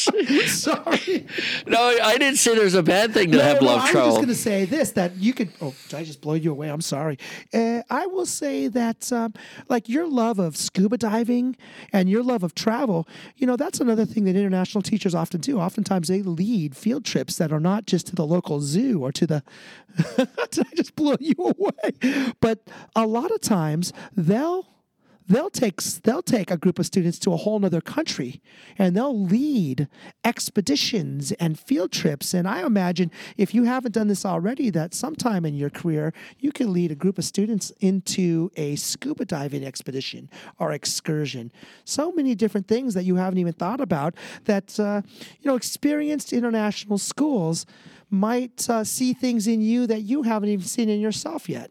sorry. 0.47 1.27
No, 1.67 1.81
I 2.03 2.17
didn't 2.19 2.37
say 2.37 2.55
there's 2.55 2.75
a 2.75 2.83
bad 2.83 3.13
thing 3.13 3.33
to 3.33 3.39
no, 3.39 3.43
have 3.43 3.61
no, 3.61 3.67
love 3.67 3.81
I'm 3.83 3.91
travel. 3.91 4.03
I'm 4.03 4.09
just 4.11 4.17
going 4.19 4.29
to 4.29 4.35
say 4.35 4.65
this 4.65 4.93
that 4.93 5.17
you 5.17 5.35
could. 5.35 5.51
Oh, 5.61 5.75
did 5.89 5.99
I 5.99 6.05
just 6.05 6.21
blow 6.21 6.35
you 6.35 6.53
away? 6.53 6.69
I'm 6.69 6.81
sorry. 6.81 7.19
Uh, 7.53 7.83
I 7.91 8.07
will 8.07 8.27
say 8.27 8.69
that, 8.69 9.13
um, 9.13 9.35
like 9.69 9.89
your 9.89 10.07
love 10.07 10.39
of 10.39 10.57
scuba 10.57 10.99
diving 10.99 11.57
and 11.93 12.09
your 12.09 12.23
love 12.23 12.45
of 12.45 12.55
travel, 12.55 13.09
you 13.37 13.47
know, 13.47 13.57
that's 13.57 13.81
another 13.81 14.05
thing 14.05 14.25
that 14.25 14.37
international 14.37 14.83
teachers 14.83 15.15
often 15.15 15.41
do. 15.41 15.59
Oftentimes 15.59 16.09
they 16.09 16.23
lead 16.23 16.77
field 16.77 17.05
trips 17.05 17.37
that 17.37 17.53
are 17.53 17.61
not 17.61 17.87
just 17.87 18.07
to 18.09 18.15
the 18.15 18.27
local 18.27 18.61
zoo 18.61 19.03
or 19.03 19.11
to 19.13 19.27
the. 19.27 19.43
did 20.17 20.67
I 20.67 20.75
just 20.77 20.95
blow 20.95 21.17
you 21.19 21.35
away? 21.39 22.33
But 22.41 22.61
a 22.95 23.07
lot 23.07 23.33
of 23.33 23.41
times 23.41 23.93
they'll 24.17 24.67
they'll 25.29 25.51
take 25.51 25.81
they'll 26.03 26.23
take 26.23 26.51
a 26.51 26.57
group 26.57 26.79
of 26.79 26.87
students 26.87 27.19
to 27.21 27.33
a 27.33 27.37
whole 27.37 27.64
other 27.64 27.81
country 27.81 28.41
and 28.79 28.97
they'll 28.97 29.25
lead 29.25 29.88
expeditions 30.25 31.33
and 31.33 31.59
field 31.59 31.93
trips. 31.93 32.35
And 32.35 32.49
i 32.49 32.64
imagine 32.64 33.11
if 33.37 33.55
you 33.55 33.64
haven't 33.64 33.93
done 33.93 34.09
this 34.09 34.25
already 34.25 34.71
that 34.71 34.95
sometime 34.95 35.45
in 35.45 35.55
your 35.55 35.71
career 35.71 36.12
you 36.38 36.51
can 36.53 36.73
lead 36.73 36.91
a 36.91 36.95
group 36.95 37.19
of 37.19 37.25
students 37.25 37.71
into 37.81 38.51
a 38.57 38.77
scuba 38.77 39.25
diving 39.25 39.64
expedition 39.64 40.31
or 40.59 40.73
excursion. 40.73 41.53
So 41.85 42.11
many 42.12 42.35
different 42.35 42.67
things 42.67 42.95
that 42.95 43.05
you 43.05 43.17
haven't 43.17 43.38
even 43.38 43.53
thought 43.53 43.81
about 43.81 44.14
that 44.45 44.79
uh, 44.81 45.03
you 45.41 45.49
know 45.49 45.57
experienced 45.57 46.33
international 46.33 46.99
schools 46.99 47.67
might 48.11 48.69
uh, 48.71 48.85
see 48.85 49.12
things 49.12 49.47
in 49.47 49.61
you 49.61 49.87
that 49.87 50.01
you 50.01 50.23
haven't 50.23 50.49
even 50.49 50.64
seen 50.64 50.88
in 50.88 50.99
yourself 50.99 51.49
yet. 51.49 51.71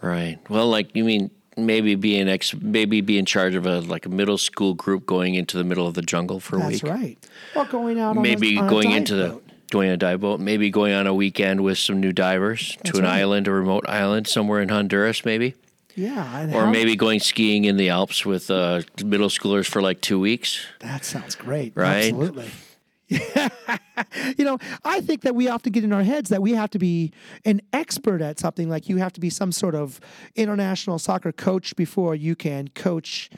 Right. 0.00 0.38
Well 0.48 0.68
like 0.68 0.96
you 0.96 1.04
mean 1.04 1.30
maybe 1.56 1.94
be 1.94 2.18
an 2.18 2.28
ex, 2.28 2.54
maybe 2.54 3.00
be 3.00 3.18
in 3.18 3.24
charge 3.24 3.54
of 3.54 3.66
a 3.66 3.80
like 3.80 4.06
a 4.06 4.08
middle 4.08 4.38
school 4.38 4.74
group 4.74 5.06
going 5.06 5.34
into 5.34 5.56
the 5.56 5.64
middle 5.64 5.86
of 5.86 5.94
the 5.94 6.02
jungle 6.02 6.40
for 6.40 6.56
a 6.56 6.58
That's 6.60 6.72
week. 6.72 6.82
That's 6.82 7.00
right. 7.00 7.18
Or 7.56 7.64
going 7.64 8.00
out. 8.00 8.16
Maybe 8.16 8.58
a, 8.58 8.68
going 8.68 8.92
a 8.92 8.96
into 8.96 9.14
the. 9.14 9.28
boat. 9.30 9.44
going 9.70 9.88
on 9.88 9.94
a 9.94 9.96
dive 9.96 10.20
boat, 10.20 10.38
maybe 10.38 10.68
going 10.70 10.92
on 10.92 11.06
a 11.06 11.14
weekend 11.14 11.62
with 11.62 11.78
some 11.78 11.98
new 11.98 12.12
divers 12.12 12.76
to 12.84 12.98
an 12.98 13.04
right. 13.04 13.20
island, 13.20 13.48
a 13.48 13.50
remote 13.50 13.88
island 13.88 14.28
somewhere 14.28 14.60
in 14.60 14.68
Honduras, 14.68 15.24
maybe, 15.24 15.54
Yeah. 15.94 16.54
Or 16.54 16.66
maybe 16.70 16.94
going 16.96 17.20
skiing 17.20 17.64
in 17.64 17.76
the 17.78 17.88
Alps 17.88 18.26
with 18.26 18.50
uh, 18.50 18.82
middle 19.04 19.28
schoolers 19.28 19.66
for 19.66 19.80
like 19.80 20.00
two 20.00 20.20
weeks. 20.20 20.66
That 20.80 21.04
sounds 21.04 21.34
great. 21.34 21.72
Right? 21.74 22.12
Absolutely. 22.12 22.50
you 24.36 24.44
know, 24.44 24.58
I 24.84 25.00
think 25.00 25.22
that 25.22 25.34
we 25.34 25.48
often 25.48 25.72
get 25.72 25.84
in 25.84 25.92
our 25.92 26.02
heads 26.02 26.30
that 26.30 26.42
we 26.42 26.52
have 26.52 26.70
to 26.70 26.78
be 26.78 27.12
an 27.44 27.60
expert 27.72 28.20
at 28.20 28.38
something. 28.38 28.68
Like 28.68 28.88
you 28.88 28.98
have 28.98 29.12
to 29.14 29.20
be 29.20 29.30
some 29.30 29.52
sort 29.52 29.74
of 29.74 30.00
international 30.34 30.98
soccer 30.98 31.32
coach 31.32 31.76
before 31.76 32.14
you 32.14 32.34
can 32.34 32.68
coach 32.68 33.30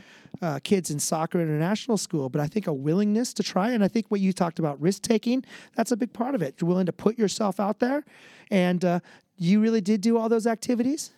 uh, 0.42 0.58
kids 0.62 0.90
in 0.90 0.98
soccer 0.98 1.40
international 1.40 1.96
school. 1.96 2.28
But 2.28 2.40
I 2.40 2.46
think 2.46 2.66
a 2.66 2.72
willingness 2.72 3.32
to 3.34 3.42
try, 3.42 3.70
and 3.70 3.84
I 3.84 3.88
think 3.88 4.06
what 4.08 4.20
you 4.20 4.32
talked 4.32 4.58
about 4.58 4.80
risk 4.80 5.02
taking, 5.02 5.44
that's 5.74 5.92
a 5.92 5.96
big 5.96 6.12
part 6.12 6.34
of 6.34 6.42
it. 6.42 6.56
You're 6.60 6.68
willing 6.68 6.86
to 6.86 6.92
put 6.92 7.18
yourself 7.18 7.60
out 7.60 7.78
there, 7.80 8.04
and 8.50 8.84
uh, 8.84 9.00
you 9.36 9.60
really 9.60 9.80
did 9.80 10.00
do 10.00 10.16
all 10.16 10.28
those 10.28 10.46
activities. 10.46 11.12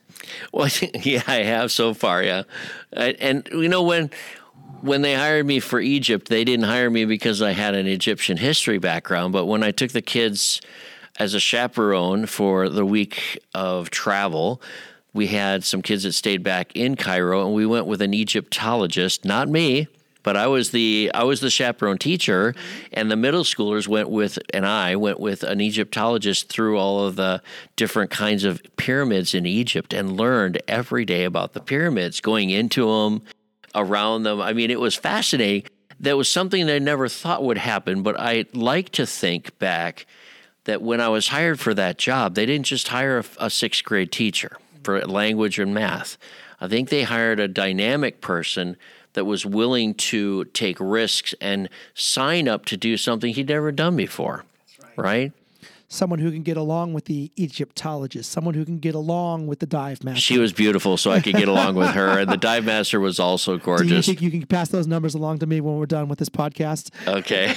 Well, 0.52 0.68
yeah, 0.94 1.22
I 1.26 1.36
have 1.36 1.72
so 1.72 1.94
far. 1.94 2.22
Yeah, 2.22 2.42
and 2.92 3.48
you 3.52 3.68
know 3.68 3.82
when 3.82 4.10
when 4.80 5.02
they 5.02 5.14
hired 5.14 5.46
me 5.46 5.60
for 5.60 5.80
Egypt, 5.80 6.28
they 6.28 6.44
didn't 6.44 6.66
hire 6.66 6.90
me 6.90 7.04
because 7.04 7.42
I 7.42 7.52
had 7.52 7.74
an 7.74 7.86
Egyptian 7.86 8.36
history 8.36 8.78
background. 8.78 9.32
But 9.32 9.46
when 9.46 9.62
I 9.62 9.70
took 9.70 9.92
the 9.92 10.02
kids 10.02 10.60
as 11.18 11.34
a 11.34 11.40
chaperone 11.40 12.26
for 12.26 12.68
the 12.68 12.84
week 12.84 13.38
of 13.54 13.90
travel, 13.90 14.60
we 15.12 15.28
had 15.28 15.64
some 15.64 15.82
kids 15.82 16.02
that 16.04 16.12
stayed 16.12 16.42
back 16.42 16.76
in 16.76 16.94
Cairo, 16.94 17.46
and 17.46 17.54
we 17.54 17.66
went 17.66 17.86
with 17.86 18.02
an 18.02 18.14
Egyptologist, 18.14 19.24
not 19.24 19.48
me. 19.48 19.88
But 20.22 20.36
I 20.36 20.48
was 20.48 20.72
the 20.72 21.08
I 21.14 21.22
was 21.22 21.38
the 21.38 21.50
chaperone 21.50 21.98
teacher, 21.98 22.52
and 22.92 23.08
the 23.08 23.16
middle 23.16 23.44
schoolers 23.44 23.86
went 23.86 24.10
with, 24.10 24.40
and 24.52 24.66
I 24.66 24.96
went 24.96 25.20
with 25.20 25.44
an 25.44 25.60
Egyptologist 25.60 26.48
through 26.48 26.78
all 26.78 27.06
of 27.06 27.14
the 27.14 27.40
different 27.76 28.10
kinds 28.10 28.42
of 28.42 28.60
pyramids 28.76 29.34
in 29.34 29.46
Egypt, 29.46 29.92
and 29.92 30.16
learned 30.16 30.60
every 30.66 31.04
day 31.04 31.22
about 31.22 31.52
the 31.52 31.60
pyramids, 31.60 32.20
going 32.20 32.50
into 32.50 32.86
them, 32.86 33.22
around 33.76 34.24
them. 34.24 34.40
I 34.40 34.52
mean, 34.52 34.70
it 34.70 34.80
was 34.80 34.96
fascinating. 34.96 35.70
That 36.00 36.16
was 36.16 36.30
something 36.30 36.66
that 36.66 36.74
I 36.74 36.78
never 36.78 37.08
thought 37.08 37.44
would 37.44 37.58
happen, 37.58 38.02
but 38.02 38.18
I 38.18 38.46
like 38.52 38.90
to 38.90 39.06
think 39.06 39.58
back 39.58 40.06
that 40.64 40.82
when 40.82 41.00
I 41.00 41.08
was 41.08 41.28
hired 41.28 41.60
for 41.60 41.72
that 41.74 41.96
job, 41.96 42.34
they 42.34 42.44
didn't 42.44 42.66
just 42.66 42.88
hire 42.88 43.18
a, 43.18 43.24
a 43.38 43.50
sixth 43.50 43.84
grade 43.84 44.10
teacher 44.10 44.58
for 44.82 45.00
language 45.06 45.58
and 45.58 45.72
math. 45.72 46.18
I 46.60 46.68
think 46.68 46.88
they 46.88 47.04
hired 47.04 47.40
a 47.40 47.48
dynamic 47.48 48.20
person 48.20 48.76
that 49.14 49.24
was 49.24 49.46
willing 49.46 49.94
to 49.94 50.44
take 50.46 50.76
risks 50.78 51.34
and 51.40 51.68
sign 51.94 52.48
up 52.48 52.66
to 52.66 52.76
do 52.76 52.96
something 52.96 53.32
he'd 53.32 53.48
never 53.48 53.72
done 53.72 53.96
before. 53.96 54.44
Right? 54.96 55.32
Someone 55.88 56.18
who 56.18 56.32
can 56.32 56.42
get 56.42 56.56
along 56.56 56.94
with 56.94 57.04
the 57.04 57.30
Egyptologist, 57.36 58.32
someone 58.32 58.54
who 58.54 58.64
can 58.64 58.78
get 58.78 58.96
along 58.96 59.46
with 59.46 59.60
the 59.60 59.66
dive 59.66 60.02
master. 60.02 60.20
She 60.20 60.38
was 60.38 60.52
beautiful, 60.52 60.96
so 60.96 61.12
I 61.12 61.20
could 61.20 61.36
get 61.36 61.46
along 61.46 61.76
with 61.76 61.90
her. 61.90 62.18
And 62.18 62.28
the 62.28 62.36
dive 62.36 62.64
master 62.64 62.98
was 62.98 63.20
also 63.20 63.52
Do 63.52 63.58
you 63.58 63.64
gorgeous. 63.64 64.06
think 64.06 64.20
you 64.20 64.30
can 64.32 64.46
pass 64.46 64.68
those 64.68 64.88
numbers 64.88 65.14
along 65.14 65.38
to 65.38 65.46
me 65.46 65.60
when 65.60 65.76
we're 65.76 65.86
done 65.86 66.08
with 66.08 66.18
this 66.18 66.28
podcast? 66.28 66.90
Okay. 67.06 67.54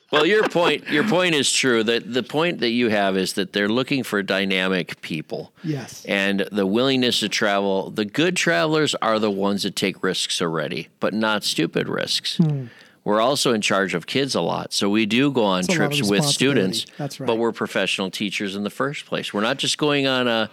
well, 0.10 0.24
your 0.24 0.48
point 0.48 0.88
your 0.88 1.04
point 1.04 1.34
is 1.34 1.52
true. 1.52 1.82
That 1.84 2.12
the 2.12 2.22
point 2.22 2.60
that 2.60 2.70
you 2.70 2.88
have 2.88 3.16
is 3.16 3.34
that 3.34 3.52
they're 3.52 3.68
looking 3.68 4.02
for 4.02 4.22
dynamic 4.22 5.00
people. 5.02 5.52
Yes. 5.62 6.04
And 6.06 6.48
the 6.50 6.66
willingness 6.66 7.20
to 7.20 7.28
travel. 7.28 7.90
The 7.90 8.04
good 8.06 8.34
travelers 8.36 8.94
are 8.96 9.18
the 9.18 9.30
ones 9.30 9.62
that 9.64 9.76
take 9.76 10.02
risks 10.02 10.40
already, 10.40 10.88
but 11.00 11.12
not 11.12 11.44
stupid 11.44 11.88
risks. 11.88 12.38
Hmm. 12.38 12.66
We're 13.08 13.22
also 13.22 13.54
in 13.54 13.62
charge 13.62 13.94
of 13.94 14.06
kids 14.06 14.34
a 14.34 14.42
lot. 14.42 14.74
So 14.74 14.90
we 14.90 15.06
do 15.06 15.30
go 15.32 15.42
on 15.42 15.60
It's 15.60 15.70
a 15.70 15.72
lot 15.72 15.80
of 15.80 15.92
trips 15.92 16.10
with 16.10 16.26
students. 16.26 16.84
That's 16.98 17.18
right. 17.18 17.26
But 17.26 17.38
we're 17.38 17.52
professional 17.52 18.10
teachers 18.10 18.54
in 18.54 18.64
the 18.64 18.70
first 18.70 19.06
place. 19.06 19.32
We're 19.32 19.40
not 19.40 19.56
just 19.56 19.78
going 19.78 20.06
on 20.06 20.28
a 20.28 20.50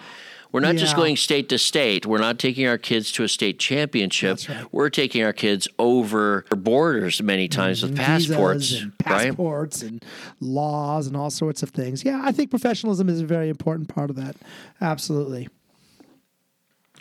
we're 0.53 0.61
not 0.61 0.77
just 0.77 0.95
going 0.95 1.17
state 1.17 1.49
to 1.49 1.57
state. 1.57 2.05
We're 2.05 2.19
not 2.19 2.39
taking 2.39 2.65
our 2.65 2.77
kids 2.77 3.11
to 3.13 3.23
a 3.23 3.27
state 3.27 3.59
championship. 3.59 4.37
That's 4.37 4.49
right. 4.49 4.67
We're 4.71 4.89
taking 4.89 5.21
our 5.21 5.33
kids 5.33 5.67
over 5.77 6.45
borders 6.49 7.21
many 7.21 7.49
times 7.49 7.81
with 7.81 7.91
mm-hmm. 7.91 8.05
passports, 8.05 8.71
and 8.71 8.93
right? 9.05 9.25
passports 9.25 9.81
and 9.81 10.01
laws 10.39 11.07
and 11.07 11.17
all 11.17 11.29
sorts 11.29 11.61
of 11.61 11.71
things. 11.71 12.05
Yeah, 12.05 12.21
I 12.23 12.31
think 12.31 12.51
professionalism 12.51 13.09
is 13.09 13.19
a 13.19 13.25
very 13.25 13.49
important 13.49 13.89
part 13.89 14.09
of 14.09 14.15
that. 14.15 14.37
Absolutely. 14.79 15.49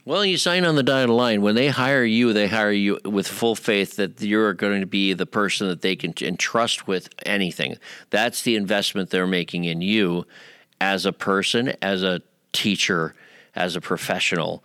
Well, 0.06 0.22
you 0.22 0.36
sign 0.36 0.66
on 0.66 0.76
the 0.76 0.82
dotted 0.82 1.08
line. 1.08 1.40
When 1.40 1.54
they 1.54 1.68
hire 1.68 2.04
you, 2.04 2.34
they 2.34 2.46
hire 2.46 2.70
you 2.70 2.98
with 3.06 3.26
full 3.26 3.54
faith 3.54 3.96
that 3.96 4.20
you're 4.20 4.52
going 4.52 4.80
to 4.80 4.86
be 4.86 5.14
the 5.14 5.24
person 5.24 5.68
that 5.68 5.80
they 5.80 5.96
can 5.96 6.12
entrust 6.20 6.86
with 6.86 7.08
anything. 7.24 7.78
That's 8.10 8.42
the 8.42 8.54
investment 8.54 9.08
they're 9.08 9.26
making 9.26 9.64
in 9.64 9.80
you 9.80 10.26
as 10.78 11.06
a 11.06 11.12
person, 11.12 11.72
as 11.80 12.02
a 12.02 12.20
teacher, 12.52 13.14
as 13.54 13.76
a 13.76 13.80
professional. 13.80 14.62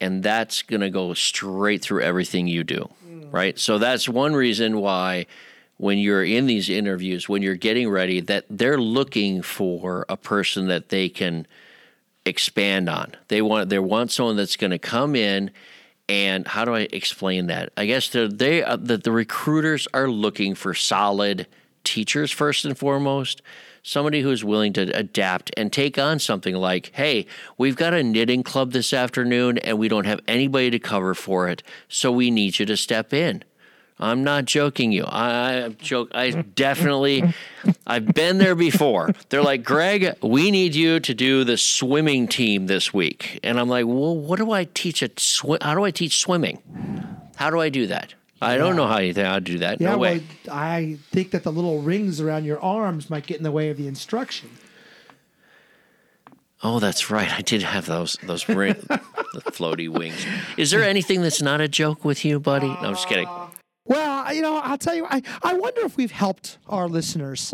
And 0.00 0.22
that's 0.22 0.62
going 0.62 0.80
to 0.80 0.88
go 0.88 1.12
straight 1.12 1.82
through 1.82 2.00
everything 2.00 2.46
you 2.46 2.64
do, 2.64 2.88
mm. 3.06 3.30
right? 3.30 3.58
So 3.58 3.76
that's 3.76 4.08
one 4.08 4.34
reason 4.34 4.80
why 4.80 5.26
when 5.76 5.98
you're 5.98 6.24
in 6.24 6.46
these 6.46 6.70
interviews, 6.70 7.28
when 7.28 7.42
you're 7.42 7.54
getting 7.54 7.90
ready, 7.90 8.20
that 8.20 8.46
they're 8.48 8.80
looking 8.80 9.42
for 9.42 10.06
a 10.08 10.16
person 10.16 10.68
that 10.68 10.88
they 10.88 11.10
can 11.10 11.46
expand 12.30 12.88
on. 12.88 13.14
They 13.28 13.42
want 13.42 13.68
they 13.68 13.78
want 13.78 14.10
someone 14.10 14.36
that's 14.36 14.56
going 14.56 14.70
to 14.70 14.78
come 14.78 15.14
in 15.14 15.50
and 16.08 16.48
how 16.48 16.64
do 16.64 16.74
I 16.74 16.88
explain 16.92 17.46
that? 17.46 17.72
I 17.76 17.86
guess 17.86 18.08
they're, 18.08 18.26
they 18.26 18.64
uh, 18.64 18.76
that 18.76 19.04
the 19.04 19.12
recruiters 19.12 19.86
are 19.94 20.08
looking 20.08 20.54
for 20.56 20.74
solid 20.74 21.46
teachers 21.84 22.32
first 22.32 22.64
and 22.64 22.76
foremost. 22.76 23.42
Somebody 23.82 24.20
who's 24.20 24.44
willing 24.44 24.72
to 24.74 24.82
adapt 24.96 25.50
and 25.56 25.72
take 25.72 25.98
on 25.98 26.18
something 26.18 26.54
like, 26.54 26.90
hey, 26.94 27.26
we've 27.56 27.76
got 27.76 27.94
a 27.94 28.02
knitting 28.02 28.42
club 28.42 28.72
this 28.72 28.92
afternoon 28.92 29.56
and 29.58 29.78
we 29.78 29.88
don't 29.88 30.04
have 30.04 30.20
anybody 30.28 30.70
to 30.70 30.78
cover 30.78 31.14
for 31.14 31.48
it, 31.48 31.62
so 31.88 32.10
we 32.10 32.30
need 32.30 32.58
you 32.58 32.66
to 32.66 32.76
step 32.76 33.14
in. 33.14 33.44
I'm 34.00 34.24
not 34.24 34.46
joking 34.46 34.92
you. 34.92 35.04
I, 35.04 35.64
I 35.64 35.68
joke. 35.68 36.10
I 36.14 36.30
definitely, 36.30 37.34
I've 37.86 38.14
been 38.14 38.38
there 38.38 38.54
before. 38.54 39.10
They're 39.28 39.42
like, 39.42 39.62
Greg, 39.62 40.16
we 40.22 40.50
need 40.50 40.74
you 40.74 41.00
to 41.00 41.14
do 41.14 41.44
the 41.44 41.58
swimming 41.58 42.26
team 42.26 42.66
this 42.66 42.94
week, 42.94 43.38
and 43.44 43.60
I'm 43.60 43.68
like, 43.68 43.86
well, 43.86 44.16
what 44.16 44.38
do 44.38 44.52
I 44.52 44.64
teach 44.64 45.02
at 45.02 45.20
swim? 45.20 45.58
How 45.60 45.74
do 45.74 45.84
I 45.84 45.90
teach 45.90 46.18
swimming? 46.18 46.62
How 47.36 47.50
do 47.50 47.60
I 47.60 47.68
do 47.68 47.86
that? 47.88 48.14
I 48.42 48.56
don't 48.56 48.74
know 48.74 48.86
how 48.86 49.00
you 49.00 49.12
how 49.14 49.34
to 49.34 49.40
do 49.40 49.58
that. 49.58 49.80
Yeah, 49.80 49.90
no 49.92 49.98
way. 49.98 50.22
well, 50.46 50.56
I 50.56 50.96
think 51.10 51.32
that 51.32 51.42
the 51.42 51.52
little 51.52 51.82
rings 51.82 52.20
around 52.20 52.44
your 52.44 52.58
arms 52.60 53.10
might 53.10 53.26
get 53.26 53.36
in 53.36 53.42
the 53.42 53.50
way 53.50 53.68
of 53.68 53.76
the 53.76 53.86
instruction. 53.86 54.48
Oh, 56.62 56.78
that's 56.78 57.10
right. 57.10 57.30
I 57.30 57.42
did 57.42 57.62
have 57.62 57.86
those 57.86 58.16
those 58.22 58.48
ring, 58.48 58.76
the 58.88 59.42
floaty 59.52 59.88
wings. 59.88 60.24
Is 60.56 60.70
there 60.70 60.82
anything 60.82 61.20
that's 61.22 61.42
not 61.42 61.60
a 61.60 61.68
joke 61.68 62.04
with 62.04 62.24
you, 62.24 62.40
buddy? 62.40 62.68
No, 62.68 62.76
I'm 62.76 62.94
just 62.94 63.08
kidding. 63.08 63.28
Well, 63.86 64.32
you 64.34 64.42
know, 64.42 64.56
I'll 64.58 64.78
tell 64.78 64.94
you, 64.94 65.06
I, 65.06 65.22
I 65.42 65.54
wonder 65.54 65.80
if 65.82 65.96
we've 65.96 66.10
helped 66.12 66.58
our 66.68 66.86
listeners. 66.88 67.52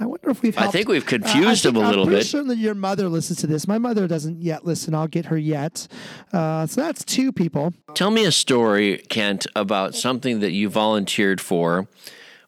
I 0.00 0.06
wonder 0.06 0.30
if 0.30 0.42
we've 0.42 0.56
I 0.58 0.68
think 0.68 0.88
we've 0.88 1.02
Uh, 1.04 1.06
confused 1.06 1.64
them 1.64 1.74
think- 1.74 1.84
a 1.84 1.88
little 1.88 2.02
I'm 2.04 2.08
pretty 2.08 2.20
bit. 2.20 2.26
certain 2.26 2.48
that 2.48 2.58
your 2.58 2.74
mother 2.74 3.08
listens 3.08 3.38
to 3.40 3.46
this. 3.46 3.66
My 3.66 3.78
mother 3.78 4.06
doesn't 4.06 4.42
yet 4.42 4.64
listen. 4.64 4.94
I'll 4.94 5.08
get 5.08 5.26
her 5.26 5.38
yet. 5.38 5.88
Uh, 6.32 6.66
so 6.66 6.80
that's 6.82 7.04
two 7.04 7.32
people. 7.32 7.72
Tell 7.94 8.10
me 8.10 8.24
a 8.24 8.32
story, 8.32 8.98
Kent, 9.08 9.46
about 9.56 9.94
something 9.94 10.40
that 10.40 10.52
you 10.52 10.68
volunteered 10.68 11.40
for 11.40 11.88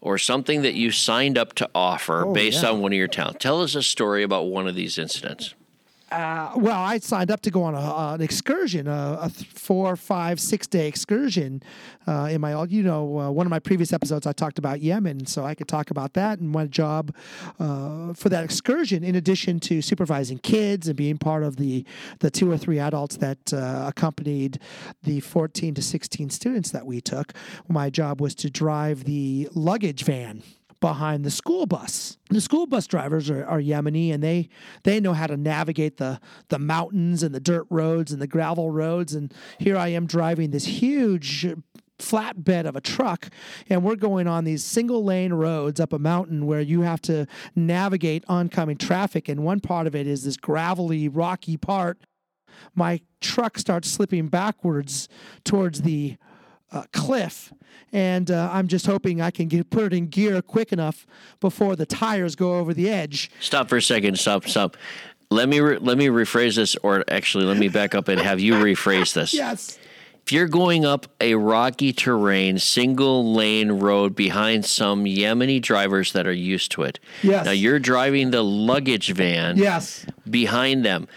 or 0.01 0.17
something 0.19 0.63
that 0.63 0.75
you 0.75 0.91
signed 0.91 1.37
up 1.39 1.55
to 1.55 1.69
offer 1.75 2.25
based 2.27 2.63
yeah. 2.63 2.71
on 2.71 2.81
one 2.81 2.93
of 2.93 2.99
your 2.99 3.09
talents. 3.09 3.39
Tell 3.43 3.63
us 3.63 3.75
a 3.75 3.83
story 3.83 4.23
about 4.23 4.45
one 4.47 4.67
of 4.69 4.75
these 4.75 4.97
incidents. 4.99 5.55
Uh, 6.11 6.53
well, 6.57 6.81
I 6.81 6.99
signed 6.99 7.31
up 7.31 7.41
to 7.43 7.51
go 7.51 7.63
on 7.63 7.75
a, 7.75 7.79
uh, 7.79 8.15
an 8.15 8.21
excursion, 8.21 8.89
a, 8.89 9.19
a 9.23 9.31
four, 9.31 9.95
five, 9.95 10.41
six 10.41 10.67
day 10.67 10.89
excursion. 10.89 11.63
Uh, 12.07 12.29
in 12.31 12.41
my, 12.41 12.65
you 12.65 12.83
know, 12.83 13.21
uh, 13.21 13.31
one 13.31 13.47
of 13.47 13.51
my 13.51 13.61
previous 13.61 13.93
episodes, 13.93 14.27
I 14.27 14.33
talked 14.33 14.59
about 14.59 14.81
Yemen, 14.81 15.27
so 15.27 15.45
I 15.45 15.55
could 15.55 15.69
talk 15.69 15.91
about 15.91 16.15
that 16.15 16.41
and 16.41 16.51
my 16.51 16.67
job 16.67 17.15
uh, 17.61 18.13
for 18.15 18.29
that 18.29 18.43
excursion. 18.43 19.05
In 19.05 19.15
addition 19.15 19.61
to 19.61 19.81
supervising 19.81 20.39
kids 20.39 20.89
and 20.89 20.97
being 20.97 21.19
part 21.19 21.45
of 21.45 21.57
the 21.57 21.85
the 22.19 22.31
two 22.31 22.51
or 22.51 22.59
three 22.59 22.79
adults 22.79 23.17
that 23.19 23.53
uh, 23.53 23.85
accompanied 23.87 24.59
the 25.03 25.21
14 25.21 25.75
to 25.75 25.83
16 25.83 26.31
students 26.31 26.71
that 26.71 26.87
we 26.87 27.01
took, 27.01 27.33
my 27.69 27.89
job 27.89 28.21
was 28.21 28.35
to 28.37 28.51
drive 28.51 29.05
the 29.05 29.49
luggage 29.55 30.05
van 30.05 30.43
behind 30.81 31.25
the 31.25 31.31
school 31.31 31.67
bus. 31.67 32.17
The 32.31 32.41
school 32.41 32.67
bus 32.67 32.87
drivers 32.87 33.31
are, 33.31 33.45
are 33.45 33.61
Yemeni 33.61 34.13
and 34.13 34.23
they 34.23 34.49
they 34.83 35.01
know 35.01 35.13
how 35.13 35.27
to 35.27 35.37
navigate 35.37 35.99
the 35.99 36.21
the 36.49 36.59
mountains 36.59 37.23
and 37.23 37.35
the 37.35 37.41
dirt 37.41 37.67
roads 37.71 38.13
and 38.13 38.21
the 38.21 38.27
gravel 38.27 38.71
roads. 38.71 39.15
And 39.15 39.33
here 39.59 39.77
I 39.77 39.89
am 39.89 40.07
driving 40.07 40.51
this 40.51 40.65
huge 40.65 41.47
flatbed 41.99 42.65
of 42.65 42.77
a 42.77 42.81
truck 42.81 43.29
and 43.69 43.85
we're 43.85 43.95
going 43.95 44.27
on 44.27 44.45
these 44.45 44.65
single 44.65 45.05
lane 45.05 45.35
roads 45.35 45.79
up 45.79 45.93
a 45.93 45.99
mountain 45.99 46.47
where 46.47 46.63
you 46.63 46.81
have 46.81 47.03
to 47.03 47.27
navigate 47.55 48.25
oncoming 48.27 48.79
traffic 48.79 49.29
and 49.29 49.45
one 49.45 49.61
part 49.61 49.87
of 49.87 49.95
it 49.95 50.07
is 50.07 50.25
this 50.25 50.39
gravelly 50.39 51.09
rocky 51.09 51.59
part 51.59 51.99
my 52.75 53.01
truck 53.21 53.59
starts 53.59 53.91
slipping 53.91 54.29
backwards 54.29 55.09
towards 55.45 55.83
the 55.83 56.17
uh, 56.73 56.85
cliff, 56.93 57.53
and 57.93 58.31
uh, 58.31 58.49
I'm 58.53 58.69
just 58.69 58.87
hoping 58.87 59.21
I 59.21 59.31
can 59.31 59.49
get 59.49 59.71
put 59.71 59.85
it 59.85 59.93
in 59.93 60.07
gear 60.09 60.41
quick 60.43 60.73
enough 60.73 61.07
before 61.41 61.77
the 61.77 61.87
tires 61.87 62.37
go 62.37 62.59
over 62.59 62.73
the 62.75 62.89
edge. 62.89 63.31
Stop 63.41 63.69
for 63.69 63.77
a 63.79 63.83
second. 63.83 64.19
Stop. 64.19 64.47
Stop. 64.47 64.77
Let 65.31 65.49
me 65.49 65.61
re- 65.61 65.79
let 65.79 65.97
me 65.99 66.07
rephrase 66.07 66.57
this, 66.57 66.77
or 66.83 67.05
actually, 67.09 67.45
let 67.45 67.57
me 67.57 67.69
back 67.69 67.95
up 67.95 68.09
and 68.09 68.21
have 68.21 68.41
you 68.41 68.55
rephrase 68.55 69.15
this. 69.15 69.33
Yes. 69.33 69.79
If 70.27 70.33
you're 70.33 70.49
going 70.49 70.85
up 70.85 71.07
a 71.21 71.35
rocky 71.35 71.93
terrain, 71.93 72.59
single 72.59 73.33
lane 73.33 73.73
road 73.73 74.15
behind 74.15 74.65
some 74.65 75.05
Yemeni 75.05 75.61
drivers 75.61 76.13
that 76.13 76.27
are 76.27 76.33
used 76.33 76.71
to 76.73 76.83
it. 76.83 77.01
Yes. 77.23 77.47
Now 77.47 77.51
you're 77.53 77.79
driving 77.81 78.31
the 78.31 78.43
luggage 78.45 79.13
van 79.13 79.57
Yes. 79.57 80.07
behind 80.29 80.85
them. 80.85 81.09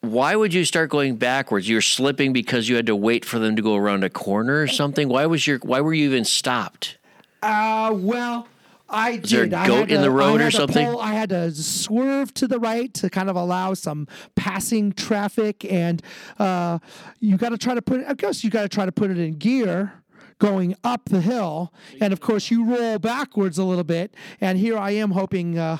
Why 0.00 0.34
would 0.34 0.54
you 0.54 0.64
start 0.64 0.88
going 0.88 1.16
backwards? 1.16 1.68
You're 1.68 1.82
slipping 1.82 2.32
because 2.32 2.68
you 2.68 2.76
had 2.76 2.86
to 2.86 2.96
wait 2.96 3.24
for 3.24 3.38
them 3.38 3.54
to 3.56 3.62
go 3.62 3.76
around 3.76 4.02
a 4.02 4.10
corner 4.10 4.62
or 4.62 4.66
something. 4.66 5.08
Why 5.08 5.26
was 5.26 5.46
your 5.46 5.58
why 5.58 5.80
were 5.82 5.92
you 5.92 6.06
even 6.06 6.24
stopped? 6.24 6.96
Uh, 7.42 7.92
well, 7.94 8.48
I 8.88 9.18
there 9.18 9.42
a 9.42 9.44
did. 9.44 9.54
I 9.54 9.66
goat 9.66 9.80
had 9.80 9.90
in 9.90 9.96
to- 9.96 10.02
the 10.02 10.10
road 10.10 10.40
or 10.40 10.50
something? 10.50 10.86
pull- 10.86 11.00
I 11.00 11.12
had 11.12 11.28
to 11.30 11.52
swerve 11.52 12.32
to 12.34 12.48
the 12.48 12.58
right 12.58 12.92
to 12.94 13.10
kind 13.10 13.28
of 13.28 13.36
allow 13.36 13.74
some 13.74 14.08
passing 14.36 14.92
traffic, 14.92 15.70
and 15.70 16.02
uh, 16.38 16.78
you 17.20 17.36
got 17.36 17.50
to 17.50 17.58
try 17.58 17.74
to 17.74 17.82
put. 17.82 18.00
it 18.00 18.06
I 18.08 18.14
guess 18.14 18.42
you 18.42 18.48
got 18.48 18.62
to 18.62 18.68
try 18.70 18.86
to 18.86 18.92
put 18.92 19.10
it 19.10 19.18
in 19.18 19.34
gear 19.34 19.92
going 20.38 20.74
up 20.82 21.04
the 21.10 21.20
hill, 21.20 21.70
and 22.00 22.14
of 22.14 22.20
course 22.20 22.50
you 22.50 22.64
roll 22.64 22.98
backwards 22.98 23.58
a 23.58 23.64
little 23.64 23.84
bit. 23.84 24.14
And 24.40 24.56
here 24.58 24.78
I 24.78 24.92
am 24.92 25.10
hoping 25.10 25.58
uh, 25.58 25.76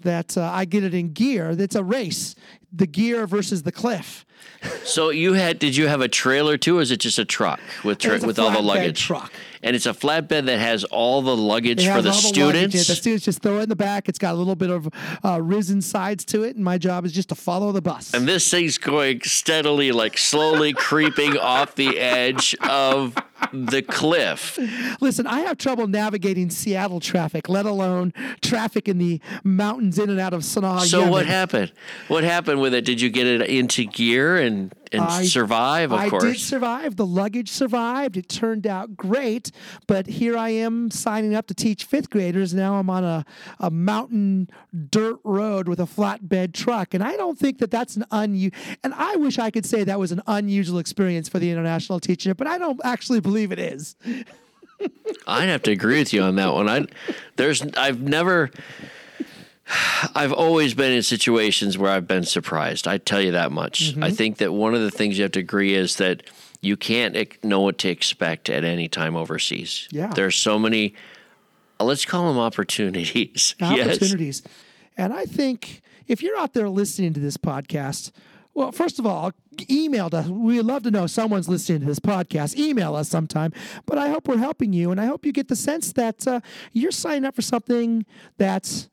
that 0.00 0.36
uh, 0.36 0.42
I 0.52 0.66
get 0.66 0.84
it 0.84 0.92
in 0.92 1.14
gear. 1.14 1.50
It's 1.58 1.74
a 1.74 1.82
race, 1.82 2.34
the 2.72 2.86
gear 2.86 3.26
versus 3.26 3.62
the 3.62 3.72
cliff. 3.72 4.24
So 4.84 5.10
you 5.10 5.34
had 5.34 5.58
did 5.58 5.76
you 5.76 5.86
have 5.88 6.00
a 6.00 6.08
trailer 6.08 6.56
too, 6.56 6.78
or 6.78 6.82
is 6.82 6.90
it 6.90 6.98
just 6.98 7.18
a 7.18 7.24
truck 7.24 7.60
with 7.84 7.98
tra- 7.98 8.20
a 8.20 8.26
with 8.26 8.38
all 8.38 8.50
the 8.50 8.60
luggage? 8.60 9.00
truck. 9.00 9.32
And 9.64 9.76
it's 9.76 9.86
a 9.86 9.92
flatbed 9.92 10.46
that 10.46 10.58
has 10.58 10.82
all 10.82 11.22
the 11.22 11.36
luggage 11.36 11.84
for 11.84 11.92
has 11.92 12.02
the 12.04 12.10
all 12.10 12.16
luggage 12.16 12.32
students. 12.34 12.88
The 12.88 12.94
students 12.96 13.24
just 13.24 13.42
throw 13.42 13.58
it 13.58 13.62
in 13.64 13.68
the 13.68 13.76
back. 13.76 14.08
It's 14.08 14.18
got 14.18 14.34
a 14.34 14.38
little 14.38 14.56
bit 14.56 14.70
of 14.70 14.88
uh, 15.24 15.40
risen 15.40 15.80
sides 15.80 16.24
to 16.26 16.42
it, 16.42 16.56
and 16.56 16.64
my 16.64 16.78
job 16.78 17.04
is 17.04 17.12
just 17.12 17.28
to 17.28 17.36
follow 17.36 17.70
the 17.70 17.82
bus. 17.82 18.12
and 18.14 18.26
this 18.26 18.48
thing's 18.50 18.78
going 18.78 19.20
steadily, 19.22 19.92
like 19.92 20.18
slowly 20.18 20.72
creeping 20.72 21.36
off 21.38 21.76
the 21.76 21.98
edge 22.00 22.56
of 22.68 23.14
the 23.52 23.82
cliff. 23.82 24.58
Listen, 25.00 25.26
I 25.28 25.40
have 25.40 25.58
trouble 25.58 25.86
navigating 25.86 26.50
Seattle 26.50 26.98
traffic, 27.00 27.48
let 27.48 27.66
alone 27.66 28.12
traffic 28.40 28.88
in 28.88 28.98
the 28.98 29.20
mountains 29.44 29.98
in 29.98 30.10
and 30.10 30.18
out 30.18 30.32
of 30.34 30.42
Sana'a. 30.42 30.80
So 30.80 30.98
Yemen. 30.98 31.10
what 31.12 31.26
happened? 31.26 31.72
What 32.08 32.24
happened 32.24 32.60
with 32.62 32.72
it? 32.74 32.84
Did 32.84 33.00
you 33.00 33.10
get 33.10 33.26
it 33.26 33.42
into 33.42 33.84
gear 33.84 34.38
and 34.38 34.72
and 34.90 35.02
I- 35.02 35.24
survive? 35.24 35.92
Of 35.92 35.98
I 36.00 36.08
course. 36.08 36.24
I 36.24 36.28
did 36.32 36.40
survive. 36.40 36.96
The 36.96 37.06
luggage 37.06 37.50
survived. 37.50 38.16
It 38.16 38.28
turned 38.28 38.66
out 38.66 38.96
great. 38.96 39.50
But 39.86 40.06
here 40.06 40.36
I 40.36 40.50
am 40.50 40.90
signing 40.90 41.34
up 41.34 41.46
to 41.48 41.54
teach 41.54 41.84
fifth 41.84 42.08
graders. 42.10 42.54
Now 42.54 42.74
I'm 42.76 42.88
on 42.88 43.04
a, 43.04 43.24
a 43.58 43.70
mountain 43.70 44.48
dirt 44.90 45.18
road 45.24 45.68
with 45.68 45.80
a 45.80 45.84
flatbed 45.86 46.54
truck. 46.54 46.94
And 46.94 47.02
I 47.02 47.16
don't 47.16 47.38
think 47.38 47.58
that 47.58 47.70
that's 47.70 47.96
an 47.96 48.04
unusual, 48.10 48.58
and 48.84 48.94
I 48.94 49.16
wish 49.16 49.38
I 49.38 49.50
could 49.50 49.66
say 49.66 49.84
that 49.84 49.98
was 49.98 50.12
an 50.12 50.22
unusual 50.26 50.78
experience 50.78 51.28
for 51.28 51.38
the 51.38 51.50
international 51.50 52.00
teacher, 52.00 52.34
but 52.34 52.46
I 52.46 52.58
don't 52.58 52.80
actually 52.84 53.20
believe 53.20 53.52
it 53.52 53.58
is. 53.58 53.96
I'd 55.26 55.48
have 55.48 55.62
to 55.64 55.70
agree 55.70 55.98
with 55.98 56.12
you 56.12 56.22
on 56.22 56.36
that 56.36 56.52
one. 56.52 56.68
I 56.68 56.86
there's 57.36 57.62
I've 57.76 58.00
never 58.02 58.50
I've 60.14 60.32
always 60.32 60.74
been 60.74 60.92
in 60.92 61.02
situations 61.02 61.78
where 61.78 61.90
I've 61.90 62.06
been 62.06 62.24
surprised. 62.24 62.86
I 62.86 62.98
tell 62.98 63.20
you 63.20 63.32
that 63.32 63.52
much. 63.52 63.92
Mm-hmm. 63.92 64.04
I 64.04 64.10
think 64.10 64.38
that 64.38 64.52
one 64.52 64.74
of 64.74 64.80
the 64.80 64.90
things 64.90 65.18
you 65.18 65.22
have 65.22 65.32
to 65.32 65.40
agree 65.40 65.74
is 65.74 65.96
that 65.96 66.22
you 66.60 66.76
can't 66.76 67.16
know 67.44 67.60
what 67.60 67.78
to 67.78 67.88
expect 67.88 68.48
at 68.48 68.64
any 68.64 68.88
time 68.88 69.16
overseas. 69.16 69.88
Yeah. 69.90 70.08
There's 70.08 70.36
so 70.36 70.58
many 70.58 70.94
let's 71.82 72.04
call 72.04 72.28
them 72.28 72.38
opportunities. 72.38 73.54
Yes. 73.60 73.96
opportunities. 73.96 74.42
And 74.96 75.12
I 75.12 75.24
think 75.24 75.82
if 76.06 76.22
you're 76.22 76.38
out 76.38 76.52
there 76.52 76.68
listening 76.68 77.12
to 77.14 77.20
this 77.20 77.36
podcast, 77.36 78.12
well, 78.54 78.70
first 78.70 78.98
of 78.98 79.06
all, 79.06 79.32
email 79.70 80.10
us. 80.12 80.26
We'd 80.26 80.62
love 80.62 80.82
to 80.82 80.90
know 80.90 81.06
someone's 81.06 81.48
listening 81.48 81.80
to 81.80 81.86
this 81.86 81.98
podcast. 81.98 82.56
Email 82.56 82.94
us 82.94 83.08
sometime. 83.08 83.52
But 83.86 83.96
I 83.96 84.10
hope 84.10 84.28
we're 84.28 84.36
helping 84.36 84.72
you, 84.74 84.90
and 84.90 85.00
I 85.00 85.06
hope 85.06 85.24
you 85.24 85.32
get 85.32 85.48
the 85.48 85.56
sense 85.56 85.92
that 85.94 86.26
uh, 86.26 86.40
you're 86.72 86.90
signing 86.90 87.24
up 87.24 87.34
for 87.34 87.42
something 87.42 88.04
that's 88.36 88.90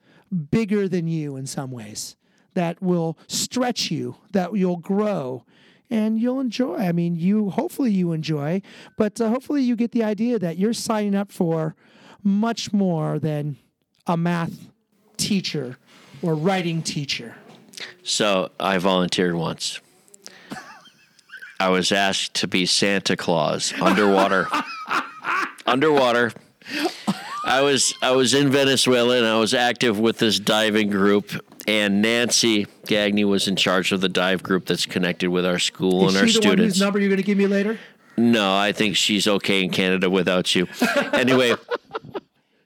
bigger 0.52 0.88
than 0.88 1.08
you 1.08 1.36
in 1.36 1.46
some 1.46 1.72
ways, 1.72 2.16
that 2.54 2.82
will 2.82 3.18
stretch 3.28 3.92
you, 3.92 4.16
that 4.32 4.54
you'll 4.56 4.78
grow. 4.78 5.46
And 5.92 6.20
you'll 6.20 6.40
enjoy. 6.40 6.76
I 6.76 6.92
mean, 6.92 7.16
you 7.16 7.50
hopefully 7.50 7.92
you 7.92 8.12
enjoy, 8.12 8.62
but 8.96 9.20
uh, 9.20 9.30
hopefully 9.30 9.64
you 9.64 9.76
get 9.76 9.92
the 9.92 10.04
idea 10.04 10.38
that 10.38 10.60
you're 10.60 10.72
signing 10.72 11.16
up 11.16 11.32
for 11.32 11.76
much 12.24 12.72
more 12.72 13.18
than 13.18 13.58
a 14.06 14.16
math 14.16 14.70
teacher 15.18 15.78
or 16.22 16.36
writing 16.36 16.84
teacher. 16.84 17.36
So 18.04 18.52
I 18.60 18.78
volunteered 18.78 19.36
once. 19.36 19.80
I 21.60 21.70
was 21.70 21.92
asked 21.92 22.36
to 22.36 22.48
be 22.48 22.66
Santa 22.66 23.18
Claus 23.18 23.74
underwater. 23.82 24.48
underwater. 25.66 26.32
I 27.50 27.62
was 27.62 27.96
I 28.04 28.12
was 28.12 28.36
in 28.36 28.50
Venezuela 28.52 29.18
and 29.18 29.26
I 29.26 29.40
was 29.40 29.56
active 29.56 29.98
with 29.98 30.20
this 30.20 30.40
diving 30.40 30.92
group 30.92 31.32
and 31.68 32.00
Nancy 32.00 32.68
Gagney 32.86 33.26
was 33.26 33.48
in 33.48 33.56
charge 33.56 33.92
of 33.92 34.02
the 34.02 34.08
dive 34.10 34.44
group 34.44 34.68
that's 34.68 34.86
connected 34.86 35.30
with 35.30 35.48
our 35.48 35.58
school 35.58 36.08
Is 36.08 36.14
and 36.14 36.22
our 36.22 36.28
the 36.28 36.34
one 36.34 36.42
students. 36.42 36.76
whose 36.76 36.82
number 36.82 37.00
you're 37.00 37.10
going 37.10 37.18
to 37.18 37.24
give 37.24 37.40
me 37.40 37.48
later? 37.48 37.80
No, 38.18 38.56
I 38.56 38.72
think 38.72 38.96
she's 38.96 39.28
okay 39.28 39.64
in 39.64 39.72
Canada 39.72 40.10
without 40.12 40.54
you. 40.54 40.68
Anyway, 41.14 41.56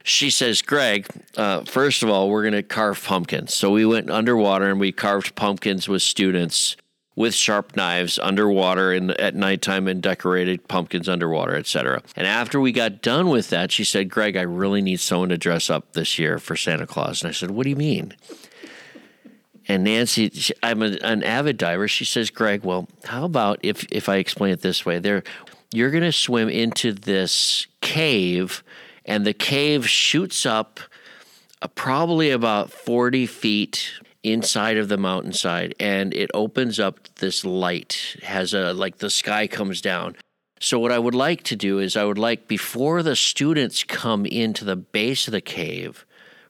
she 0.04 0.30
says, 0.30 0.62
Greg, 0.62 1.08
uh, 1.38 1.64
first 1.64 2.04
of 2.04 2.10
all, 2.10 2.30
we're 2.30 2.44
going 2.44 2.54
to 2.54 2.62
carve 2.62 3.04
pumpkins. 3.04 3.54
So 3.54 3.72
we 3.72 3.86
went 3.86 4.10
underwater 4.12 4.70
and 4.70 4.80
we 4.80 4.92
carved 4.92 5.34
pumpkins 5.36 5.88
with 5.88 6.02
students 6.02 6.76
with 7.16 7.34
sharp 7.34 7.76
knives 7.76 8.18
underwater 8.20 8.92
in, 8.92 9.12
at 9.12 9.36
nighttime 9.36 9.88
and 9.88 10.02
decorated 10.02 10.68
pumpkins 10.68 11.08
underwater, 11.08 11.56
etc. 11.56 12.02
And 12.16 12.26
after 12.26 12.60
we 12.60 12.72
got 12.72 13.02
done 13.02 13.30
with 13.30 13.50
that, 13.50 13.72
she 13.72 13.84
said, 13.84 14.10
Greg, 14.10 14.36
I 14.36 14.42
really 14.42 14.82
need 14.82 15.00
someone 15.00 15.30
to 15.30 15.38
dress 15.38 15.70
up 15.70 15.94
this 15.94 16.18
year 16.18 16.40
for 16.40 16.56
Santa 16.56 16.88
Claus. 16.88 17.22
And 17.22 17.30
I 17.30 17.34
said, 17.34 17.52
What 17.52 17.64
do 17.64 17.70
you 17.70 17.76
mean? 17.76 18.16
And 19.68 19.84
Nancy, 19.84 20.30
she, 20.30 20.54
I'm 20.62 20.82
a, 20.82 20.98
an 21.04 21.24
avid 21.24 21.58
diver. 21.58 21.88
She 21.88 22.06
says, 22.06 22.30
"Greg, 22.30 22.64
well, 22.64 22.88
how 23.06 23.24
about 23.24 23.60
if 23.64 23.86
if 23.92 24.10
I 24.10 24.18
explain 24.18 24.52
it 24.52 24.62
this 24.62 24.86
way? 24.86 25.00
There, 25.00 25.24
you're 25.72 25.92
going 25.92 26.04
to 26.04 26.12
swim 26.12 26.50
into 26.50 26.92
this 26.92 27.68
cave, 27.82 28.64
and 29.06 29.26
the 29.26 29.34
cave 29.34 29.88
shoots 29.88 30.46
up, 30.46 30.82
uh, 31.62 31.68
probably 31.70 32.30
about 32.30 32.72
40 32.72 33.26
feet 33.26 33.94
inside 34.24 34.78
of 34.78 34.88
the 34.88 34.98
mountainside, 34.98 35.76
and 35.80 36.14
it 36.14 36.32
opens 36.34 36.80
up 36.80 37.08
this 37.16 37.44
light. 37.46 38.18
Has 38.24 38.54
a 38.54 38.74
like 38.74 38.98
the 38.98 39.10
sky 39.10 39.48
comes 39.48 39.82
down." 39.82 40.16
So 40.60 40.80
what 40.80 40.94
I 40.94 41.00
would 41.00 41.16
like 41.16 41.44
to 41.44 41.58
do 41.58 41.80
is 41.80 41.98
I 41.98 42.06
would 42.06 42.18
like 42.18 42.48
before 42.48 43.04
the 43.04 43.18
students 43.18 43.84
come 43.84 44.26
into 44.26 44.64
the 44.64 44.78
base 44.78 45.28
of 45.28 45.34
the 45.34 45.42
cave, 45.42 46.06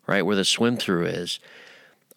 right 0.05 0.21
where 0.21 0.35
the 0.35 0.45
swim 0.45 0.77
through 0.77 1.07
is, 1.07 1.39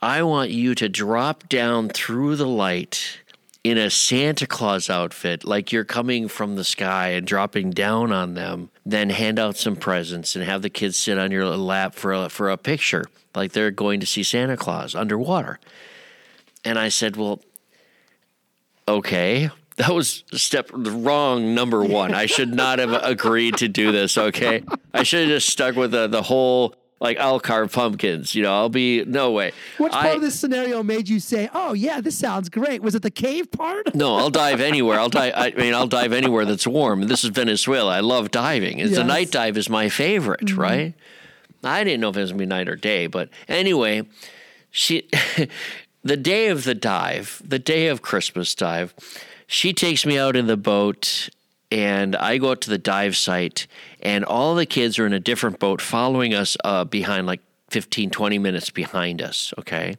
I 0.02 0.22
want 0.22 0.50
you 0.50 0.74
to 0.74 0.90
drop 0.90 1.48
down 1.48 1.88
through 1.88 2.36
the 2.36 2.46
light 2.46 3.20
in 3.64 3.78
a 3.78 3.90
Santa 3.90 4.46
Claus 4.46 4.90
outfit, 4.90 5.42
like 5.44 5.72
you're 5.72 5.84
coming 5.84 6.28
from 6.28 6.54
the 6.54 6.64
sky 6.64 7.08
and 7.08 7.26
dropping 7.26 7.70
down 7.70 8.12
on 8.12 8.34
them. 8.34 8.70
Then 8.84 9.10
hand 9.10 9.38
out 9.38 9.56
some 9.56 9.74
presents 9.74 10.36
and 10.36 10.44
have 10.44 10.62
the 10.62 10.70
kids 10.70 10.96
sit 10.96 11.18
on 11.18 11.32
your 11.32 11.46
lap 11.46 11.94
for 11.94 12.12
a, 12.12 12.28
for 12.28 12.50
a 12.50 12.56
picture, 12.56 13.06
like 13.36 13.52
they're 13.52 13.70
going 13.70 14.00
to 14.00 14.06
see 14.06 14.22
Santa 14.22 14.56
Claus 14.56 14.94
underwater. 14.94 15.58
And 16.64 16.78
I 16.78 16.88
said, 16.88 17.16
Well, 17.16 17.40
okay. 18.88 19.50
That 19.76 19.90
was 19.90 20.24
step 20.32 20.68
the 20.74 20.90
wrong 20.90 21.54
number 21.54 21.84
one. 21.84 22.14
I 22.14 22.24
should 22.24 22.54
not 22.54 22.78
have 22.78 22.92
agreed 23.02 23.58
to 23.58 23.68
do 23.68 23.92
this. 23.92 24.16
Okay, 24.16 24.62
I 24.94 25.02
should 25.02 25.20
have 25.20 25.28
just 25.28 25.50
stuck 25.50 25.76
with 25.76 25.90
the, 25.90 26.06
the 26.06 26.22
whole 26.22 26.74
like 26.98 27.18
I'll 27.18 27.38
carve 27.40 27.72
pumpkins. 27.72 28.34
You 28.34 28.42
know, 28.44 28.54
I'll 28.54 28.70
be 28.70 29.04
no 29.04 29.32
way. 29.32 29.52
Which 29.76 29.92
part 29.92 30.06
I- 30.06 30.08
of 30.14 30.22
this 30.22 30.40
scenario 30.40 30.82
made 30.82 31.10
you 31.10 31.20
say, 31.20 31.50
"Oh 31.52 31.74
yeah, 31.74 32.00
this 32.00 32.16
sounds 32.16 32.48
great"? 32.48 32.80
Was 32.80 32.94
it 32.94 33.02
the 33.02 33.10
cave 33.10 33.50
part? 33.50 33.94
No, 33.94 34.14
I'll 34.16 34.30
dive 34.30 34.62
anywhere. 34.62 34.98
I'll 34.98 35.10
dive. 35.10 35.34
I 35.36 35.50
mean, 35.50 35.74
I'll 35.74 35.86
dive 35.86 36.14
anywhere 36.14 36.46
that's 36.46 36.66
warm. 36.66 37.02
This 37.08 37.22
is 37.22 37.28
Venezuela. 37.28 37.92
I 37.94 38.00
love 38.00 38.30
diving. 38.30 38.78
It's 38.78 38.92
The 38.92 38.94
Yes. 38.94 38.98
Mm-hmm. 39.00 39.08
night 39.08 39.30
dive 39.30 39.58
is 39.58 39.68
my 39.68 39.90
favorite, 39.90 40.56
right? 40.56 40.94
I 41.62 41.84
didn't 41.84 42.00
know 42.00 42.10
if 42.10 42.16
it 42.16 42.20
was 42.20 42.30
gonna 42.32 42.40
be 42.40 42.46
night 42.46 42.68
or 42.68 42.76
day, 42.76 43.06
but 43.06 43.28
anyway, 43.48 44.02
she, 44.70 45.08
the 46.02 46.16
day 46.16 46.48
of 46.48 46.64
the 46.64 46.74
dive, 46.74 47.42
the 47.44 47.58
day 47.58 47.88
of 47.88 48.02
Christmas 48.02 48.54
dive, 48.54 48.94
she 49.46 49.72
takes 49.72 50.04
me 50.06 50.18
out 50.18 50.36
in 50.36 50.46
the 50.46 50.56
boat. 50.56 51.28
And 51.68 52.14
I 52.14 52.38
go 52.38 52.52
out 52.52 52.60
to 52.60 52.70
the 52.70 52.78
dive 52.78 53.16
site, 53.16 53.66
and 54.00 54.24
all 54.24 54.54
the 54.54 54.66
kids 54.66 55.00
are 55.00 55.06
in 55.06 55.12
a 55.12 55.18
different 55.18 55.58
boat 55.58 55.82
following 55.82 56.32
us 56.32 56.56
uh, 56.62 56.84
behind, 56.84 57.26
like 57.26 57.40
15, 57.70 58.10
20 58.10 58.38
minutes 58.38 58.70
behind 58.70 59.20
us. 59.20 59.52
Okay 59.58 59.96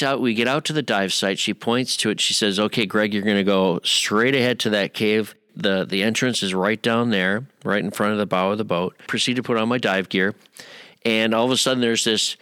out, 0.00 0.20
we 0.20 0.32
get 0.32 0.48
out 0.48 0.64
to 0.66 0.72
the 0.72 0.82
dive 0.82 1.12
site. 1.12 1.38
She 1.38 1.52
points 1.52 1.96
to 1.98 2.10
it. 2.10 2.20
She 2.20 2.32
says, 2.32 2.58
"Okay, 2.58 2.86
Greg, 2.86 3.12
you're 3.12 3.22
going 3.22 3.36
to 3.36 3.44
go 3.44 3.80
straight 3.82 4.34
ahead 4.34 4.58
to 4.60 4.70
that 4.70 4.94
cave. 4.94 5.34
The 5.54 5.84
the 5.84 6.02
entrance 6.02 6.42
is 6.42 6.54
right 6.54 6.80
down 6.80 7.10
there, 7.10 7.44
right 7.64 7.82
in 7.82 7.90
front 7.90 8.12
of 8.12 8.18
the 8.18 8.26
bow 8.26 8.52
of 8.52 8.58
the 8.58 8.64
boat. 8.64 8.96
Proceed 9.06 9.36
to 9.36 9.42
put 9.42 9.56
on 9.56 9.68
my 9.68 9.78
dive 9.78 10.08
gear, 10.08 10.34
and 11.04 11.34
all 11.34 11.44
of 11.44 11.50
a 11.50 11.56
sudden 11.56 11.80
there's 11.80 12.04
this 12.04 12.36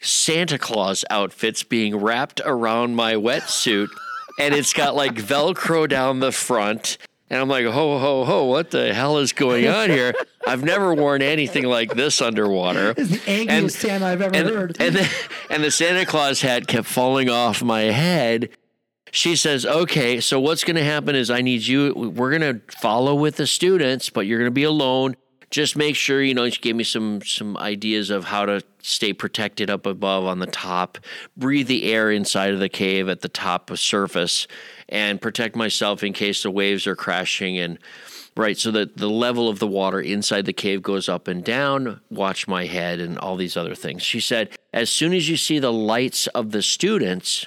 Santa 0.00 0.58
Claus 0.58 1.04
outfits 1.10 1.62
being 1.62 1.96
wrapped 1.96 2.40
around 2.44 2.94
my 2.94 3.14
wetsuit, 3.14 3.88
and 4.38 4.54
it's 4.54 4.72
got 4.72 4.94
like 4.94 5.14
Velcro 5.16 5.88
down 5.88 6.20
the 6.20 6.32
front. 6.32 6.98
And 7.30 7.38
I'm 7.38 7.48
like, 7.48 7.66
ho, 7.66 7.98
ho, 7.98 8.24
ho, 8.24 8.44
what 8.44 8.70
the 8.70 8.94
hell 8.94 9.18
is 9.18 9.34
going 9.34 9.68
on 9.68 9.90
here? 9.90 10.14
I've 10.46 10.64
never 10.64 10.94
worn 10.94 11.20
anything 11.20 11.64
like 11.64 11.94
this 11.94 12.22
underwater. 12.22 12.94
It's 12.96 13.10
the 13.10 13.30
angriest 13.30 13.80
Santa 13.80 14.06
I've 14.06 14.22
ever 14.22 14.34
and, 14.34 14.48
heard. 14.48 14.76
And 14.80 14.96
the, 14.96 15.10
and 15.50 15.62
the 15.62 15.70
Santa 15.70 16.06
Claus 16.06 16.40
hat 16.40 16.66
kept 16.66 16.86
falling 16.86 17.28
off 17.28 17.62
my 17.62 17.82
head. 17.82 18.48
She 19.10 19.36
says, 19.36 19.64
okay, 19.64 20.20
so 20.20 20.40
what's 20.40 20.64
going 20.64 20.76
to 20.76 20.84
happen 20.84 21.14
is 21.14 21.30
I 21.30 21.40
need 21.40 21.66
you, 21.66 21.94
we're 21.94 22.36
going 22.36 22.60
to 22.60 22.60
follow 22.80 23.14
with 23.14 23.36
the 23.36 23.46
students, 23.46 24.10
but 24.10 24.26
you're 24.26 24.38
going 24.38 24.50
to 24.50 24.54
be 24.54 24.64
alone. 24.64 25.16
Just 25.50 25.76
make 25.76 25.96
sure, 25.96 26.22
you 26.22 26.34
know, 26.34 26.48
she 26.50 26.60
gave 26.60 26.76
me 26.76 26.84
some 26.84 27.22
some 27.22 27.56
ideas 27.56 28.10
of 28.10 28.24
how 28.24 28.44
to 28.44 28.62
stay 28.82 29.14
protected 29.14 29.70
up 29.70 29.86
above 29.86 30.26
on 30.26 30.40
the 30.40 30.46
top, 30.46 30.98
breathe 31.38 31.68
the 31.68 31.90
air 31.90 32.10
inside 32.10 32.52
of 32.52 32.60
the 32.60 32.68
cave 32.68 33.08
at 33.08 33.22
the 33.22 33.30
top 33.30 33.70
of 33.70 33.80
surface, 33.80 34.46
and 34.90 35.22
protect 35.22 35.56
myself 35.56 36.02
in 36.02 36.12
case 36.12 36.42
the 36.42 36.50
waves 36.50 36.86
are 36.86 36.94
crashing 36.94 37.56
and 37.58 37.78
right 38.36 38.58
so 38.58 38.70
that 38.70 38.98
the 38.98 39.08
level 39.08 39.48
of 39.48 39.58
the 39.58 39.66
water 39.66 40.00
inside 40.00 40.44
the 40.44 40.52
cave 40.52 40.82
goes 40.82 41.08
up 41.08 41.26
and 41.26 41.44
down. 41.44 42.00
Watch 42.10 42.46
my 42.46 42.66
head 42.66 43.00
and 43.00 43.18
all 43.18 43.36
these 43.36 43.56
other 43.56 43.74
things. 43.74 44.02
She 44.02 44.20
said 44.20 44.50
as 44.74 44.90
soon 44.90 45.14
as 45.14 45.30
you 45.30 45.38
see 45.38 45.58
the 45.58 45.72
lights 45.72 46.26
of 46.28 46.50
the 46.52 46.62
students 46.62 47.46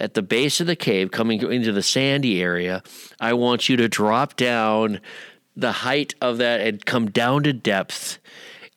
at 0.00 0.14
the 0.14 0.22
base 0.22 0.60
of 0.60 0.66
the 0.66 0.76
cave 0.76 1.10
coming 1.10 1.40
into 1.52 1.72
the 1.72 1.82
sandy 1.82 2.40
area 2.42 2.82
i 3.20 3.32
want 3.32 3.68
you 3.68 3.76
to 3.76 3.88
drop 3.88 4.36
down 4.36 5.00
the 5.56 5.72
height 5.72 6.14
of 6.20 6.38
that 6.38 6.60
and 6.60 6.84
come 6.86 7.10
down 7.10 7.42
to 7.42 7.52
depth 7.52 8.18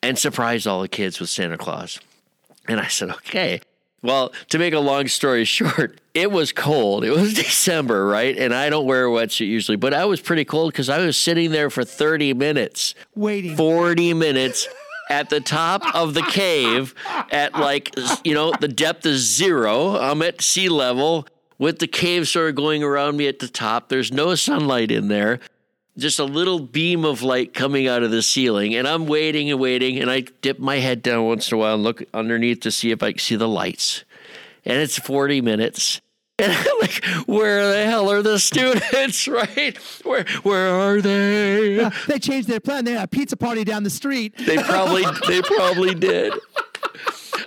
and 0.01 0.17
surprise 0.17 0.67
all 0.67 0.81
the 0.81 0.87
kids 0.87 1.19
with 1.19 1.29
santa 1.29 1.57
claus 1.57 1.99
and 2.67 2.79
i 2.79 2.87
said 2.87 3.09
okay 3.09 3.59
well, 4.03 4.33
to 4.49 4.59
make 4.59 4.73
a 4.73 4.79
long 4.79 5.07
story 5.07 5.45
short, 5.45 5.99
it 6.13 6.29
was 6.29 6.51
cold. 6.51 7.03
It 7.03 7.11
was 7.11 7.33
December, 7.33 8.05
right? 8.05 8.37
And 8.37 8.53
I 8.53 8.69
don't 8.69 8.85
wear 8.85 9.07
a 9.07 9.09
wetsuit 9.09 9.47
usually, 9.47 9.77
but 9.77 9.93
I 9.93 10.05
was 10.05 10.21
pretty 10.21 10.45
cold 10.45 10.73
because 10.73 10.89
I 10.89 10.99
was 10.99 11.17
sitting 11.17 11.51
there 11.51 11.69
for 11.69 11.83
30 11.83 12.33
minutes, 12.33 12.93
Waiting. 13.15 13.55
40 13.55 14.13
minutes 14.13 14.67
at 15.13 15.29
the 15.29 15.39
top 15.39 15.95
of 15.95 16.15
the 16.15 16.23
cave 16.23 16.95
at 17.31 17.53
like, 17.53 17.93
you 18.23 18.33
know, 18.33 18.51
the 18.59 18.67
depth 18.67 19.05
is 19.05 19.21
zero. 19.21 19.95
I'm 19.95 20.23
at 20.23 20.41
sea 20.41 20.69
level 20.69 21.27
with 21.59 21.77
the 21.77 21.87
cave 21.87 22.27
sort 22.27 22.49
of 22.49 22.55
going 22.55 22.83
around 22.83 23.17
me 23.17 23.27
at 23.27 23.37
the 23.37 23.47
top. 23.47 23.89
There's 23.89 24.11
no 24.11 24.33
sunlight 24.33 24.89
in 24.89 25.07
there 25.09 25.39
just 25.95 26.17
a 26.17 26.23
little 26.23 26.59
beam 26.59 27.05
of 27.05 27.21
light 27.21 27.53
coming 27.53 27.87
out 27.87 28.01
of 28.01 28.09
the 28.09 28.23
ceiling 28.23 28.73
and 28.73 28.87
i'm 28.87 29.05
waiting 29.05 29.51
and 29.51 29.59
waiting 29.59 29.99
and 29.99 30.09
i 30.09 30.21
dip 30.41 30.57
my 30.57 30.77
head 30.77 31.03
down 31.03 31.23
once 31.23 31.51
in 31.51 31.55
a 31.55 31.59
while 31.59 31.75
and 31.75 31.83
look 31.83 32.03
underneath 32.15 32.61
to 32.61 32.71
see 32.71 32.89
if 32.89 33.03
i 33.03 33.11
can 33.11 33.19
see 33.19 33.35
the 33.35 33.47
lights 33.47 34.03
and 34.65 34.79
it's 34.79 34.97
40 34.97 35.41
minutes 35.41 36.01
and 36.39 36.51
i'm 36.57 36.65
like 36.81 37.03
where 37.27 37.71
the 37.71 37.85
hell 37.85 38.09
are 38.09 38.21
the 38.21 38.39
students 38.39 39.27
right 39.27 39.77
where 40.03 40.25
where 40.43 40.69
are 40.69 41.01
they 41.01 41.79
uh, 41.79 41.91
they 42.07 42.19
changed 42.19 42.47
their 42.47 42.59
plan. 42.59 42.85
They 42.85 42.93
had 42.93 43.03
a 43.03 43.07
pizza 43.07 43.37
party 43.37 43.63
down 43.63 43.83
the 43.83 43.89
street. 43.89 44.35
they 44.37 44.57
probably 44.57 45.03
they 45.27 45.41
probably 45.41 45.93
did 45.93 46.33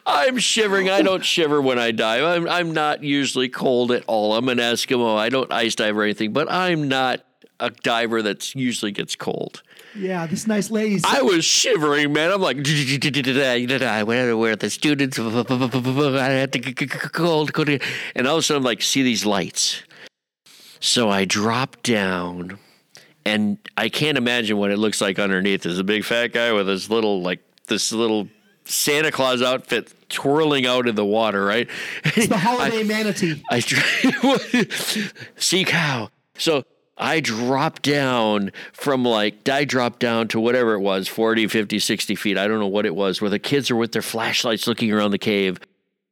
I'm 0.05 0.39
shivering. 0.39 0.89
I 0.89 1.03
don't 1.03 1.25
shiver 1.25 1.61
when 1.61 1.79
I 1.79 1.91
dive. 1.91 2.23
I'm 2.23 2.49
I'm 2.49 2.73
not 2.73 3.03
usually 3.03 3.49
cold 3.49 3.91
at 3.91 4.05
all. 4.07 4.37
I'm 4.37 4.49
an 4.49 4.59
Eskimo. 4.59 5.17
I 5.17 5.29
don't 5.29 5.51
ice 5.53 5.75
dive 5.75 5.97
or 5.97 6.03
anything, 6.03 6.33
but 6.33 6.51
I'm 6.51 6.87
not 6.89 7.25
a 7.59 7.71
diver 7.71 8.23
that 8.23 8.55
usually 8.55 8.93
gets 8.93 9.17
cold. 9.17 9.63
Yeah, 9.97 10.27
this 10.27 10.47
nice 10.47 10.71
lady. 10.71 11.01
I 11.05 11.23
was 11.23 11.45
shivering, 11.45 12.13
man. 12.13 12.31
I'm 12.31 12.41
like, 12.41 12.59
I 12.59 14.03
where, 14.03 14.37
where 14.37 14.57
the 14.57 14.71
students? 14.71 15.19
I 15.19 16.29
had 16.29 16.53
to 16.53 16.59
get 16.59 16.91
cold, 16.91 17.51
and 18.15 18.27
all 18.27 18.35
of 18.35 18.41
a 18.41 18.43
sudden, 18.43 18.61
I'm 18.61 18.65
like, 18.65 18.83
see 18.83 19.03
these 19.03 19.25
lights. 19.25 19.83
So 20.81 21.09
I 21.09 21.25
drop 21.25 21.83
down, 21.83 22.59
and 23.25 23.59
I 23.77 23.89
can't 23.89 24.19
imagine 24.19 24.59
what 24.59 24.71
it 24.71 24.77
looks 24.77 25.01
like 25.01 25.19
underneath. 25.19 25.63
There's 25.63 25.79
a 25.79 25.85
big 25.85 26.05
fat 26.05 26.29
guy 26.33 26.53
with 26.53 26.67
this 26.67 26.91
little, 26.91 27.23
like, 27.23 27.41
this 27.67 27.91
little 27.91 28.29
Santa 28.67 29.11
Claus 29.11 29.41
outfit 29.43 29.93
twirling 30.11 30.67
out 30.67 30.87
in 30.87 30.95
the 30.95 31.05
water, 31.05 31.45
right? 31.45 31.69
It's 32.05 32.29
the 32.29 32.37
holiday 32.37 32.81
I, 32.81 32.85
manatee. 32.85 33.43
I 33.51 33.61
sea 35.37 35.65
cow. 35.65 36.11
So 36.37 36.65
I 36.99 37.21
dropped 37.21 37.83
down 37.83 38.53
from 38.73 39.05
like, 39.05 39.49
I 39.49 39.65
dropped 39.65 40.01
down 40.01 40.29
to 40.29 40.41
whatever 40.41 40.75
it 40.75 40.81
was 40.81 41.09
40, 41.09 41.47
50, 41.47 41.79
60 41.79 42.15
feet. 42.15 42.39
I 42.39 42.49
don't 42.49 42.59
know 42.59 42.67
what 42.67 42.87
it 42.87 42.95
was, 42.95 43.21
where 43.21 43.31
the 43.31 43.39
kids 43.39 43.71
are 43.71 43.77
with 43.77 43.93
their 43.93 44.03
flashlights 44.03 44.67
looking 44.67 44.93
around 44.93 45.11
the 45.11 45.19
cave 45.19 45.59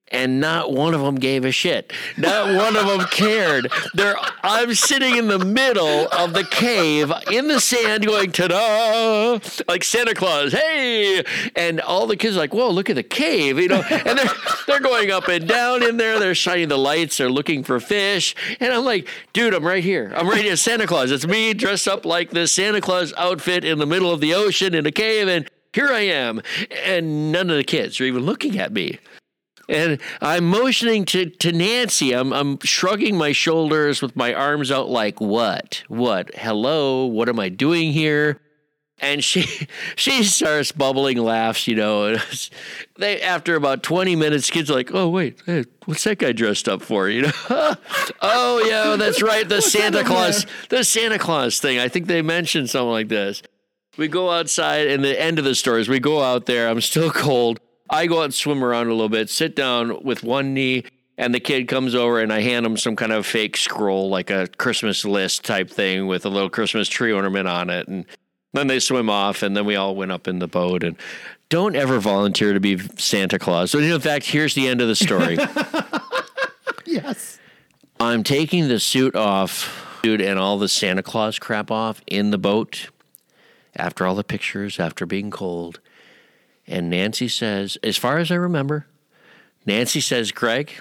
and 0.08 0.40
not 0.40 0.72
one 0.72 0.94
of 0.94 1.00
them 1.00 1.16
gave 1.16 1.44
a 1.44 1.50
shit. 1.50 1.92
Not 2.16 2.54
one 2.54 2.76
of 2.76 2.86
them 2.86 3.06
cared. 3.08 3.70
They're, 3.94 4.16
I'm 4.42 4.74
sitting 4.74 5.16
in 5.16 5.28
the 5.28 5.38
middle 5.38 6.08
of 6.12 6.34
the 6.34 6.44
cave 6.44 7.12
in 7.30 7.48
the 7.48 7.60
sand 7.60 8.06
going, 8.06 8.30
ta-da, 8.30 9.40
like 9.66 9.82
Santa 9.82 10.14
Claus, 10.14 10.52
hey! 10.52 11.24
And 11.56 11.80
all 11.80 12.06
the 12.06 12.16
kids 12.16 12.36
are 12.36 12.40
like, 12.40 12.54
whoa, 12.54 12.70
look 12.70 12.90
at 12.90 12.96
the 12.96 13.02
cave, 13.02 13.58
you 13.58 13.68
know? 13.68 13.82
And 13.82 14.18
they're, 14.18 14.30
they're 14.66 14.80
going 14.80 15.10
up 15.10 15.28
and 15.28 15.48
down 15.48 15.82
in 15.82 15.96
there. 15.96 16.20
They're 16.20 16.34
shining 16.34 16.68
the 16.68 16.78
lights. 16.78 17.16
They're 17.16 17.30
looking 17.30 17.64
for 17.64 17.80
fish. 17.80 18.36
And 18.60 18.72
I'm 18.72 18.84
like, 18.84 19.08
dude, 19.32 19.54
I'm 19.54 19.66
right 19.66 19.82
here. 19.82 20.12
I'm 20.14 20.28
right 20.28 20.44
here, 20.44 20.56
Santa 20.56 20.86
Claus. 20.86 21.10
It's 21.10 21.26
me 21.26 21.54
dressed 21.54 21.88
up 21.88 22.04
like 22.04 22.30
this 22.30 22.52
Santa 22.52 22.80
Claus 22.80 23.12
outfit 23.16 23.64
in 23.64 23.78
the 23.78 23.86
middle 23.86 24.12
of 24.12 24.20
the 24.20 24.34
ocean 24.34 24.74
in 24.74 24.86
a 24.86 24.92
cave. 24.92 25.28
And 25.28 25.48
here 25.72 25.88
I 25.88 26.00
am. 26.00 26.40
And 26.84 27.32
none 27.32 27.50
of 27.50 27.56
the 27.56 27.64
kids 27.64 28.00
are 28.00 28.04
even 28.04 28.22
looking 28.24 28.58
at 28.58 28.72
me. 28.72 28.98
And 29.68 29.98
I'm 30.20 30.44
motioning 30.44 31.04
to, 31.06 31.30
to 31.30 31.52
Nancy. 31.52 32.12
I'm, 32.12 32.32
I'm 32.32 32.58
shrugging 32.60 33.16
my 33.16 33.32
shoulders 33.32 34.02
with 34.02 34.14
my 34.16 34.34
arms 34.34 34.70
out, 34.70 34.88
like, 34.88 35.20
what? 35.20 35.82
What? 35.88 36.34
Hello? 36.34 37.06
What 37.06 37.28
am 37.28 37.40
I 37.40 37.48
doing 37.48 37.92
here? 37.92 38.40
And 39.00 39.24
she 39.24 39.42
she 39.96 40.22
starts 40.24 40.72
bubbling 40.72 41.18
laughs, 41.18 41.66
you 41.66 41.74
know. 41.74 42.16
they 42.98 43.20
after 43.20 43.56
about 43.56 43.82
20 43.82 44.16
minutes, 44.16 44.50
kids 44.50 44.70
are 44.70 44.74
like, 44.74 44.90
oh 44.94 45.08
wait, 45.08 45.42
hey, 45.46 45.64
what's 45.86 46.04
that 46.04 46.18
guy 46.18 46.32
dressed 46.32 46.68
up 46.68 46.80
for? 46.80 47.08
You 47.08 47.22
know? 47.22 47.32
oh 47.50 48.64
yeah, 48.66 48.82
oh, 48.86 48.96
that's 48.96 49.20
right, 49.20 49.48
the 49.48 49.60
Santa 49.60 50.04
Claus, 50.04 50.46
the 50.68 50.84
Santa 50.84 51.18
Claus 51.18 51.58
thing. 51.58 51.78
I 51.78 51.88
think 51.88 52.06
they 52.06 52.22
mentioned 52.22 52.70
something 52.70 52.90
like 52.90 53.08
this. 53.08 53.42
We 53.96 54.08
go 54.08 54.30
outside, 54.30 54.88
and 54.88 55.04
the 55.04 55.20
end 55.20 55.38
of 55.38 55.44
the 55.44 55.54
story 55.54 55.80
is 55.80 55.88
we 55.88 56.00
go 56.00 56.22
out 56.22 56.46
there. 56.46 56.68
I'm 56.68 56.80
still 56.80 57.10
cold. 57.10 57.60
I 57.90 58.06
go 58.06 58.20
out 58.20 58.24
and 58.24 58.34
swim 58.34 58.64
around 58.64 58.86
a 58.88 58.90
little 58.90 59.08
bit, 59.08 59.28
sit 59.28 59.54
down 59.54 60.02
with 60.02 60.22
one 60.22 60.54
knee, 60.54 60.84
and 61.16 61.34
the 61.34 61.40
kid 61.40 61.68
comes 61.68 61.94
over 61.94 62.20
and 62.20 62.32
I 62.32 62.40
hand 62.40 62.66
him 62.66 62.76
some 62.76 62.96
kind 62.96 63.12
of 63.12 63.26
fake 63.26 63.56
scroll, 63.56 64.08
like 64.08 64.30
a 64.30 64.48
Christmas 64.56 65.04
list 65.04 65.44
type 65.44 65.70
thing 65.70 66.06
with 66.06 66.26
a 66.26 66.28
little 66.28 66.50
Christmas 66.50 66.88
tree 66.88 67.12
ornament 67.12 67.46
on 67.46 67.70
it. 67.70 67.86
And 67.86 68.04
then 68.52 68.68
they 68.68 68.80
swim 68.80 69.10
off, 69.10 69.42
and 69.42 69.56
then 69.56 69.64
we 69.64 69.76
all 69.76 69.94
went 69.94 70.12
up 70.12 70.26
in 70.28 70.38
the 70.38 70.48
boat. 70.48 70.82
And 70.82 70.96
don't 71.48 71.76
ever 71.76 71.98
volunteer 71.98 72.52
to 72.52 72.60
be 72.60 72.78
Santa 72.96 73.38
Claus. 73.38 73.70
So, 73.72 73.78
in 73.78 74.00
fact, 74.00 74.26
here's 74.26 74.54
the 74.54 74.66
end 74.66 74.80
of 74.80 74.88
the 74.88 74.96
story. 74.96 75.36
yes. 76.86 77.38
I'm 78.00 78.22
taking 78.22 78.68
the 78.68 78.80
suit 78.80 79.14
off, 79.14 80.00
dude, 80.02 80.20
and 80.20 80.38
all 80.38 80.58
the 80.58 80.68
Santa 80.68 81.02
Claus 81.02 81.38
crap 81.38 81.70
off 81.70 82.00
in 82.06 82.30
the 82.30 82.38
boat 82.38 82.90
after 83.76 84.06
all 84.06 84.14
the 84.14 84.24
pictures, 84.24 84.78
after 84.78 85.04
being 85.04 85.30
cold. 85.30 85.80
And 86.66 86.90
Nancy 86.90 87.28
says, 87.28 87.76
as 87.82 87.96
far 87.96 88.18
as 88.18 88.30
I 88.30 88.36
remember, 88.36 88.86
Nancy 89.66 90.00
says, 90.00 90.32
Greg, 90.32 90.72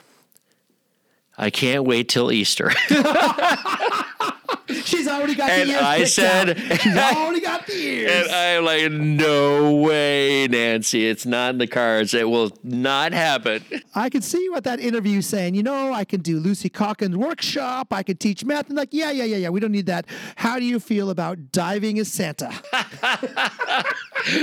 I 1.38 1.50
can't 1.50 1.84
wait 1.84 2.10
till 2.10 2.32
Easter. 2.32 2.72
She's 4.84 5.08
already 5.08 5.36
got 5.36 5.50
and 5.50 5.70
the 5.70 5.74
ears. 5.74 5.82
I 5.84 6.04
said, 6.06 6.50
out. 6.50 6.58
She's 6.82 6.98
already 6.98 7.41
got 7.41 7.66
the 7.68 7.74
ears. 7.74 8.28
And 8.28 8.32
I'm 8.32 8.66
like, 8.66 8.91
no 8.91 9.76
way, 9.76 10.48
Nancy. 10.48 11.08
It's 11.08 11.26
not 11.26 11.52
in 11.52 11.58
the 11.58 11.68
cards. 11.68 12.14
It 12.14 12.30
will 12.30 12.52
not 12.64 13.14
happen. 13.14 13.64
I 13.96 14.10
could 14.10 14.24
see 14.24 14.44
you 14.44 14.56
at 14.56 14.64
that 14.64 14.80
interview 14.80 15.22
saying, 15.22 15.56
you 15.56 15.64
know, 15.64 15.94
I 15.94 16.06
can 16.06 16.22
do 16.22 16.39
Lucy 16.39 16.70
Calkins' 16.70 17.18
workshop. 17.18 17.94
I 17.94 18.04
could 18.04 18.20
teach 18.20 18.46
math. 18.46 18.68
And 18.68 18.78
like, 18.78 18.89
yeah, 18.91 19.12
yeah, 19.12 19.24
yeah, 19.24 19.38
yeah. 19.38 19.50
We 19.50 19.60
don't 19.60 19.72
need 19.72 19.88
that. 19.88 20.06
How 20.38 20.60
do 20.60 20.66
you 20.66 20.80
feel 20.80 21.10
about 21.10 21.52
diving 21.52 22.00
as 22.00 22.12
Santa? 22.12 22.52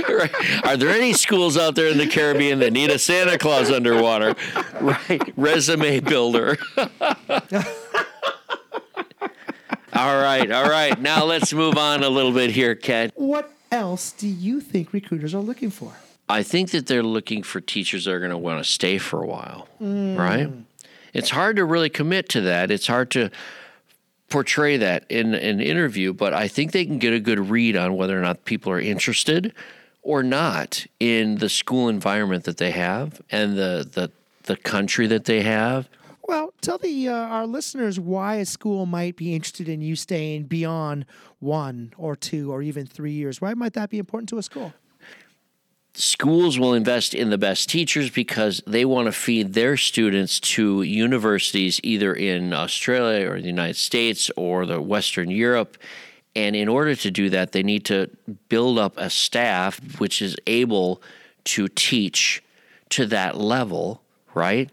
right. 0.09 0.65
Are 0.65 0.77
there 0.77 0.89
any 0.89 1.13
schools 1.13 1.57
out 1.57 1.75
there 1.75 1.87
in 1.87 1.97
the 1.97 2.07
Caribbean 2.07 2.59
that 2.59 2.73
need 2.73 2.89
a 2.89 2.99
Santa 2.99 3.37
Claus 3.37 3.71
underwater? 3.71 4.35
Right. 4.79 5.33
Resume 5.35 5.99
builder. 5.99 6.57
All 9.93 10.17
right, 10.17 10.49
all 10.51 10.69
right. 10.69 10.99
Now 10.99 11.25
let's 11.25 11.53
move 11.53 11.77
on 11.77 12.03
a 12.03 12.09
little 12.09 12.31
bit 12.31 12.51
here, 12.51 12.75
Ken. 12.75 13.11
What 13.15 13.51
else 13.71 14.11
do 14.11 14.27
you 14.27 14.61
think 14.61 14.93
recruiters 14.93 15.33
are 15.33 15.41
looking 15.41 15.69
for? 15.69 15.93
I 16.29 16.43
think 16.43 16.71
that 16.71 16.87
they're 16.87 17.03
looking 17.03 17.43
for 17.43 17.59
teachers 17.59 18.05
that 18.05 18.11
are 18.11 18.19
going 18.19 18.31
to 18.31 18.37
want 18.37 18.63
to 18.63 18.69
stay 18.69 18.97
for 18.97 19.21
a 19.21 19.27
while, 19.27 19.67
mm. 19.81 20.17
right? 20.17 20.49
It's 21.13 21.29
hard 21.29 21.57
to 21.57 21.65
really 21.65 21.89
commit 21.89 22.29
to 22.29 22.41
that. 22.41 22.71
It's 22.71 22.87
hard 22.87 23.11
to 23.11 23.31
portray 24.29 24.77
that 24.77 25.05
in 25.09 25.33
an 25.33 25.59
interview, 25.59 26.13
but 26.13 26.33
I 26.33 26.47
think 26.47 26.71
they 26.71 26.85
can 26.85 26.99
get 26.99 27.13
a 27.13 27.19
good 27.19 27.49
read 27.49 27.75
on 27.75 27.97
whether 27.97 28.17
or 28.17 28.21
not 28.21 28.45
people 28.45 28.71
are 28.71 28.79
interested 28.79 29.53
or 30.01 30.23
not 30.23 30.85
in 30.99 31.35
the 31.35 31.49
school 31.49 31.89
environment 31.89 32.45
that 32.45 32.57
they 32.57 32.71
have 32.71 33.21
and 33.29 33.57
the 33.57 33.87
the, 33.91 34.11
the 34.43 34.55
country 34.55 35.05
that 35.07 35.25
they 35.25 35.41
have. 35.41 35.87
Well, 36.23 36.53
tell 36.61 36.77
the 36.77 37.09
uh, 37.09 37.13
our 37.13 37.47
listeners 37.47 37.99
why 37.99 38.35
a 38.35 38.45
school 38.45 38.85
might 38.85 39.15
be 39.15 39.33
interested 39.33 39.67
in 39.67 39.81
you 39.81 39.95
staying 39.95 40.43
beyond 40.43 41.05
one 41.39 41.93
or 41.97 42.15
two 42.15 42.51
or 42.51 42.61
even 42.61 42.85
three 42.85 43.11
years. 43.11 43.41
Why 43.41 43.53
might 43.53 43.73
that 43.73 43.89
be 43.89 43.97
important 43.97 44.29
to 44.29 44.37
a 44.37 44.43
school? 44.43 44.73
schools 45.93 46.57
will 46.57 46.73
invest 46.73 47.13
in 47.13 47.29
the 47.29 47.37
best 47.37 47.69
teachers 47.69 48.09
because 48.09 48.61
they 48.65 48.85
want 48.85 49.07
to 49.07 49.11
feed 49.11 49.53
their 49.53 49.75
students 49.75 50.39
to 50.39 50.81
universities 50.83 51.79
either 51.83 52.13
in 52.13 52.53
Australia 52.53 53.29
or 53.29 53.41
the 53.41 53.47
United 53.47 53.75
States 53.75 54.31
or 54.35 54.65
the 54.65 54.81
Western 54.81 55.29
Europe. 55.29 55.77
And 56.35 56.55
in 56.55 56.69
order 56.69 56.95
to 56.95 57.11
do 57.11 57.29
that, 57.31 57.51
they 57.51 57.63
need 57.63 57.85
to 57.85 58.09
build 58.47 58.79
up 58.79 58.93
a 58.97 59.09
staff 59.09 59.99
which 59.99 60.21
is 60.21 60.37
able 60.47 61.01
to 61.43 61.67
teach 61.67 62.41
to 62.89 63.05
that 63.07 63.37
level, 63.37 64.01
right? 64.33 64.69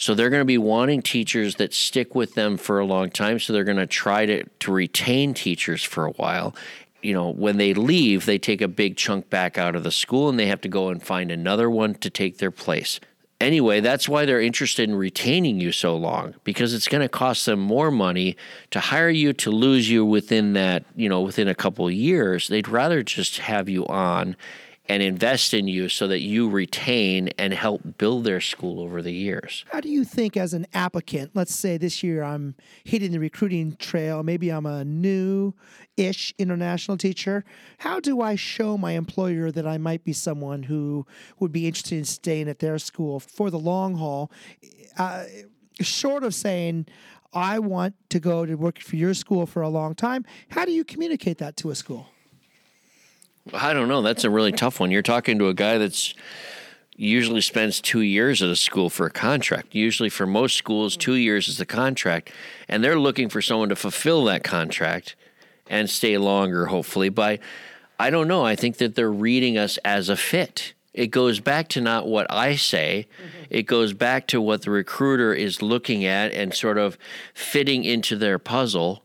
So 0.00 0.14
they're 0.14 0.30
going 0.30 0.40
to 0.40 0.46
be 0.46 0.58
wanting 0.58 1.02
teachers 1.02 1.56
that 1.56 1.74
stick 1.74 2.14
with 2.14 2.34
them 2.34 2.56
for 2.56 2.80
a 2.80 2.86
long 2.86 3.10
time. 3.10 3.38
So 3.38 3.52
they're 3.52 3.64
going 3.64 3.76
to 3.76 3.86
try 3.86 4.26
to, 4.26 4.44
to 4.44 4.72
retain 4.72 5.34
teachers 5.34 5.84
for 5.84 6.06
a 6.06 6.12
while 6.12 6.54
you 7.02 7.14
know, 7.14 7.30
when 7.30 7.56
they 7.56 7.74
leave, 7.74 8.26
they 8.26 8.38
take 8.38 8.60
a 8.60 8.68
big 8.68 8.96
chunk 8.96 9.30
back 9.30 9.58
out 9.58 9.74
of 9.74 9.82
the 9.82 9.90
school 9.90 10.28
and 10.28 10.38
they 10.38 10.46
have 10.46 10.60
to 10.60 10.68
go 10.68 10.88
and 10.88 11.02
find 11.02 11.30
another 11.30 11.70
one 11.70 11.94
to 11.94 12.10
take 12.10 12.38
their 12.38 12.50
place. 12.50 13.00
Anyway, 13.40 13.80
that's 13.80 14.06
why 14.06 14.26
they're 14.26 14.40
interested 14.40 14.86
in 14.88 14.94
retaining 14.94 15.58
you 15.58 15.72
so 15.72 15.96
long 15.96 16.34
because 16.44 16.74
it's 16.74 16.88
going 16.88 17.00
to 17.00 17.08
cost 17.08 17.46
them 17.46 17.58
more 17.58 17.90
money 17.90 18.36
to 18.70 18.78
hire 18.78 19.08
you 19.08 19.32
to 19.32 19.50
lose 19.50 19.88
you 19.88 20.04
within 20.04 20.52
that, 20.52 20.84
you 20.94 21.08
know, 21.08 21.22
within 21.22 21.48
a 21.48 21.54
couple 21.54 21.86
of 21.86 21.94
years. 21.94 22.48
They'd 22.48 22.68
rather 22.68 23.02
just 23.02 23.38
have 23.38 23.66
you 23.68 23.86
on 23.86 24.36
and 24.90 25.04
invest 25.04 25.54
in 25.54 25.68
you 25.68 25.88
so 25.88 26.08
that 26.08 26.18
you 26.18 26.50
retain 26.50 27.28
and 27.38 27.54
help 27.54 27.80
build 27.96 28.24
their 28.24 28.40
school 28.40 28.80
over 28.80 29.00
the 29.00 29.12
years. 29.12 29.64
How 29.70 29.80
do 29.80 29.88
you 29.88 30.02
think, 30.02 30.36
as 30.36 30.52
an 30.52 30.66
applicant, 30.74 31.30
let's 31.32 31.54
say 31.54 31.76
this 31.76 32.02
year 32.02 32.24
I'm 32.24 32.56
hitting 32.82 33.12
the 33.12 33.20
recruiting 33.20 33.76
trail, 33.76 34.24
maybe 34.24 34.50
I'm 34.50 34.66
a 34.66 34.84
new 34.84 35.54
ish 35.96 36.34
international 36.38 36.96
teacher, 36.96 37.44
how 37.78 38.00
do 38.00 38.20
I 38.20 38.34
show 38.34 38.76
my 38.76 38.92
employer 38.92 39.52
that 39.52 39.64
I 39.64 39.78
might 39.78 40.02
be 40.02 40.12
someone 40.12 40.64
who 40.64 41.06
would 41.38 41.52
be 41.52 41.68
interested 41.68 41.96
in 41.96 42.04
staying 42.04 42.48
at 42.48 42.58
their 42.58 42.76
school 42.80 43.20
for 43.20 43.48
the 43.48 43.60
long 43.60 43.94
haul? 43.94 44.32
Uh, 44.98 45.22
short 45.80 46.24
of 46.24 46.34
saying, 46.34 46.86
I 47.32 47.60
want 47.60 47.94
to 48.08 48.18
go 48.18 48.44
to 48.44 48.56
work 48.56 48.80
for 48.80 48.96
your 48.96 49.14
school 49.14 49.46
for 49.46 49.62
a 49.62 49.68
long 49.68 49.94
time, 49.94 50.24
how 50.48 50.64
do 50.64 50.72
you 50.72 50.82
communicate 50.82 51.38
that 51.38 51.56
to 51.58 51.70
a 51.70 51.76
school? 51.76 52.08
I 53.52 53.72
don't 53.72 53.88
know. 53.88 54.02
That's 54.02 54.24
a 54.24 54.30
really 54.30 54.52
tough 54.52 54.80
one. 54.80 54.90
You're 54.90 55.02
talking 55.02 55.38
to 55.38 55.48
a 55.48 55.54
guy 55.54 55.78
that's 55.78 56.14
usually 56.96 57.40
spends 57.40 57.80
two 57.80 58.02
years 58.02 58.42
at 58.42 58.50
a 58.50 58.56
school 58.56 58.90
for 58.90 59.06
a 59.06 59.10
contract. 59.10 59.74
Usually, 59.74 60.10
for 60.10 60.26
most 60.26 60.56
schools, 60.56 60.96
two 60.96 61.14
years 61.14 61.48
is 61.48 61.56
the 61.56 61.66
contract, 61.66 62.30
and 62.68 62.84
they're 62.84 62.98
looking 62.98 63.28
for 63.28 63.40
someone 63.40 63.70
to 63.70 63.76
fulfill 63.76 64.24
that 64.24 64.44
contract 64.44 65.16
and 65.66 65.88
stay 65.88 66.18
longer, 66.18 66.66
hopefully. 66.66 67.08
By 67.08 67.38
I 67.98 68.10
don't 68.10 68.28
know. 68.28 68.44
I 68.44 68.56
think 68.56 68.76
that 68.78 68.94
they're 68.94 69.10
reading 69.10 69.56
us 69.56 69.78
as 69.78 70.08
a 70.08 70.16
fit. 70.16 70.74
It 70.92 71.08
goes 71.08 71.40
back 71.40 71.68
to 71.68 71.80
not 71.80 72.06
what 72.06 72.26
I 72.30 72.56
say. 72.56 73.06
Mm-hmm. 73.16 73.44
It 73.50 73.62
goes 73.62 73.92
back 73.92 74.26
to 74.28 74.40
what 74.40 74.62
the 74.62 74.70
recruiter 74.70 75.32
is 75.32 75.62
looking 75.62 76.04
at 76.04 76.32
and 76.32 76.52
sort 76.52 76.78
of 76.78 76.98
fitting 77.32 77.84
into 77.84 78.16
their 78.16 78.38
puzzle 78.38 79.02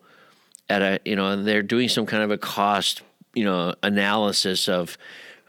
at 0.69 0.81
a 0.81 0.99
you 1.05 1.15
know, 1.15 1.29
and 1.29 1.47
they're 1.47 1.63
doing 1.63 1.87
some 1.87 2.05
kind 2.05 2.23
of 2.23 2.31
a 2.31 2.37
cost 2.37 3.01
you 3.35 3.43
know 3.43 3.75
analysis 3.83 4.67
of 4.67 4.97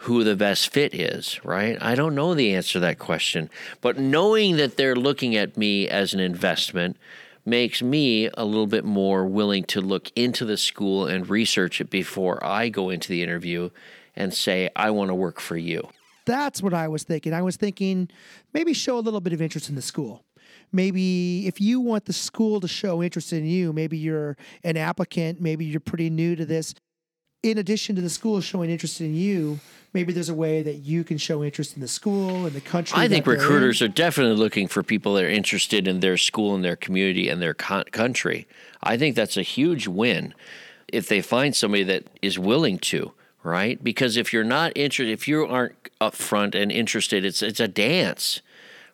who 0.01 0.25
the 0.25 0.37
best 0.37 0.73
fit 0.73 0.95
is, 0.95 1.43
right? 1.45 1.79
I 1.81 1.95
don't 1.95 2.15
know 2.15 2.35
the 2.35 2.55
answer 2.55 2.75
to 2.75 2.81
that 2.81 2.99
question, 2.99 3.49
but 3.81 3.99
knowing 3.99 4.57
that 4.57 4.77
they're 4.77 4.95
looking 4.95 5.35
at 5.37 5.57
me 5.57 5.89
as 5.89 6.13
an 6.13 6.21
investment 6.21 6.99
makes 7.47 7.81
me 7.81 8.29
a 8.35 8.45
little 8.45 8.67
bit 8.67 8.85
more 8.85 9.25
willing 9.25 9.65
to 9.65 9.81
look 9.81 10.11
into 10.15 10.45
the 10.45 10.57
school 10.57 11.07
and 11.07 11.31
research 11.31 11.81
it 11.81 11.89
before 11.89 12.45
I 12.45 12.69
go 12.69 12.91
into 12.91 13.09
the 13.09 13.23
interview 13.23 13.71
and 14.17 14.35
say, 14.35 14.69
I 14.75 14.91
want 14.91 15.11
to 15.11 15.15
work 15.15 15.41
for 15.41 15.57
you. 15.57 15.89
That's 16.27 16.61
what 16.61 16.75
I 16.75 16.89
was 16.89 17.05
thinking. 17.05 17.33
I 17.33 17.43
was 17.43 17.57
thinking 17.57 18.11
maybe 18.53 18.73
show 18.73 18.99
a 18.99 19.01
little 19.01 19.21
bit 19.21 19.33
of 19.33 19.41
interest 19.41 19.69
in 19.69 19.77
the 19.77 19.83
school. 19.83 20.25
Maybe 20.73 21.47
if 21.47 21.61
you 21.61 21.81
want 21.81 22.07
the 22.07 22.13
school 22.13 22.61
to 22.61 22.67
show 22.67 23.03
interest 23.03 23.33
in 23.33 23.47
you, 23.47 23.73
maybe 23.73 23.97
you're 23.97 24.37
an 24.65 24.77
applicant, 24.77 25.41
maybe 25.41 25.65
you're 25.65 25.81
pretty 25.81 26.11
new 26.11 26.35
to 26.35 26.45
this, 26.45 26.75
in 27.47 27.59
addition 27.59 27.97
to 27.97 28.03
the 28.03 28.11
school 28.11 28.41
showing 28.41 28.71
interest 28.71 29.01
in 29.01 29.15
you, 29.15 29.61
maybe 29.93 30.13
there's 30.13 30.29
a 30.29 30.35
way 30.35 30.63
that 30.63 30.77
you 30.77 31.05
can 31.05 31.17
show 31.17 31.43
interest 31.43 31.75
in 31.75 31.81
the 31.81 31.89
school 31.89 32.45
and 32.45 32.55
the 32.55 32.61
country. 32.61 32.99
I 32.99 33.09
think 33.09 33.27
recruiters 33.27 33.81
are 33.81 33.89
definitely 33.89 34.37
looking 34.37 34.69
for 34.69 34.83
people 34.83 35.15
that 35.15 35.25
are 35.25 35.31
interested 35.31 35.89
in 35.89 36.01
their 36.01 36.17
school 36.17 36.55
and 36.55 36.65
their 36.65 36.77
community 36.77 37.29
and 37.29 37.41
their 37.41 37.55
con- 37.55 37.85
country. 37.93 38.47
I 38.83 38.97
think 38.97 39.17
that's 39.17 39.37
a 39.37 39.43
huge 39.43 39.87
win 39.87 40.35
if 40.89 41.09
they 41.09 41.21
find 41.21 41.55
somebody 41.55 41.83
that 41.85 42.05
is 42.23 42.39
willing 42.39 42.79
to, 42.79 43.13
right? 43.43 43.83
Because 43.83 44.17
if 44.17 44.33
you're 44.33 44.45
not 44.45 44.73
interested, 44.75 45.13
if 45.13 45.27
you 45.27 45.47
aren't 45.47 45.75
upfront 46.01 46.55
and 46.55 46.71
interested, 46.71 47.25
it's 47.25 47.43
it's 47.43 47.61
a 47.61 47.69
dance 47.69 48.43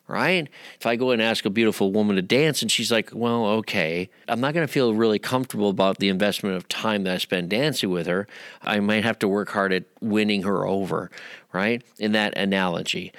right? 0.07 0.47
If 0.79 0.85
I 0.85 0.95
go 0.95 1.11
and 1.11 1.21
ask 1.21 1.45
a 1.45 1.49
beautiful 1.49 1.91
woman 1.91 2.15
to 2.15 2.21
dance 2.21 2.61
and 2.61 2.71
she's 2.71 2.91
like, 2.91 3.11
well, 3.13 3.45
okay, 3.45 4.09
I'm 4.27 4.39
not 4.39 4.53
going 4.53 4.65
to 4.65 4.71
feel 4.71 4.93
really 4.93 5.19
comfortable 5.19 5.69
about 5.69 5.99
the 5.99 6.09
investment 6.09 6.55
of 6.55 6.67
time 6.67 7.03
that 7.03 7.13
I 7.13 7.17
spend 7.17 7.49
dancing 7.49 7.89
with 7.89 8.07
her. 8.07 8.27
I 8.61 8.79
might 8.79 9.03
have 9.03 9.19
to 9.19 9.27
work 9.27 9.49
hard 9.49 9.71
at 9.71 9.85
winning 10.01 10.43
her 10.43 10.67
over, 10.67 11.09
right? 11.53 11.81
In 11.99 12.11
that 12.13 12.37
analogy 12.37 13.11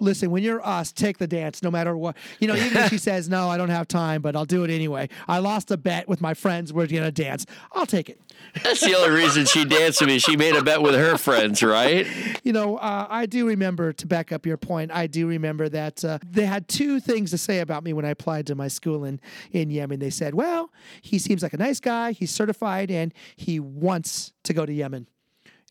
listen, 0.00 0.30
when 0.30 0.42
you're 0.42 0.64
us, 0.66 0.92
take 0.92 1.18
the 1.18 1.26
dance 1.26 1.62
no 1.62 1.70
matter 1.70 1.96
what. 1.96 2.16
You 2.38 2.48
know, 2.48 2.54
even 2.54 2.76
if 2.76 2.90
she 2.90 2.98
says, 3.10 3.28
no, 3.28 3.48
I 3.48 3.56
don't 3.56 3.68
have 3.68 3.88
time, 3.88 4.22
but 4.22 4.34
I'll 4.34 4.44
do 4.44 4.64
it 4.64 4.70
anyway. 4.70 5.08
I 5.28 5.38
lost 5.38 5.70
a 5.70 5.76
bet 5.76 6.08
with 6.08 6.20
my 6.20 6.34
friends. 6.34 6.72
We're 6.72 6.86
going 6.86 7.02
to 7.02 7.12
dance. 7.12 7.46
I'll 7.72 7.86
take 7.86 8.08
it. 8.08 8.20
That's 8.64 8.80
the 8.80 8.96
only 8.96 9.10
reason 9.10 9.44
she 9.44 9.64
danced 9.64 10.00
with 10.00 10.08
me. 10.08 10.18
She 10.18 10.36
made 10.36 10.56
a 10.56 10.62
bet 10.62 10.82
with 10.82 10.94
her 10.94 11.16
friends, 11.16 11.62
right? 11.62 12.06
You 12.42 12.52
know, 12.52 12.78
uh, 12.78 13.06
I 13.08 13.26
do 13.26 13.46
remember, 13.46 13.92
to 13.92 14.06
back 14.06 14.32
up 14.32 14.46
your 14.46 14.56
point, 14.56 14.90
I 14.92 15.06
do 15.06 15.26
remember 15.26 15.68
that 15.68 16.04
uh, 16.04 16.18
they 16.28 16.46
had 16.46 16.68
two 16.68 17.00
things 17.00 17.30
to 17.30 17.38
say 17.38 17.60
about 17.60 17.84
me 17.84 17.92
when 17.92 18.04
I 18.04 18.10
applied 18.10 18.46
to 18.48 18.54
my 18.54 18.68
school 18.68 19.04
in, 19.04 19.20
in 19.52 19.70
Yemen. 19.70 20.00
They 20.00 20.10
said, 20.10 20.34
well, 20.34 20.72
he 21.02 21.18
seems 21.18 21.42
like 21.42 21.52
a 21.52 21.58
nice 21.58 21.80
guy, 21.80 22.12
he's 22.12 22.30
certified, 22.30 22.90
and 22.90 23.12
he 23.36 23.60
wants 23.60 24.32
to 24.44 24.52
go 24.52 24.64
to 24.64 24.72
Yemen. 24.72 25.06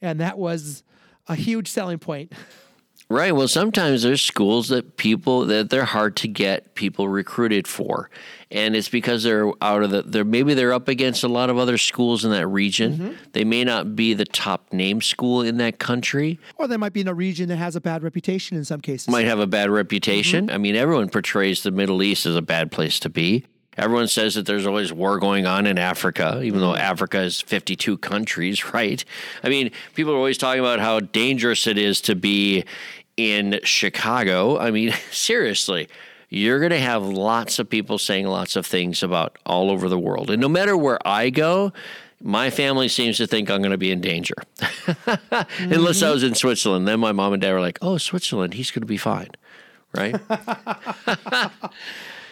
And 0.01 0.19
that 0.21 0.37
was 0.37 0.83
a 1.27 1.35
huge 1.35 1.67
selling 1.67 1.99
point. 1.99 2.33
Right. 3.11 3.35
Well, 3.35 3.47
sometimes 3.47 4.03
there's 4.03 4.21
schools 4.21 4.67
that 4.67 4.97
people 4.97 5.47
that 5.47 5.71
they're 5.71 5.85
hard 5.85 6.15
to 6.17 6.27
get 6.27 6.75
people 6.75 7.09
recruited 7.09 7.67
for, 7.67 8.11
and 8.51 8.75
it's 8.75 8.87
because 8.87 9.23
they're 9.23 9.51
out 9.63 9.81
of 9.81 9.89
the. 9.89 10.03
They're 10.03 10.23
maybe 10.23 10.53
they're 10.53 10.73
up 10.73 10.87
against 10.87 11.23
a 11.23 11.27
lot 11.27 11.49
of 11.49 11.57
other 11.57 11.79
schools 11.79 12.23
in 12.23 12.29
that 12.29 12.45
region. 12.45 12.93
Mm-hmm. 12.93 13.13
They 13.31 13.43
may 13.43 13.63
not 13.63 13.95
be 13.95 14.13
the 14.13 14.25
top 14.25 14.71
name 14.71 15.01
school 15.01 15.41
in 15.41 15.57
that 15.57 15.79
country, 15.79 16.39
or 16.57 16.67
they 16.67 16.77
might 16.77 16.93
be 16.93 17.01
in 17.01 17.07
a 17.07 17.13
region 17.15 17.49
that 17.49 17.57
has 17.57 17.75
a 17.75 17.81
bad 17.81 18.03
reputation 18.03 18.55
in 18.55 18.63
some 18.63 18.79
cases. 18.79 19.07
Might 19.07 19.25
have 19.25 19.39
a 19.39 19.47
bad 19.47 19.71
reputation. 19.71 20.45
Mm-hmm. 20.45 20.55
I 20.55 20.59
mean, 20.59 20.75
everyone 20.75 21.09
portrays 21.09 21.63
the 21.63 21.71
Middle 21.71 22.03
East 22.03 22.27
as 22.27 22.35
a 22.35 22.43
bad 22.43 22.71
place 22.71 22.99
to 22.99 23.09
be. 23.09 23.43
Everyone 23.79 24.09
says 24.09 24.35
that 24.35 24.45
there's 24.45 24.67
always 24.67 24.91
war 24.91 25.19
going 25.19 25.45
on 25.45 25.65
in 25.65 25.77
Africa, 25.77 26.41
even 26.43 26.59
though 26.59 26.75
Africa 26.75 27.21
is 27.21 27.39
52 27.39 27.97
countries, 27.99 28.65
right? 28.73 29.03
I 29.41 29.49
mean, 29.49 29.71
people 29.95 30.13
are 30.13 30.17
always 30.17 30.37
talking 30.37 30.59
about 30.59 30.79
how 30.79 30.99
dangerous 30.99 31.65
it 31.65 31.77
is 31.77 32.01
to 32.01 32.15
be 32.15 32.65
in 33.19 33.59
Chicago. 33.63 34.57
I 34.57 34.71
mean, 34.71 34.93
seriously, 35.11 35.89
you're 36.29 36.59
going 36.59 36.71
to 36.71 36.79
have 36.79 37.03
lots 37.03 37.59
of 37.59 37.69
people 37.69 37.97
saying 37.97 38.25
lots 38.25 38.55
of 38.55 38.65
things 38.65 39.03
about 39.03 39.37
all 39.45 39.69
over 39.69 39.89
the 39.89 39.99
world. 39.99 40.29
And 40.29 40.39
no 40.39 40.47
matter 40.47 40.77
where 40.77 41.05
I 41.05 41.29
go, 41.29 41.73
my 42.21 42.49
family 42.49 42.87
seems 42.87 43.17
to 43.17 43.27
think 43.27 43.49
I'm 43.49 43.61
going 43.61 43.71
to 43.71 43.77
be 43.77 43.91
in 43.91 43.99
danger. 43.99 44.35
mm-hmm. 44.57 45.73
Unless 45.73 46.01
I 46.01 46.11
was 46.11 46.23
in 46.23 46.35
Switzerland. 46.35 46.87
Then 46.87 46.99
my 46.99 47.11
mom 47.11 47.33
and 47.33 47.41
dad 47.41 47.51
were 47.51 47.59
like, 47.61 47.79
oh, 47.81 47.97
Switzerland, 47.97 48.53
he's 48.53 48.71
going 48.71 48.81
to 48.81 48.87
be 48.87 48.97
fine. 48.97 49.29
Right? 49.93 50.15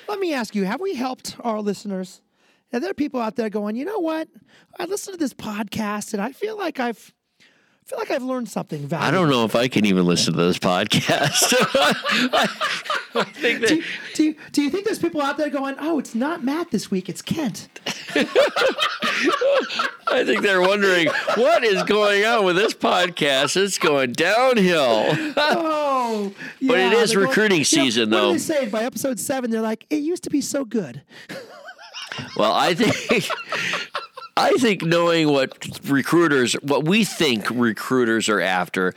Let 0.07 0.19
me 0.19 0.33
ask 0.33 0.55
you 0.55 0.63
have 0.63 0.79
we 0.79 0.95
helped 0.95 1.35
our 1.41 1.59
listeners? 1.59 2.21
And 2.71 2.83
there 2.83 2.91
are 2.91 2.93
people 2.93 3.19
out 3.19 3.35
there 3.35 3.49
going, 3.49 3.75
you 3.75 3.85
know 3.85 3.99
what? 3.99 4.27
I 4.77 4.85
listened 4.85 5.15
to 5.15 5.19
this 5.19 5.33
podcast 5.33 6.13
and 6.13 6.21
I 6.21 6.33
feel 6.33 6.57
like 6.57 6.79
I've 6.79 7.13
I 7.87 7.89
feel 7.89 7.99
like 7.99 8.11
I've 8.11 8.23
learned 8.23 8.49
something 8.49 8.85
valuable. 8.85 9.07
I 9.07 9.11
don't 9.11 9.29
know 9.29 9.45
if 9.45 9.55
I 9.55 9.69
can 9.69 9.85
even 9.85 10.05
listen 10.05 10.33
to 10.33 10.43
this 10.43 10.59
podcast. 10.59 11.53
I, 11.73 12.49
I 13.15 13.23
think 13.23 13.61
that, 13.61 13.69
do, 13.69 13.75
you, 13.77 13.83
do, 14.13 14.23
you, 14.25 14.35
do 14.51 14.61
you 14.61 14.69
think 14.69 14.83
there's 14.83 14.99
people 14.99 15.21
out 15.21 15.37
there 15.37 15.49
going, 15.49 15.75
oh, 15.79 15.97
it's 15.97 16.13
not 16.13 16.43
Matt 16.43 16.69
this 16.71 16.91
week, 16.91 17.07
it's 17.07 17.21
Kent? 17.21 17.69
I 20.05 20.25
think 20.25 20.41
they're 20.41 20.59
wondering 20.59 21.07
what 21.35 21.63
is 21.63 21.81
going 21.83 22.25
on 22.25 22.43
with 22.43 22.57
this 22.57 22.73
podcast. 22.73 23.55
It's 23.55 23.77
going 23.77 24.11
downhill. 24.11 25.05
oh, 25.37 26.33
yeah, 26.59 26.67
but 26.67 26.79
it 26.79 26.91
is 26.91 27.15
recruiting 27.15 27.59
going, 27.59 27.63
season, 27.63 28.09
though. 28.09 28.31
What 28.31 28.31
are 28.31 28.33
they 28.33 28.39
saying? 28.39 28.69
By 28.69 28.83
episode 28.83 29.17
seven, 29.17 29.49
they're 29.49 29.61
like, 29.61 29.85
it 29.89 30.01
used 30.01 30.23
to 30.23 30.29
be 30.29 30.41
so 30.41 30.65
good. 30.65 31.03
Well, 32.35 32.51
I 32.51 32.73
think 32.73 33.29
I 34.37 34.51
think 34.59 34.83
knowing 34.83 35.29
what 35.29 35.79
recruiters, 35.85 36.53
what 36.55 36.85
we 36.85 37.03
think 37.03 37.49
recruiters 37.49 38.29
are 38.29 38.41
after, 38.41 38.93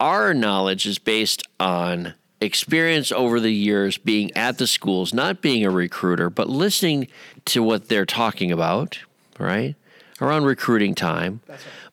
our 0.00 0.34
knowledge 0.34 0.86
is 0.86 0.98
based 0.98 1.42
on 1.60 2.14
experience 2.40 3.12
over 3.12 3.38
the 3.38 3.52
years 3.52 3.98
being 3.98 4.34
at 4.36 4.58
the 4.58 4.66
schools, 4.66 5.12
not 5.12 5.42
being 5.42 5.64
a 5.64 5.70
recruiter, 5.70 6.30
but 6.30 6.48
listening 6.48 7.06
to 7.44 7.62
what 7.62 7.88
they're 7.88 8.06
talking 8.06 8.50
about, 8.50 8.98
right? 9.38 9.76
Around 10.20 10.44
recruiting 10.44 10.94
time. 10.94 11.40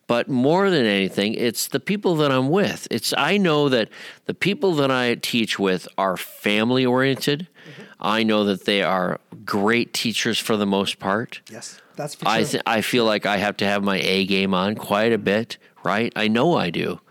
But 0.08 0.30
more 0.30 0.70
than 0.70 0.86
anything, 0.86 1.34
it's 1.34 1.68
the 1.68 1.82
people 1.82 2.16
that 2.16 2.32
I'm 2.32 2.50
with. 2.50 2.88
It's 2.90 3.14
I 3.18 3.38
know 3.38 3.68
that 3.68 3.90
the 4.26 4.34
people 4.34 4.74
that 4.76 4.90
I 4.90 5.16
teach 5.16 5.60
with 5.60 5.88
are 5.98 6.16
family 6.16 6.86
oriented. 6.86 7.48
Mm-hmm. 7.70 7.84
I 8.00 8.24
know 8.24 8.46
that 8.46 8.66
they 8.66 8.82
are 8.82 9.20
great 9.44 9.94
teachers 9.94 10.40
for 10.40 10.56
the 10.56 10.66
most 10.66 10.98
part. 10.98 11.42
Yes, 11.52 11.82
that's 11.98 12.16
for 12.16 12.28
I 12.28 12.40
sure. 12.44 12.50
th- 12.52 12.64
I 12.66 12.82
feel 12.82 13.06
like 13.06 13.26
I 13.26 13.38
have 13.38 13.58
to 13.58 13.66
have 13.66 13.84
my 13.84 14.00
A 14.00 14.26
game 14.26 14.54
on 14.54 14.76
quite 14.76 15.12
a 15.12 15.18
bit, 15.18 15.58
right? 15.84 16.14
I 16.16 16.28
know 16.28 16.56
I 16.56 16.70
do. 16.70 17.02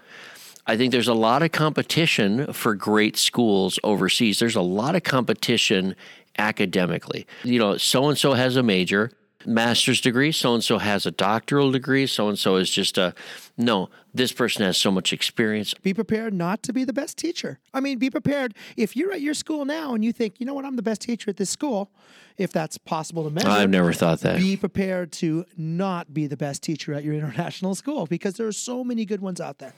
I 0.66 0.76
think 0.76 0.90
there's 0.92 1.06
a 1.08 1.14
lot 1.14 1.42
of 1.42 1.52
competition 1.52 2.52
for 2.52 2.74
great 2.74 3.16
schools 3.16 3.78
overseas. 3.84 4.38
There's 4.38 4.56
a 4.56 4.62
lot 4.62 4.96
of 4.96 5.02
competition 5.04 5.94
academically. 6.38 7.26
You 7.44 7.58
know, 7.58 7.76
so 7.76 8.08
and 8.08 8.18
so 8.18 8.32
has 8.32 8.56
a 8.56 8.62
major, 8.62 9.10
master's 9.46 10.00
degree, 10.00 10.32
so 10.32 10.54
and 10.54 10.64
so 10.64 10.78
has 10.78 11.06
a 11.06 11.10
doctoral 11.10 11.70
degree, 11.70 12.06
so 12.06 12.28
and 12.28 12.38
so 12.38 12.56
is 12.56 12.70
just 12.70 12.98
a 12.98 13.14
no, 13.56 13.88
this 14.12 14.32
person 14.32 14.64
has 14.64 14.76
so 14.76 14.90
much 14.90 15.12
experience. 15.12 15.74
be 15.74 15.94
prepared 15.94 16.34
not 16.34 16.62
to 16.64 16.72
be 16.72 16.84
the 16.84 16.92
best 16.92 17.16
teacher. 17.16 17.58
I 17.72 17.80
mean, 17.80 17.98
be 17.98 18.10
prepared 18.10 18.54
if 18.76 18.96
you're 18.96 19.12
at 19.12 19.20
your 19.20 19.34
school 19.34 19.64
now 19.64 19.94
and 19.94 20.04
you 20.04 20.12
think, 20.12 20.40
you 20.40 20.46
know 20.46 20.54
what, 20.54 20.64
I'm 20.64 20.76
the 20.76 20.82
best 20.82 21.00
teacher 21.02 21.30
at 21.30 21.36
this 21.36 21.50
school, 21.50 21.90
if 22.36 22.52
that's 22.52 22.78
possible 22.78 23.24
to 23.24 23.30
measure. 23.30 23.48
I've 23.48 23.70
never 23.70 23.92
thought 23.92 24.20
that. 24.20 24.38
be 24.38 24.56
prepared 24.56 25.12
to 25.12 25.44
not 25.56 26.12
be 26.12 26.26
the 26.26 26.36
best 26.36 26.62
teacher 26.62 26.92
at 26.92 27.04
your 27.04 27.14
international 27.14 27.74
school 27.82 28.06
because 28.06 28.34
there 28.34 28.46
are 28.46 28.52
so 28.52 28.84
many 28.84 29.04
good 29.04 29.20
ones 29.20 29.40
out 29.40 29.58
there. 29.58 29.72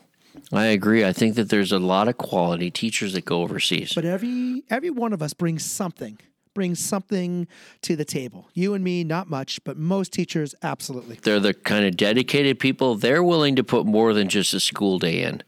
I 0.53 0.65
agree. 0.65 1.03
I 1.03 1.13
think 1.13 1.35
that 1.35 1.49
there's 1.49 1.71
a 1.71 1.79
lot 1.79 2.07
of 2.07 2.17
quality 2.17 2.69
teachers 2.69 3.13
that 3.13 3.25
go 3.25 3.41
overseas. 3.41 3.93
But 3.93 4.05
every 4.05 4.63
every 4.69 4.89
one 4.89 5.11
of 5.13 5.21
us 5.21 5.33
brings 5.33 5.65
something, 5.65 6.19
brings 6.53 6.79
something 6.79 7.47
to 7.81 7.95
the 7.95 8.05
table. 8.05 8.49
You 8.53 8.73
and 8.73 8.83
me, 8.83 9.03
not 9.03 9.29
much, 9.29 9.63
but 9.63 9.77
most 9.77 10.11
teachers, 10.13 10.55
absolutely. 10.63 11.19
they're 11.21 11.39
the 11.39 11.53
kind 11.53 11.85
of 11.85 11.97
dedicated 11.97 12.59
people 12.59 12.95
they're 12.95 13.23
willing 13.23 13.55
to 13.55 13.63
put 13.63 13.85
more 13.85 14.13
than 14.13 14.29
just 14.29 14.53
a 14.53 14.59
school 14.59 14.99
day 14.99 15.23
in 15.23 15.43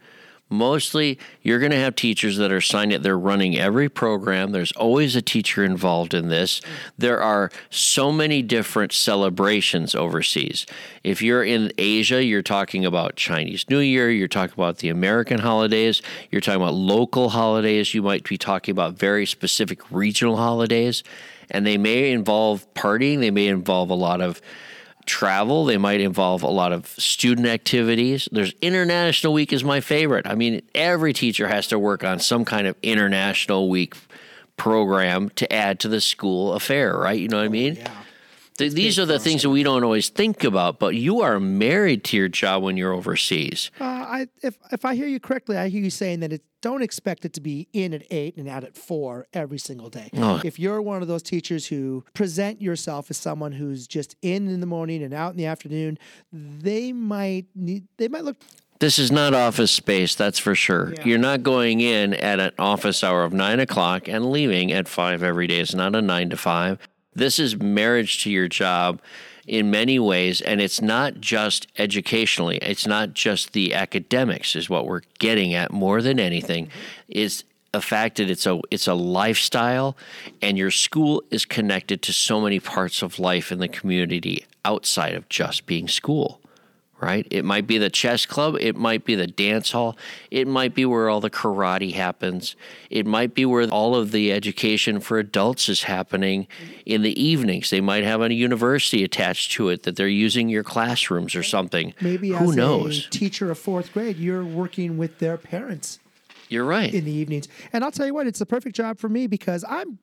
mostly 0.52 1.18
you're 1.42 1.60
going 1.60 1.72
to 1.72 1.78
have 1.78 1.96
teachers 1.96 2.38
that 2.38 2.52
are 2.52 2.62
signed 2.62 2.94
it. 2.94 3.04
They're 3.04 3.18
running 3.18 3.58
every 3.58 3.90
program. 3.90 4.52
There's 4.52 4.72
always 4.74 5.16
a 5.16 5.22
teacher 5.22 5.64
involved 5.64 6.14
in 6.14 6.30
this. 6.30 6.62
There 6.98 7.22
are 7.22 7.50
so 7.70 8.12
many 8.12 8.42
different 8.42 8.94
celebrations 8.94 9.96
overseas. 9.96 10.66
If 11.04 11.22
you're 11.22 11.44
in 11.44 11.72
asia 11.78 12.24
you're 12.24 12.42
talking 12.42 12.86
about 12.86 13.16
chinese 13.16 13.70
new 13.70 13.80
year 13.80 14.10
you're 14.10 14.28
talking 14.28 14.54
about 14.54 14.78
the 14.78 14.90
american 14.90 15.40
holidays 15.40 16.02
you're 16.30 16.42
talking 16.42 16.62
about 16.62 16.74
local 16.74 17.30
holidays 17.30 17.94
you 17.94 18.02
might 18.02 18.24
be 18.24 18.38
talking 18.38 18.72
about 18.72 18.94
very 18.94 19.26
specific 19.26 19.80
regional 19.92 20.38
holidays 20.38 21.04
and 21.50 21.66
they 21.66 21.78
may 21.78 22.12
involve 22.12 22.72
partying 22.74 23.20
they 23.20 23.32
may 23.32 23.48
involve 23.48 23.90
a 23.90 23.96
lot 23.96 24.22
of 24.22 24.42
travel. 25.06 25.66
They 25.66 25.78
might 25.78 26.02
involve 26.02 26.44
a 26.44 26.50
lot 26.50 26.74
of 26.74 26.88
student 26.88 27.48
activities. 27.48 28.28
There's 28.32 28.54
International 28.62 29.34
Week 29.34 29.54
is 29.54 29.64
my 29.64 29.82
favorite. 29.82 30.28
I 30.28 30.36
mean, 30.36 30.62
every 30.76 31.14
teacher 31.14 31.48
has 31.48 31.68
to 31.68 31.80
work 31.80 32.04
on 32.04 32.20
some 32.20 32.46
kind 32.46 32.68
of 32.68 32.76
International 32.82 33.70
Week 33.70 33.96
program 34.58 35.30
to 35.32 35.52
add 35.52 35.80
to 35.80 35.88
the 35.88 36.02
school 36.02 36.54
affair, 36.54 36.98
right? 36.98 37.20
You 37.20 37.28
know 37.28 37.38
what 37.38 37.44
I 37.44 37.48
oh, 37.48 37.52
mean? 37.52 37.78
Th- 38.62 38.74
These 38.74 39.00
are 39.00 39.06
the 39.06 39.20
things 39.20 39.42
that 39.44 39.50
we 39.50 39.64
don't 39.64 39.84
always 39.84 40.10
think 40.10 40.44
about, 40.44 40.80
but 40.80 40.96
you 40.96 41.22
are 41.22 41.40
married 41.40 42.04
to 42.06 42.18
your 42.18 42.28
job 42.30 42.64
when 42.64 42.78
you're 42.78 42.94
overseas. 42.94 43.72
Uh, 43.80 43.84
I 43.86 44.28
if 44.42 44.58
if 44.72 44.86
I 44.86 44.96
hear 44.96 45.08
you 45.08 45.20
correctly, 45.20 45.58
I 45.58 45.70
hear 45.70 45.82
you 45.84 45.90
saying 45.90 46.20
that 46.22 46.32
it 46.34 46.44
don't 46.62 46.84
expect 46.84 47.26
it 47.26 47.34
to 47.34 47.42
be 47.42 47.68
in 47.74 47.94
at 47.94 48.04
eight 48.12 48.38
and 48.38 48.48
out 48.48 48.64
at 48.64 48.78
four 48.78 49.26
every 49.34 49.58
single 49.58 49.90
day. 49.90 50.10
Oh. 50.16 50.42
If 50.44 50.60
you're 50.60 50.82
one 50.82 51.02
of 51.02 51.08
those 51.08 51.24
teachers 51.24 51.68
who 51.68 52.06
present 52.14 52.62
yourself 52.62 53.10
as 53.10 53.18
someone 53.18 53.52
who's 53.54 53.88
just 53.88 54.16
in 54.22 54.48
in 54.48 54.60
the 54.60 54.68
morning 54.68 55.02
and 55.02 55.14
out 55.14 55.32
in 55.32 55.38
the 55.38 55.48
afternoon, 55.48 55.98
they 56.32 56.92
might 56.94 57.46
need 57.56 57.88
they 57.98 58.08
might 58.08 58.24
look 58.24 58.38
This 58.80 58.98
is 59.00 59.12
not 59.12 59.34
office 59.34 59.72
space, 59.72 60.16
that's 60.16 60.40
for 60.40 60.56
sure. 60.56 60.94
Yeah. 60.98 61.06
You're 61.06 61.20
not 61.20 61.44
going 61.44 61.82
in 61.82 62.14
at 62.16 62.40
an 62.40 62.52
office 62.60 63.04
hour 63.04 63.24
of 63.24 63.32
nine 63.34 63.60
o'clock 63.60 64.08
and 64.08 64.32
leaving 64.32 64.72
at 64.72 64.88
five 64.88 65.22
every 65.24 65.48
day. 65.48 65.60
It's 65.60 65.74
not 65.76 65.96
a 65.96 66.02
nine 66.02 66.30
to 66.32 66.38
five. 66.38 66.80
This 67.14 67.40
is 67.40 67.58
marriage 67.58 68.24
to 68.24 68.32
your 68.32 68.48
job 68.48 69.02
in 69.48 69.72
many 69.72 70.00
ways, 70.00 70.42
and 70.42 70.62
it's 70.62 70.82
not 70.82 71.20
just 71.20 71.68
educationally. 71.78 72.58
It's 72.58 72.88
not 72.88 73.14
just 73.14 73.54
the 73.54 73.74
academics, 73.74 74.56
is 74.56 74.70
what 74.70 74.86
we're 74.86 75.02
getting 75.20 75.54
at 75.54 75.72
more 75.72 76.02
than 76.02 76.20
anything. 76.20 76.70
Is 77.10 77.44
the 77.72 77.82
fact 77.82 78.18
that 78.18 78.30
it's 78.30 78.46
a 78.46 78.60
it's 78.70 78.88
a 78.88 78.94
lifestyle, 78.94 79.98
and 80.42 80.58
your 80.58 80.72
school 80.72 81.24
is 81.32 81.46
connected 81.46 82.02
to 82.04 82.14
so 82.14 82.42
many 82.42 82.60
parts 82.60 83.02
of 83.02 83.20
life 83.20 83.52
in 83.52 83.60
the 83.60 83.68
community 83.68 84.46
outside 84.64 85.16
of 85.16 85.28
just 85.30 85.66
being 85.66 85.88
school 85.88 86.41
right? 87.02 87.28
It 87.32 87.44
might 87.44 87.68
be 87.68 87.78
the 87.78 87.90
chess 87.90 88.26
club, 88.26 88.56
it 88.60 88.76
might 88.76 89.04
be 89.06 89.16
the 89.16 89.28
dance 89.28 89.72
hall, 89.72 89.98
it 90.30 90.48
might 90.48 90.76
be 90.76 90.86
where 90.86 91.10
all 91.10 91.20
the 91.20 91.30
karate 91.30 91.94
happens, 91.94 92.56
it 92.90 93.06
might 93.06 93.34
be 93.34 93.46
where 93.46 93.68
all 93.70 93.96
of 93.96 94.12
the 94.12 94.32
education 94.32 95.00
for 95.00 95.18
adults 95.18 95.68
is 95.68 95.84
happening 95.84 96.48
in 96.86 97.02
the 97.02 97.22
evenings. 97.22 97.70
They 97.70 97.82
might 97.82 98.04
have 98.04 98.22
a 98.22 98.34
university 98.34 99.04
attached 99.04 99.52
to 99.54 99.70
it 99.70 99.84
that 99.84 99.96
they're 99.96 100.08
using 100.08 100.48
your 100.50 100.64
classrooms 100.64 101.36
or 101.36 101.44
something. 101.44 101.94
maybe 102.02 102.30
who 102.30 102.54
knows? 102.56 103.08
a 103.08 103.10
teacher 103.10 103.52
of 103.52 103.58
fourth 103.58 103.92
grade, 103.94 104.18
you're 104.18 104.46
working 104.46 104.98
with 104.98 105.20
their 105.20 105.38
parents 105.38 106.00
You're 106.50 106.66
right. 106.66 106.94
in 106.94 107.06
the 107.06 107.12
evenings. 107.12 107.48
And 107.74 107.84
I'll 107.84 107.92
tell 107.92 108.06
you 108.06 108.14
what, 108.14 108.28
it's 108.28 108.40
the 108.40 108.46
perfect 108.46 108.76
job 108.76 109.00
for 109.00 109.10
me 109.10 109.28
because 109.28 109.66
I'm 109.68 110.00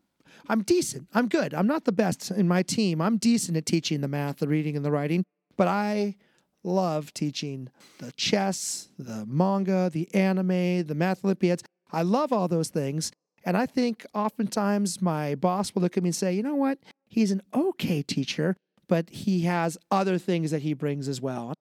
I'm 0.50 0.62
decent. 0.62 1.08
I'm 1.12 1.28
good. 1.28 1.52
I'm 1.52 1.66
not 1.66 1.84
the 1.84 1.92
best 1.92 2.30
in 2.30 2.48
my 2.48 2.62
team. 2.62 3.02
I'm 3.02 3.18
decent 3.18 3.56
at 3.58 3.66
teaching 3.66 4.00
the 4.00 4.08
math, 4.08 4.38
the 4.38 4.48
reading, 4.48 4.76
and 4.76 4.84
the 4.84 4.90
writing, 4.90 5.24
but 5.58 5.68
I 5.68 6.16
love 6.64 7.14
teaching 7.14 7.68
the 7.98 8.12
chess, 8.12 8.88
the 8.98 9.24
manga, 9.26 9.90
the 9.92 10.12
anime, 10.14 10.84
the 10.84 10.94
math 10.94 11.24
Olympiads. 11.24 11.62
I 11.92 12.02
love 12.02 12.32
all 12.32 12.48
those 12.48 12.68
things. 12.68 13.12
And 13.44 13.56
I 13.56 13.66
think 13.66 14.04
oftentimes 14.14 15.00
my 15.00 15.34
boss 15.34 15.74
will 15.74 15.82
look 15.82 15.96
at 15.96 16.02
me 16.02 16.08
and 16.08 16.16
say, 16.16 16.32
you 16.34 16.42
know 16.42 16.54
what? 16.54 16.78
He's 17.08 17.30
an 17.30 17.42
okay 17.54 18.02
teacher, 18.02 18.56
but 18.88 19.08
he 19.10 19.40
has 19.42 19.78
other 19.90 20.18
things 20.18 20.50
that 20.50 20.62
he 20.62 20.74
brings 20.74 21.08
as 21.08 21.20
well. 21.20 21.54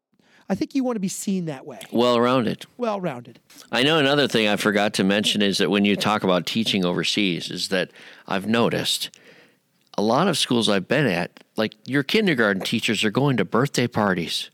I 0.49 0.55
think 0.55 0.75
you 0.75 0.83
want 0.83 0.95
to 0.95 1.01
be 1.01 1.09
seen 1.09 1.45
that 1.45 1.65
way, 1.65 1.79
well 1.91 2.19
rounded. 2.21 2.65
well 2.77 3.01
rounded. 3.01 3.39
I 3.69 3.83
know 3.83 3.99
another 3.99 4.29
thing 4.29 4.47
I 4.47 4.55
forgot 4.55 4.93
to 4.93 5.03
mention 5.03 5.41
is 5.41 5.57
that 5.57 5.69
when 5.69 5.83
you 5.83 5.97
talk 5.97 6.23
about 6.23 6.45
teaching 6.45 6.85
overseas, 6.85 7.51
is 7.51 7.67
that 7.67 7.91
I've 8.27 8.47
noticed 8.47 9.09
a 9.97 10.01
lot 10.01 10.27
of 10.29 10.37
schools 10.37 10.69
I've 10.69 10.87
been 10.87 11.05
at, 11.05 11.43
like 11.57 11.75
your 11.85 12.03
kindergarten 12.03 12.61
teachers 12.61 13.03
are 13.03 13.11
going 13.11 13.35
to 13.37 13.45
birthday 13.45 13.87
parties. 13.87 14.49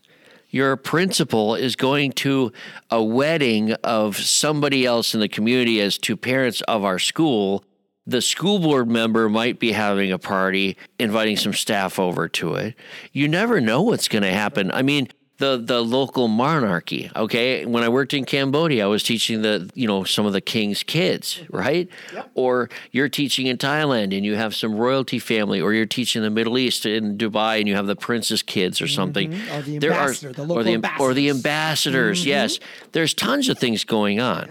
Your 0.54 0.76
principal 0.76 1.56
is 1.56 1.74
going 1.74 2.12
to 2.12 2.52
a 2.88 3.02
wedding 3.02 3.72
of 3.82 4.16
somebody 4.16 4.86
else 4.86 5.12
in 5.12 5.18
the 5.18 5.28
community 5.28 5.80
as 5.80 5.98
two 5.98 6.16
parents 6.16 6.60
of 6.68 6.84
our 6.84 7.00
school. 7.00 7.64
The 8.06 8.22
school 8.22 8.60
board 8.60 8.88
member 8.88 9.28
might 9.28 9.58
be 9.58 9.72
having 9.72 10.12
a 10.12 10.18
party, 10.18 10.76
inviting 10.96 11.36
some 11.36 11.54
staff 11.54 11.98
over 11.98 12.28
to 12.28 12.54
it. 12.54 12.76
You 13.10 13.26
never 13.26 13.60
know 13.60 13.82
what's 13.82 14.06
going 14.06 14.22
to 14.22 14.30
happen. 14.30 14.70
I 14.70 14.82
mean, 14.82 15.08
the 15.38 15.56
the 15.56 15.80
local 15.82 16.28
monarchy. 16.28 17.10
Okay, 17.16 17.66
when 17.66 17.82
I 17.82 17.88
worked 17.88 18.14
in 18.14 18.24
Cambodia, 18.24 18.84
I 18.84 18.86
was 18.86 19.02
teaching 19.02 19.42
the 19.42 19.68
you 19.74 19.86
know 19.88 20.04
some 20.04 20.26
of 20.26 20.32
the 20.32 20.40
king's 20.40 20.82
kids, 20.84 21.40
right? 21.50 21.88
Or 22.34 22.68
you're 22.92 23.08
teaching 23.08 23.46
in 23.48 23.56
Thailand 23.58 24.16
and 24.16 24.24
you 24.24 24.36
have 24.36 24.54
some 24.54 24.74
royalty 24.76 25.18
family, 25.18 25.60
or 25.60 25.72
you're 25.74 25.86
teaching 25.86 26.20
in 26.20 26.24
the 26.24 26.30
Middle 26.34 26.56
East 26.56 26.86
in 26.86 27.18
Dubai 27.18 27.58
and 27.58 27.66
you 27.68 27.74
have 27.74 27.86
the 27.86 27.96
prince's 27.96 28.42
kids 28.42 28.80
or 28.80 28.86
something. 28.88 29.32
Mm-hmm. 29.32 29.54
Or 29.56 29.62
the 29.62 29.78
There 29.78 29.92
are- 29.92 30.00
ambassador, 30.02 30.32
the 30.32 30.42
or 30.42 30.46
local 30.46 30.62
the 30.64 30.90
or 31.00 31.14
the 31.14 31.28
ambassadors. 31.28 31.36
ambassadors. 31.36 32.20
Mm-hmm. 32.20 32.28
Yes, 32.28 32.60
there's 32.92 33.14
tons 33.14 33.48
of 33.48 33.58
things 33.58 33.84
going 33.84 34.20
on. 34.20 34.50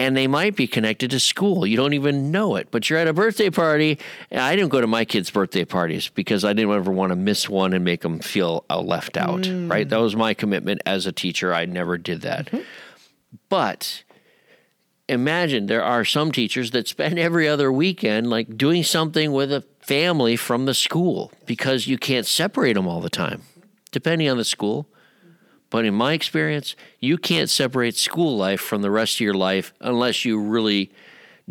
And 0.00 0.16
they 0.16 0.26
might 0.26 0.56
be 0.56 0.66
connected 0.66 1.10
to 1.10 1.20
school. 1.20 1.66
You 1.66 1.76
don't 1.76 1.92
even 1.92 2.30
know 2.30 2.56
it, 2.56 2.68
but 2.70 2.88
you're 2.88 2.98
at 2.98 3.06
a 3.06 3.12
birthday 3.12 3.50
party. 3.50 3.98
I 4.32 4.56
didn't 4.56 4.70
go 4.70 4.80
to 4.80 4.86
my 4.86 5.04
kids' 5.04 5.30
birthday 5.30 5.66
parties 5.66 6.08
because 6.08 6.42
I 6.42 6.54
didn't 6.54 6.72
ever 6.72 6.90
want 6.90 7.10
to 7.10 7.16
miss 7.16 7.50
one 7.50 7.74
and 7.74 7.84
make 7.84 8.00
them 8.00 8.18
feel 8.18 8.64
uh, 8.70 8.80
left 8.80 9.18
out. 9.18 9.46
Right? 9.46 9.86
That 9.86 10.00
was 10.00 10.16
my 10.16 10.32
commitment 10.32 10.80
as 10.86 11.04
a 11.04 11.12
teacher. 11.12 11.52
I 11.52 11.66
never 11.66 11.98
did 11.98 12.22
that. 12.22 12.50
But 13.50 14.04
imagine 15.06 15.66
there 15.66 15.84
are 15.84 16.04
some 16.04 16.32
teachers 16.32 16.70
that 16.70 16.88
spend 16.88 17.18
every 17.18 17.46
other 17.46 17.70
weekend 17.70 18.30
like 18.30 18.56
doing 18.56 18.82
something 18.82 19.32
with 19.32 19.52
a 19.52 19.64
family 19.80 20.36
from 20.36 20.64
the 20.64 20.74
school 20.74 21.30
because 21.44 21.86
you 21.86 21.98
can't 21.98 22.26
separate 22.26 22.72
them 22.72 22.86
all 22.88 23.02
the 23.02 23.10
time, 23.10 23.42
depending 23.90 24.30
on 24.30 24.38
the 24.38 24.44
school. 24.44 24.86
But 25.70 25.84
in 25.84 25.94
my 25.94 26.12
experience, 26.12 26.74
you 26.98 27.16
can't 27.16 27.48
separate 27.48 27.96
school 27.96 28.36
life 28.36 28.60
from 28.60 28.82
the 28.82 28.90
rest 28.90 29.16
of 29.16 29.20
your 29.20 29.34
life 29.34 29.72
unless 29.80 30.24
you 30.24 30.40
really 30.40 30.90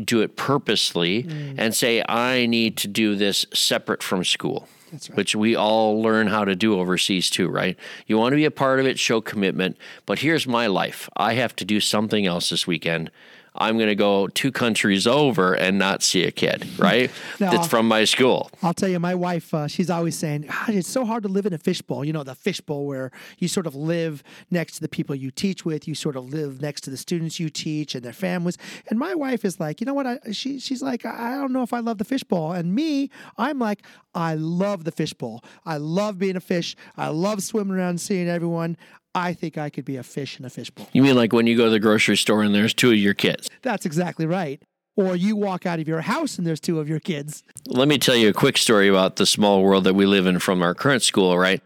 do 0.01 0.21
it 0.21 0.35
purposely 0.35 1.23
mm. 1.23 1.55
and 1.57 1.73
say, 1.73 2.03
I 2.07 2.45
need 2.45 2.77
to 2.77 2.87
do 2.87 3.15
this 3.15 3.45
separate 3.53 4.03
from 4.03 4.23
school. 4.23 4.67
That's 4.91 5.09
right. 5.09 5.17
which 5.17 5.35
we 5.35 5.55
all 5.55 6.01
learn 6.01 6.27
how 6.27 6.45
to 6.45 6.55
do 6.55 6.79
overseas 6.79 7.29
too, 7.29 7.47
right? 7.47 7.77
You 8.07 8.17
want 8.17 8.33
to 8.33 8.37
be 8.37 8.45
a 8.45 8.51
part 8.51 8.79
of 8.79 8.87
it, 8.87 8.97
show 8.97 9.21
commitment. 9.21 9.77
But 10.05 10.19
here's 10.19 10.47
my 10.47 10.67
life 10.67 11.09
I 11.15 11.33
have 11.33 11.55
to 11.57 11.65
do 11.65 11.79
something 11.79 12.25
else 12.25 12.49
this 12.49 12.65
weekend. 12.65 13.11
I'm 13.55 13.77
going 13.77 13.89
to 13.89 13.95
go 13.95 14.27
two 14.27 14.51
countries 14.51 15.07
over 15.07 15.53
and 15.53 15.77
not 15.77 16.03
see 16.03 16.23
a 16.23 16.31
kid, 16.31 16.67
right? 16.77 17.11
No. 17.39 17.51
That's 17.51 17.67
from 17.67 17.87
my 17.87 18.03
school. 18.03 18.51
I'll 18.61 18.73
tell 18.73 18.89
you, 18.89 18.99
my 18.99 19.15
wife, 19.15 19.53
uh, 19.53 19.67
she's 19.67 19.89
always 19.89 20.17
saying, 20.17 20.41
God, 20.41 20.69
it's 20.69 20.89
so 20.89 21.05
hard 21.05 21.23
to 21.23 21.29
live 21.29 21.45
in 21.45 21.53
a 21.53 21.57
fishbowl. 21.57 22.03
You 22.03 22.11
know, 22.11 22.23
the 22.23 22.35
fishbowl 22.35 22.85
where 22.85 23.11
you 23.37 23.47
sort 23.47 23.65
of 23.65 23.75
live 23.75 24.23
next 24.51 24.73
to 24.73 24.81
the 24.81 24.89
people 24.89 25.15
you 25.15 25.31
teach 25.31 25.63
with, 25.63 25.87
you 25.87 25.95
sort 25.95 26.17
of 26.17 26.33
live 26.33 26.61
next 26.61 26.81
to 26.81 26.89
the 26.89 26.97
students 26.97 27.39
you 27.39 27.49
teach 27.49 27.95
and 27.95 28.03
their 28.03 28.13
families. 28.13 28.57
And 28.89 28.99
my 28.99 29.15
wife 29.15 29.45
is 29.45 29.59
like, 29.59 29.79
you 29.79 29.85
know 29.85 29.93
what? 29.93 30.05
I, 30.05 30.19
she, 30.31 30.59
she's 30.59 30.81
like, 30.81 31.05
I 31.05 31.35
don't 31.35 31.53
know 31.53 31.63
if 31.63 31.71
I 31.71 31.79
love 31.79 31.97
the 31.97 32.03
fishbowl. 32.03 32.51
And 32.51 32.75
me, 32.75 33.09
I'm 33.37 33.59
like, 33.59 33.83
I 34.13 34.35
love 34.35 34.83
the 34.83 34.91
fishbowl. 34.91 35.43
I 35.65 35.77
love 35.77 36.19
being 36.19 36.35
a 36.35 36.41
fish. 36.41 36.75
I 36.97 37.07
love 37.09 37.41
swimming 37.41 37.77
around 37.77 38.01
seeing 38.01 38.27
everyone. 38.27 38.75
I 39.15 39.33
think 39.33 39.57
I 39.57 39.69
could 39.69 39.85
be 39.85 39.95
a 39.95 40.03
fish 40.03 40.39
in 40.39 40.45
a 40.45 40.49
fishbowl. 40.49 40.87
You 40.93 41.01
mean 41.01 41.15
like 41.15 41.33
when 41.33 41.47
you 41.47 41.57
go 41.57 41.65
to 41.65 41.71
the 41.71 41.79
grocery 41.79 42.17
store 42.17 42.43
and 42.43 42.53
there's 42.53 42.73
two 42.73 42.91
of 42.91 42.97
your 42.97 43.13
kids? 43.13 43.49
That's 43.61 43.85
exactly 43.85 44.25
right. 44.25 44.61
Or 44.95 45.15
you 45.15 45.35
walk 45.35 45.65
out 45.65 45.79
of 45.79 45.87
your 45.87 46.01
house 46.01 46.37
and 46.37 46.45
there's 46.45 46.59
two 46.59 46.79
of 46.79 46.87
your 46.89 46.99
kids. 46.99 47.43
Let 47.67 47.87
me 47.87 47.97
tell 47.97 48.15
you 48.15 48.29
a 48.29 48.33
quick 48.33 48.57
story 48.57 48.87
about 48.87 49.15
the 49.15 49.25
small 49.25 49.63
world 49.63 49.85
that 49.85 49.95
we 49.95 50.05
live 50.05 50.25
in 50.25 50.39
from 50.39 50.61
our 50.61 50.75
current 50.75 51.01
school, 51.03 51.37
right? 51.37 51.61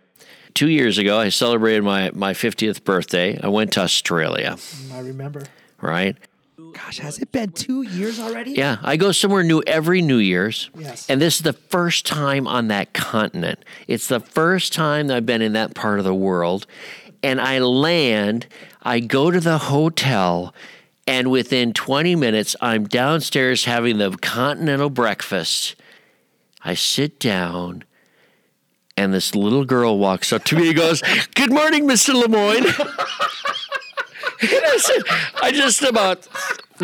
Two 0.54 0.70
years 0.70 0.98
ago, 1.00 1.18
I 1.20 1.30
celebrated 1.30 1.84
my, 1.84 2.12
my 2.14 2.34
50th 2.34 2.84
birthday. 2.84 3.40
I 3.42 3.48
went 3.48 3.74
to 3.74 3.82
Australia, 3.82 4.56
I 4.94 5.00
remember. 5.00 5.44
right? 5.82 6.16
Gosh, 6.74 7.00
has 7.00 7.20
it 7.20 7.32
been 7.32 7.52
two 7.52 7.82
years 7.84 8.20
already? 8.20 8.52
Yeah, 8.52 8.78
I 8.82 8.98
go 8.98 9.12
somewhere 9.12 9.44
new 9.44 9.62
every 9.68 10.02
New 10.02 10.18
Year's. 10.18 10.70
Yes. 10.78 11.08
And 11.10 11.22
this 11.22 11.36
is 11.38 11.42
the 11.42 11.54
first 11.54 12.06
time 12.06 12.48
on 12.48 12.68
that 12.70 12.94
continent. 12.94 13.64
It's 13.88 14.08
the 14.08 14.20
first 14.20 14.74
time 14.74 15.08
that 15.08 15.18
I've 15.18 15.26
been 15.26 15.42
in 15.44 15.54
that 15.54 15.76
part 15.76 16.00
of 16.00 16.06
the 16.06 16.16
world. 16.16 16.66
And 17.24 17.40
I 17.40 17.60
land, 17.60 18.48
I 18.82 19.00
go 19.00 19.32
to 19.32 19.40
the 19.40 19.58
hotel, 19.58 20.54
and 21.08 21.32
within 21.32 21.74
20 21.74 22.16
minutes, 22.16 22.56
I'm 22.62 22.86
downstairs 22.86 23.66
having 23.66 23.98
the 23.98 24.12
continental 24.12 24.90
breakfast. 24.90 25.76
I 26.64 26.74
sit 26.74 27.20
down, 27.20 27.86
and 28.96 29.14
this 29.14 29.36
little 29.36 29.66
girl 29.66 29.98
walks 29.98 30.32
up 30.34 30.44
to 30.46 30.56
me 30.58 30.68
and 30.68 30.78
goes, 30.78 31.02
Good 31.36 31.52
morning, 31.52 31.88
Mr. 31.88 32.14
Lemoyne. 32.14 32.66
I 34.42 34.78
said, 34.78 35.02
I 35.42 35.52
just 35.52 35.82
about 35.82 36.28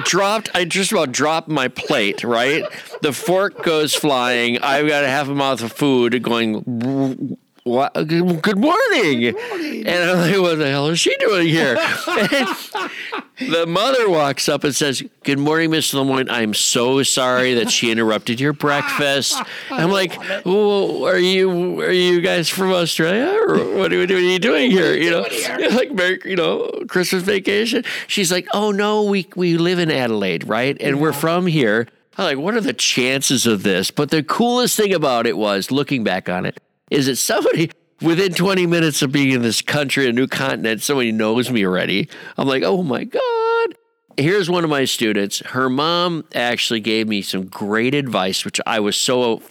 dropped, 0.05 0.49
I 0.53 0.65
just 0.65 0.91
about 0.91 1.11
dropped 1.11 1.49
my 1.49 1.67
plate, 1.67 2.23
right? 2.23 2.63
The 3.01 3.11
fork 3.11 3.63
goes 3.63 3.93
flying. 3.93 4.59
I've 4.59 4.87
got 4.87 5.03
a 5.03 5.07
half 5.07 5.27
a 5.27 5.35
mouth 5.35 5.61
of 5.61 5.71
food 5.73 6.21
going, 6.23 7.37
what? 7.69 7.93
Good 7.93 8.57
morning. 8.57 9.27
And 9.27 9.87
I'm 9.87 10.17
like, 10.17 10.41
what 10.41 10.57
the 10.57 10.69
hell 10.69 10.87
is 10.87 10.99
she 10.99 11.15
doing 11.17 11.47
here? 11.47 11.77
And 12.07 13.53
the 13.53 13.65
mother 13.67 14.09
walks 14.09 14.49
up 14.49 14.63
and 14.63 14.75
says, 14.75 15.03
Good 15.23 15.39
morning, 15.39 15.71
Miss 15.71 15.93
Lemoyne. 15.93 16.29
I'm 16.29 16.53
so 16.53 17.03
sorry 17.03 17.53
that 17.53 17.69
she 17.69 17.91
interrupted 17.91 18.39
your 18.39 18.53
breakfast. 18.53 19.41
I'm 19.69 19.91
like, 19.91 20.17
are 20.45 21.17
you 21.17 21.81
are 21.81 21.91
you 21.91 22.21
guys 22.21 22.49
from 22.49 22.71
Australia 22.71 23.39
or 23.47 23.77
what 23.77 23.93
are, 23.93 23.99
what 23.99 24.11
are 24.11 24.19
you 24.19 24.39
doing 24.39 24.71
here? 24.71 24.93
You 24.95 25.11
know, 25.11 25.21
like 25.75 26.25
you 26.25 26.35
know, 26.35 26.69
Christmas 26.87 27.23
vacation. 27.23 27.83
She's 28.07 28.31
like, 28.31 28.47
Oh 28.53 28.71
no, 28.71 29.03
we 29.03 29.27
we 29.35 29.57
live 29.57 29.79
in 29.79 29.91
Adelaide, 29.91 30.47
right? 30.47 30.75
And 30.81 30.99
we're 30.99 31.13
from 31.13 31.47
here. 31.47 31.87
I'm 32.17 32.25
like, 32.25 32.37
what 32.37 32.53
are 32.53 32.61
the 32.61 32.73
chances 32.73 33.47
of 33.47 33.63
this? 33.63 33.91
But 33.91 34.09
the 34.09 34.21
coolest 34.21 34.75
thing 34.75 34.93
about 34.93 35.25
it 35.25 35.37
was, 35.37 35.71
looking 35.71 36.03
back 36.03 36.27
on 36.27 36.45
it, 36.45 36.59
is 36.89 37.05
that 37.05 37.17
somebody 37.17 37.71
within 38.01 38.33
20 38.33 38.65
minutes 38.65 39.01
of 39.01 39.11
being 39.11 39.31
in 39.31 39.41
this 39.41 39.61
country, 39.61 40.07
a 40.07 40.11
new 40.11 40.27
continent, 40.27 40.81
somebody 40.81 41.11
knows 41.11 41.51
me 41.51 41.65
already. 41.65 42.09
I'm 42.37 42.47
like, 42.47 42.63
oh 42.63 42.83
my 42.83 43.03
God. 43.03 43.75
Here's 44.17 44.49
one 44.49 44.63
of 44.63 44.69
my 44.69 44.85
students. 44.85 45.39
Her 45.39 45.69
mom 45.69 46.25
actually 46.35 46.81
gave 46.81 47.07
me 47.07 47.21
some 47.21 47.45
great 47.45 47.95
advice, 47.95 48.43
which 48.43 48.59
I 48.65 48.79
was 48.79 48.97
so, 48.97 49.41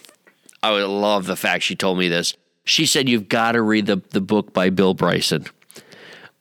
I 0.62 0.72
would 0.72 0.86
love 0.86 1.26
the 1.26 1.36
fact 1.36 1.64
she 1.64 1.74
told 1.74 1.98
me 1.98 2.08
this. 2.08 2.34
She 2.64 2.84
said, 2.84 3.08
You've 3.08 3.30
got 3.30 3.52
to 3.52 3.62
read 3.62 3.86
the, 3.86 4.02
the 4.10 4.20
book 4.20 4.52
by 4.52 4.68
Bill 4.68 4.92
Bryson 4.92 5.46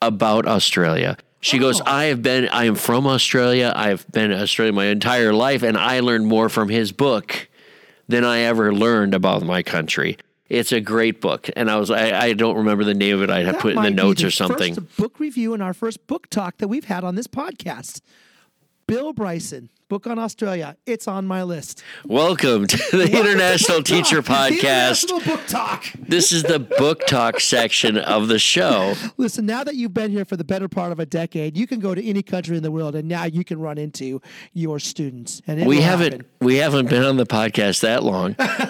about 0.02 0.46
Australia. 0.46 1.16
She 1.40 1.56
oh. 1.56 1.60
goes, 1.60 1.80
I 1.80 2.04
have 2.06 2.20
been, 2.20 2.48
I 2.50 2.64
am 2.64 2.74
from 2.74 3.06
Australia. 3.06 3.72
I've 3.74 4.06
been 4.12 4.30
in 4.30 4.38
Australia 4.38 4.74
my 4.74 4.86
entire 4.86 5.32
life, 5.32 5.62
and 5.62 5.78
I 5.78 6.00
learned 6.00 6.26
more 6.26 6.50
from 6.50 6.68
his 6.68 6.92
book 6.92 7.48
than 8.08 8.24
I 8.24 8.40
ever 8.40 8.74
learned 8.74 9.14
about 9.14 9.42
my 9.42 9.62
country. 9.62 10.18
It's 10.48 10.72
a 10.72 10.80
great 10.80 11.20
book, 11.20 11.50
and 11.56 11.70
I 11.70 11.76
was 11.76 11.90
I, 11.90 12.18
I 12.18 12.32
don't 12.32 12.56
remember 12.56 12.82
the 12.84 12.94
name 12.94 13.16
of 13.16 13.22
it. 13.22 13.28
I 13.30 13.42
had 13.42 13.56
That 13.56 13.60
put 13.60 13.76
in 13.76 13.82
the 13.82 13.90
notes 13.90 14.22
or 14.22 14.26
the 14.26 14.32
something. 14.32 14.74
First 14.74 14.96
book 14.96 15.20
review 15.20 15.52
in 15.52 15.60
our 15.60 15.74
first 15.74 16.06
book 16.06 16.30
talk 16.30 16.56
that 16.58 16.68
we've 16.68 16.86
had 16.86 17.04
on 17.04 17.16
this 17.16 17.26
podcast. 17.26 18.00
Bill 18.86 19.12
Bryson, 19.12 19.68
book 19.90 20.06
on 20.06 20.18
Australia. 20.18 20.74
It's 20.86 21.06
on 21.06 21.26
my 21.26 21.42
list. 21.42 21.82
Welcome 22.06 22.66
to 22.68 22.78
the 22.96 23.10
International 23.20 23.82
Teacher 23.82 24.22
The 24.22 24.30
Podcast. 24.32 25.02
International 25.04 25.20
book 25.20 25.46
talk. 25.46 25.84
This 25.98 26.32
is 26.32 26.44
the 26.44 26.58
book 26.58 27.06
talk 27.06 27.38
section 27.40 27.98
of 27.98 28.28
the 28.28 28.38
show. 28.38 28.94
Listen, 29.18 29.44
now 29.44 29.62
that 29.64 29.74
you've 29.74 29.92
been 29.92 30.10
here 30.10 30.24
for 30.24 30.38
the 30.38 30.44
better 30.44 30.68
part 30.68 30.90
of 30.92 31.00
a 31.00 31.04
decade, 31.04 31.54
you 31.58 31.66
can 31.66 31.80
go 31.80 31.94
to 31.94 32.02
any 32.02 32.22
country 32.22 32.56
in 32.56 32.62
the 32.62 32.70
world, 32.70 32.94
and 32.94 33.06
now 33.06 33.24
you 33.24 33.44
can 33.44 33.60
run 33.60 33.76
into 33.76 34.22
your 34.54 34.78
students. 34.78 35.42
And 35.46 35.66
We 35.66 35.82
haven't 35.82 36.12
happen. 36.12 36.26
we 36.40 36.56
haven't 36.56 36.88
been 36.88 37.04
on 37.04 37.18
the 37.18 37.26
podcast 37.26 37.80
that 37.82 38.02
long. 38.02 38.36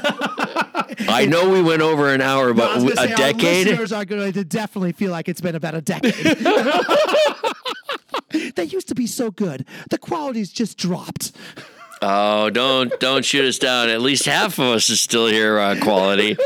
I 1.08 1.26
know 1.26 1.50
we 1.50 1.62
went 1.62 1.82
over 1.82 2.12
an 2.12 2.20
hour, 2.20 2.52
but 2.54 2.78
gonna 2.78 2.92
a 2.92 2.96
say, 2.96 3.10
Our 3.12 3.16
decade. 3.16 3.66
listeners 3.66 3.92
are 3.92 4.04
going 4.04 4.32
to 4.32 4.44
definitely 4.44 4.92
feel 4.92 5.10
like 5.10 5.28
it's 5.28 5.40
been 5.40 5.54
about 5.54 5.74
a 5.74 5.80
decade. 5.80 6.14
they 8.54 8.64
used 8.64 8.88
to 8.88 8.94
be 8.94 9.06
so 9.06 9.30
good. 9.30 9.64
The 9.90 9.98
quality's 9.98 10.50
just 10.52 10.76
dropped. 10.78 11.32
Oh, 12.02 12.50
don't 12.50 12.98
don't 13.00 13.24
shoot 13.24 13.44
us 13.44 13.58
down. 13.58 13.88
At 13.88 14.00
least 14.00 14.24
half 14.26 14.58
of 14.58 14.66
us 14.66 14.90
is 14.90 15.00
still 15.00 15.26
here 15.26 15.58
on 15.58 15.80
quality. 15.80 16.36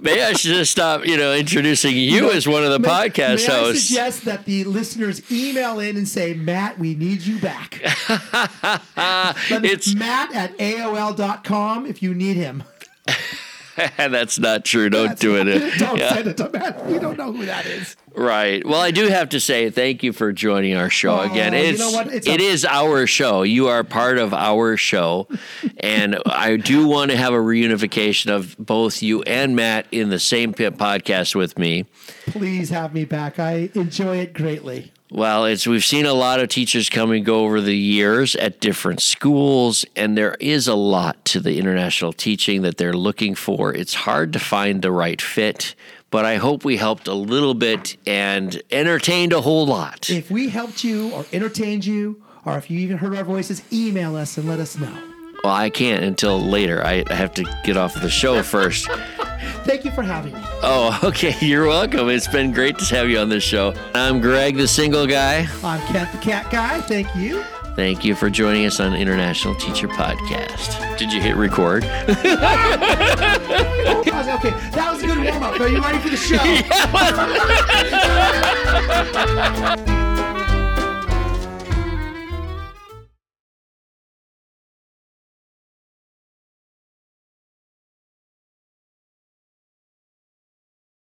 Maybe 0.00 0.22
I 0.22 0.32
should 0.34 0.52
just 0.52 0.72
stop, 0.72 1.06
you 1.06 1.16
know, 1.16 1.32
introducing 1.34 1.96
you 1.96 2.30
as 2.30 2.46
one 2.46 2.62
of 2.64 2.70
the 2.70 2.78
May- 2.78 2.88
podcast 2.88 3.48
may 3.48 3.54
I 3.54 3.72
suggest 3.72 4.24
that 4.26 4.44
the 4.44 4.64
listeners 4.64 5.32
email 5.32 5.80
in 5.80 5.96
and 5.96 6.06
say, 6.06 6.34
Matt, 6.34 6.78
we 6.78 6.94
need 6.94 7.22
you 7.22 7.38
back. 7.40 7.80
It's- 9.64 9.94
Matt 9.94 10.34
at 10.34 10.56
AOL.com 10.58 11.86
if 11.86 12.02
you 12.02 12.14
need 12.14 12.36
him. 12.36 12.62
That's 13.98 14.38
not 14.38 14.64
true. 14.64 14.88
Don't 14.88 15.18
do 15.18 15.36
it. 15.36 15.44
Don't 15.78 15.98
Yeah. 15.98 16.14
send 16.14 16.28
it 16.28 16.36
to 16.38 16.48
Matt. 16.48 16.86
We 16.86 16.98
don't 16.98 17.18
know 17.18 17.30
who 17.30 17.44
that 17.44 17.66
is. 17.66 17.94
Right. 18.14 18.66
Well, 18.66 18.80
I 18.80 18.90
do 18.90 19.08
have 19.08 19.28
to 19.30 19.40
say 19.40 19.68
thank 19.68 20.02
you 20.02 20.14
for 20.14 20.32
joining 20.32 20.74
our 20.74 20.88
show 20.88 21.20
again. 21.20 21.52
you 21.52 21.58
It's, 21.58 21.78
know 21.78 21.90
what? 21.90 22.06
It's 22.10 22.26
it 22.26 22.40
a- 22.40 22.44
is 22.44 22.64
our 22.64 23.06
show. 23.06 23.42
You 23.42 23.68
are 23.68 23.84
part 23.84 24.16
of 24.16 24.32
our 24.32 24.78
show, 24.78 25.28
and 25.76 26.18
I 26.24 26.56
do 26.56 26.86
want 26.86 27.10
to 27.10 27.18
have 27.18 27.34
a 27.34 27.38
reunification 27.38 28.34
of 28.34 28.56
both 28.58 29.02
you 29.02 29.20
and 29.24 29.54
Matt 29.54 29.86
in 29.92 30.08
the 30.08 30.18
same 30.18 30.54
podcast 30.54 31.34
with 31.34 31.58
me. 31.58 31.84
Please 32.28 32.70
have 32.70 32.94
me 32.94 33.04
back. 33.04 33.38
I 33.38 33.68
enjoy 33.74 34.16
it 34.18 34.32
greatly. 34.32 34.92
Well, 35.10 35.44
it's 35.44 35.68
we've 35.68 35.84
seen 35.84 36.04
a 36.04 36.12
lot 36.12 36.40
of 36.40 36.48
teachers 36.48 36.90
come 36.90 37.12
and 37.12 37.24
go 37.24 37.44
over 37.44 37.60
the 37.60 37.76
years 37.76 38.34
at 38.34 38.58
different 38.58 39.00
schools, 39.00 39.84
and 39.94 40.18
there 40.18 40.36
is 40.40 40.66
a 40.66 40.74
lot 40.74 41.24
to 41.26 41.40
the 41.40 41.58
international 41.58 42.12
teaching 42.12 42.62
that 42.62 42.76
they're 42.76 42.92
looking 42.92 43.36
for. 43.36 43.72
It's 43.72 43.94
hard 43.94 44.32
to 44.32 44.40
find 44.40 44.82
the 44.82 44.90
right 44.90 45.22
fit, 45.22 45.76
but 46.10 46.24
I 46.24 46.36
hope 46.36 46.64
we 46.64 46.76
helped 46.76 47.06
a 47.06 47.14
little 47.14 47.54
bit 47.54 47.96
and 48.04 48.60
entertained 48.72 49.32
a 49.32 49.42
whole 49.42 49.64
lot. 49.64 50.10
If 50.10 50.28
we 50.28 50.48
helped 50.48 50.82
you 50.82 51.12
or 51.12 51.24
entertained 51.32 51.86
you, 51.86 52.20
or 52.44 52.58
if 52.58 52.68
you 52.68 52.80
even 52.80 52.98
heard 52.98 53.16
our 53.16 53.24
voices, 53.24 53.62
email 53.72 54.16
us 54.16 54.36
and 54.36 54.48
let 54.48 54.58
us 54.58 54.76
know. 54.76 55.15
Well, 55.44 55.54
I 55.54 55.70
can't 55.70 56.02
until 56.04 56.40
later. 56.40 56.84
I 56.84 57.04
have 57.12 57.32
to 57.34 57.44
get 57.64 57.76
off 57.76 57.94
the 57.94 58.10
show 58.10 58.42
first. 58.42 58.88
Thank 59.64 59.84
you 59.84 59.90
for 59.92 60.02
having 60.02 60.32
me. 60.34 60.40
Oh, 60.62 60.98
okay. 61.04 61.34
You're 61.40 61.66
welcome. 61.66 62.08
It's 62.08 62.26
been 62.28 62.52
great 62.52 62.78
to 62.78 62.84
have 62.96 63.08
you 63.08 63.18
on 63.18 63.28
this 63.28 63.44
show. 63.44 63.74
I'm 63.94 64.20
Greg, 64.20 64.56
the 64.56 64.66
single 64.68 65.06
guy. 65.06 65.46
I'm 65.62 65.80
Cat 65.92 66.10
the 66.12 66.18
Cat 66.18 66.50
Guy. 66.50 66.80
Thank 66.80 67.14
you. 67.14 67.42
Thank 67.76 68.04
you 68.04 68.14
for 68.14 68.30
joining 68.30 68.64
us 68.64 68.80
on 68.80 68.94
International 68.94 69.54
Teacher 69.54 69.86
Podcast. 69.86 70.96
Did 70.98 71.12
you 71.12 71.20
hit 71.20 71.36
record? 71.36 71.84
Okay, 74.36 74.50
that 74.72 74.90
was 74.92 75.02
a 75.02 75.06
good 75.06 75.18
warm 75.24 75.42
up. 75.42 75.58
Are 75.60 75.68
you 75.68 75.80
ready 75.80 75.98
for 75.98 76.10
the 76.10 76.16
show? 76.16 76.36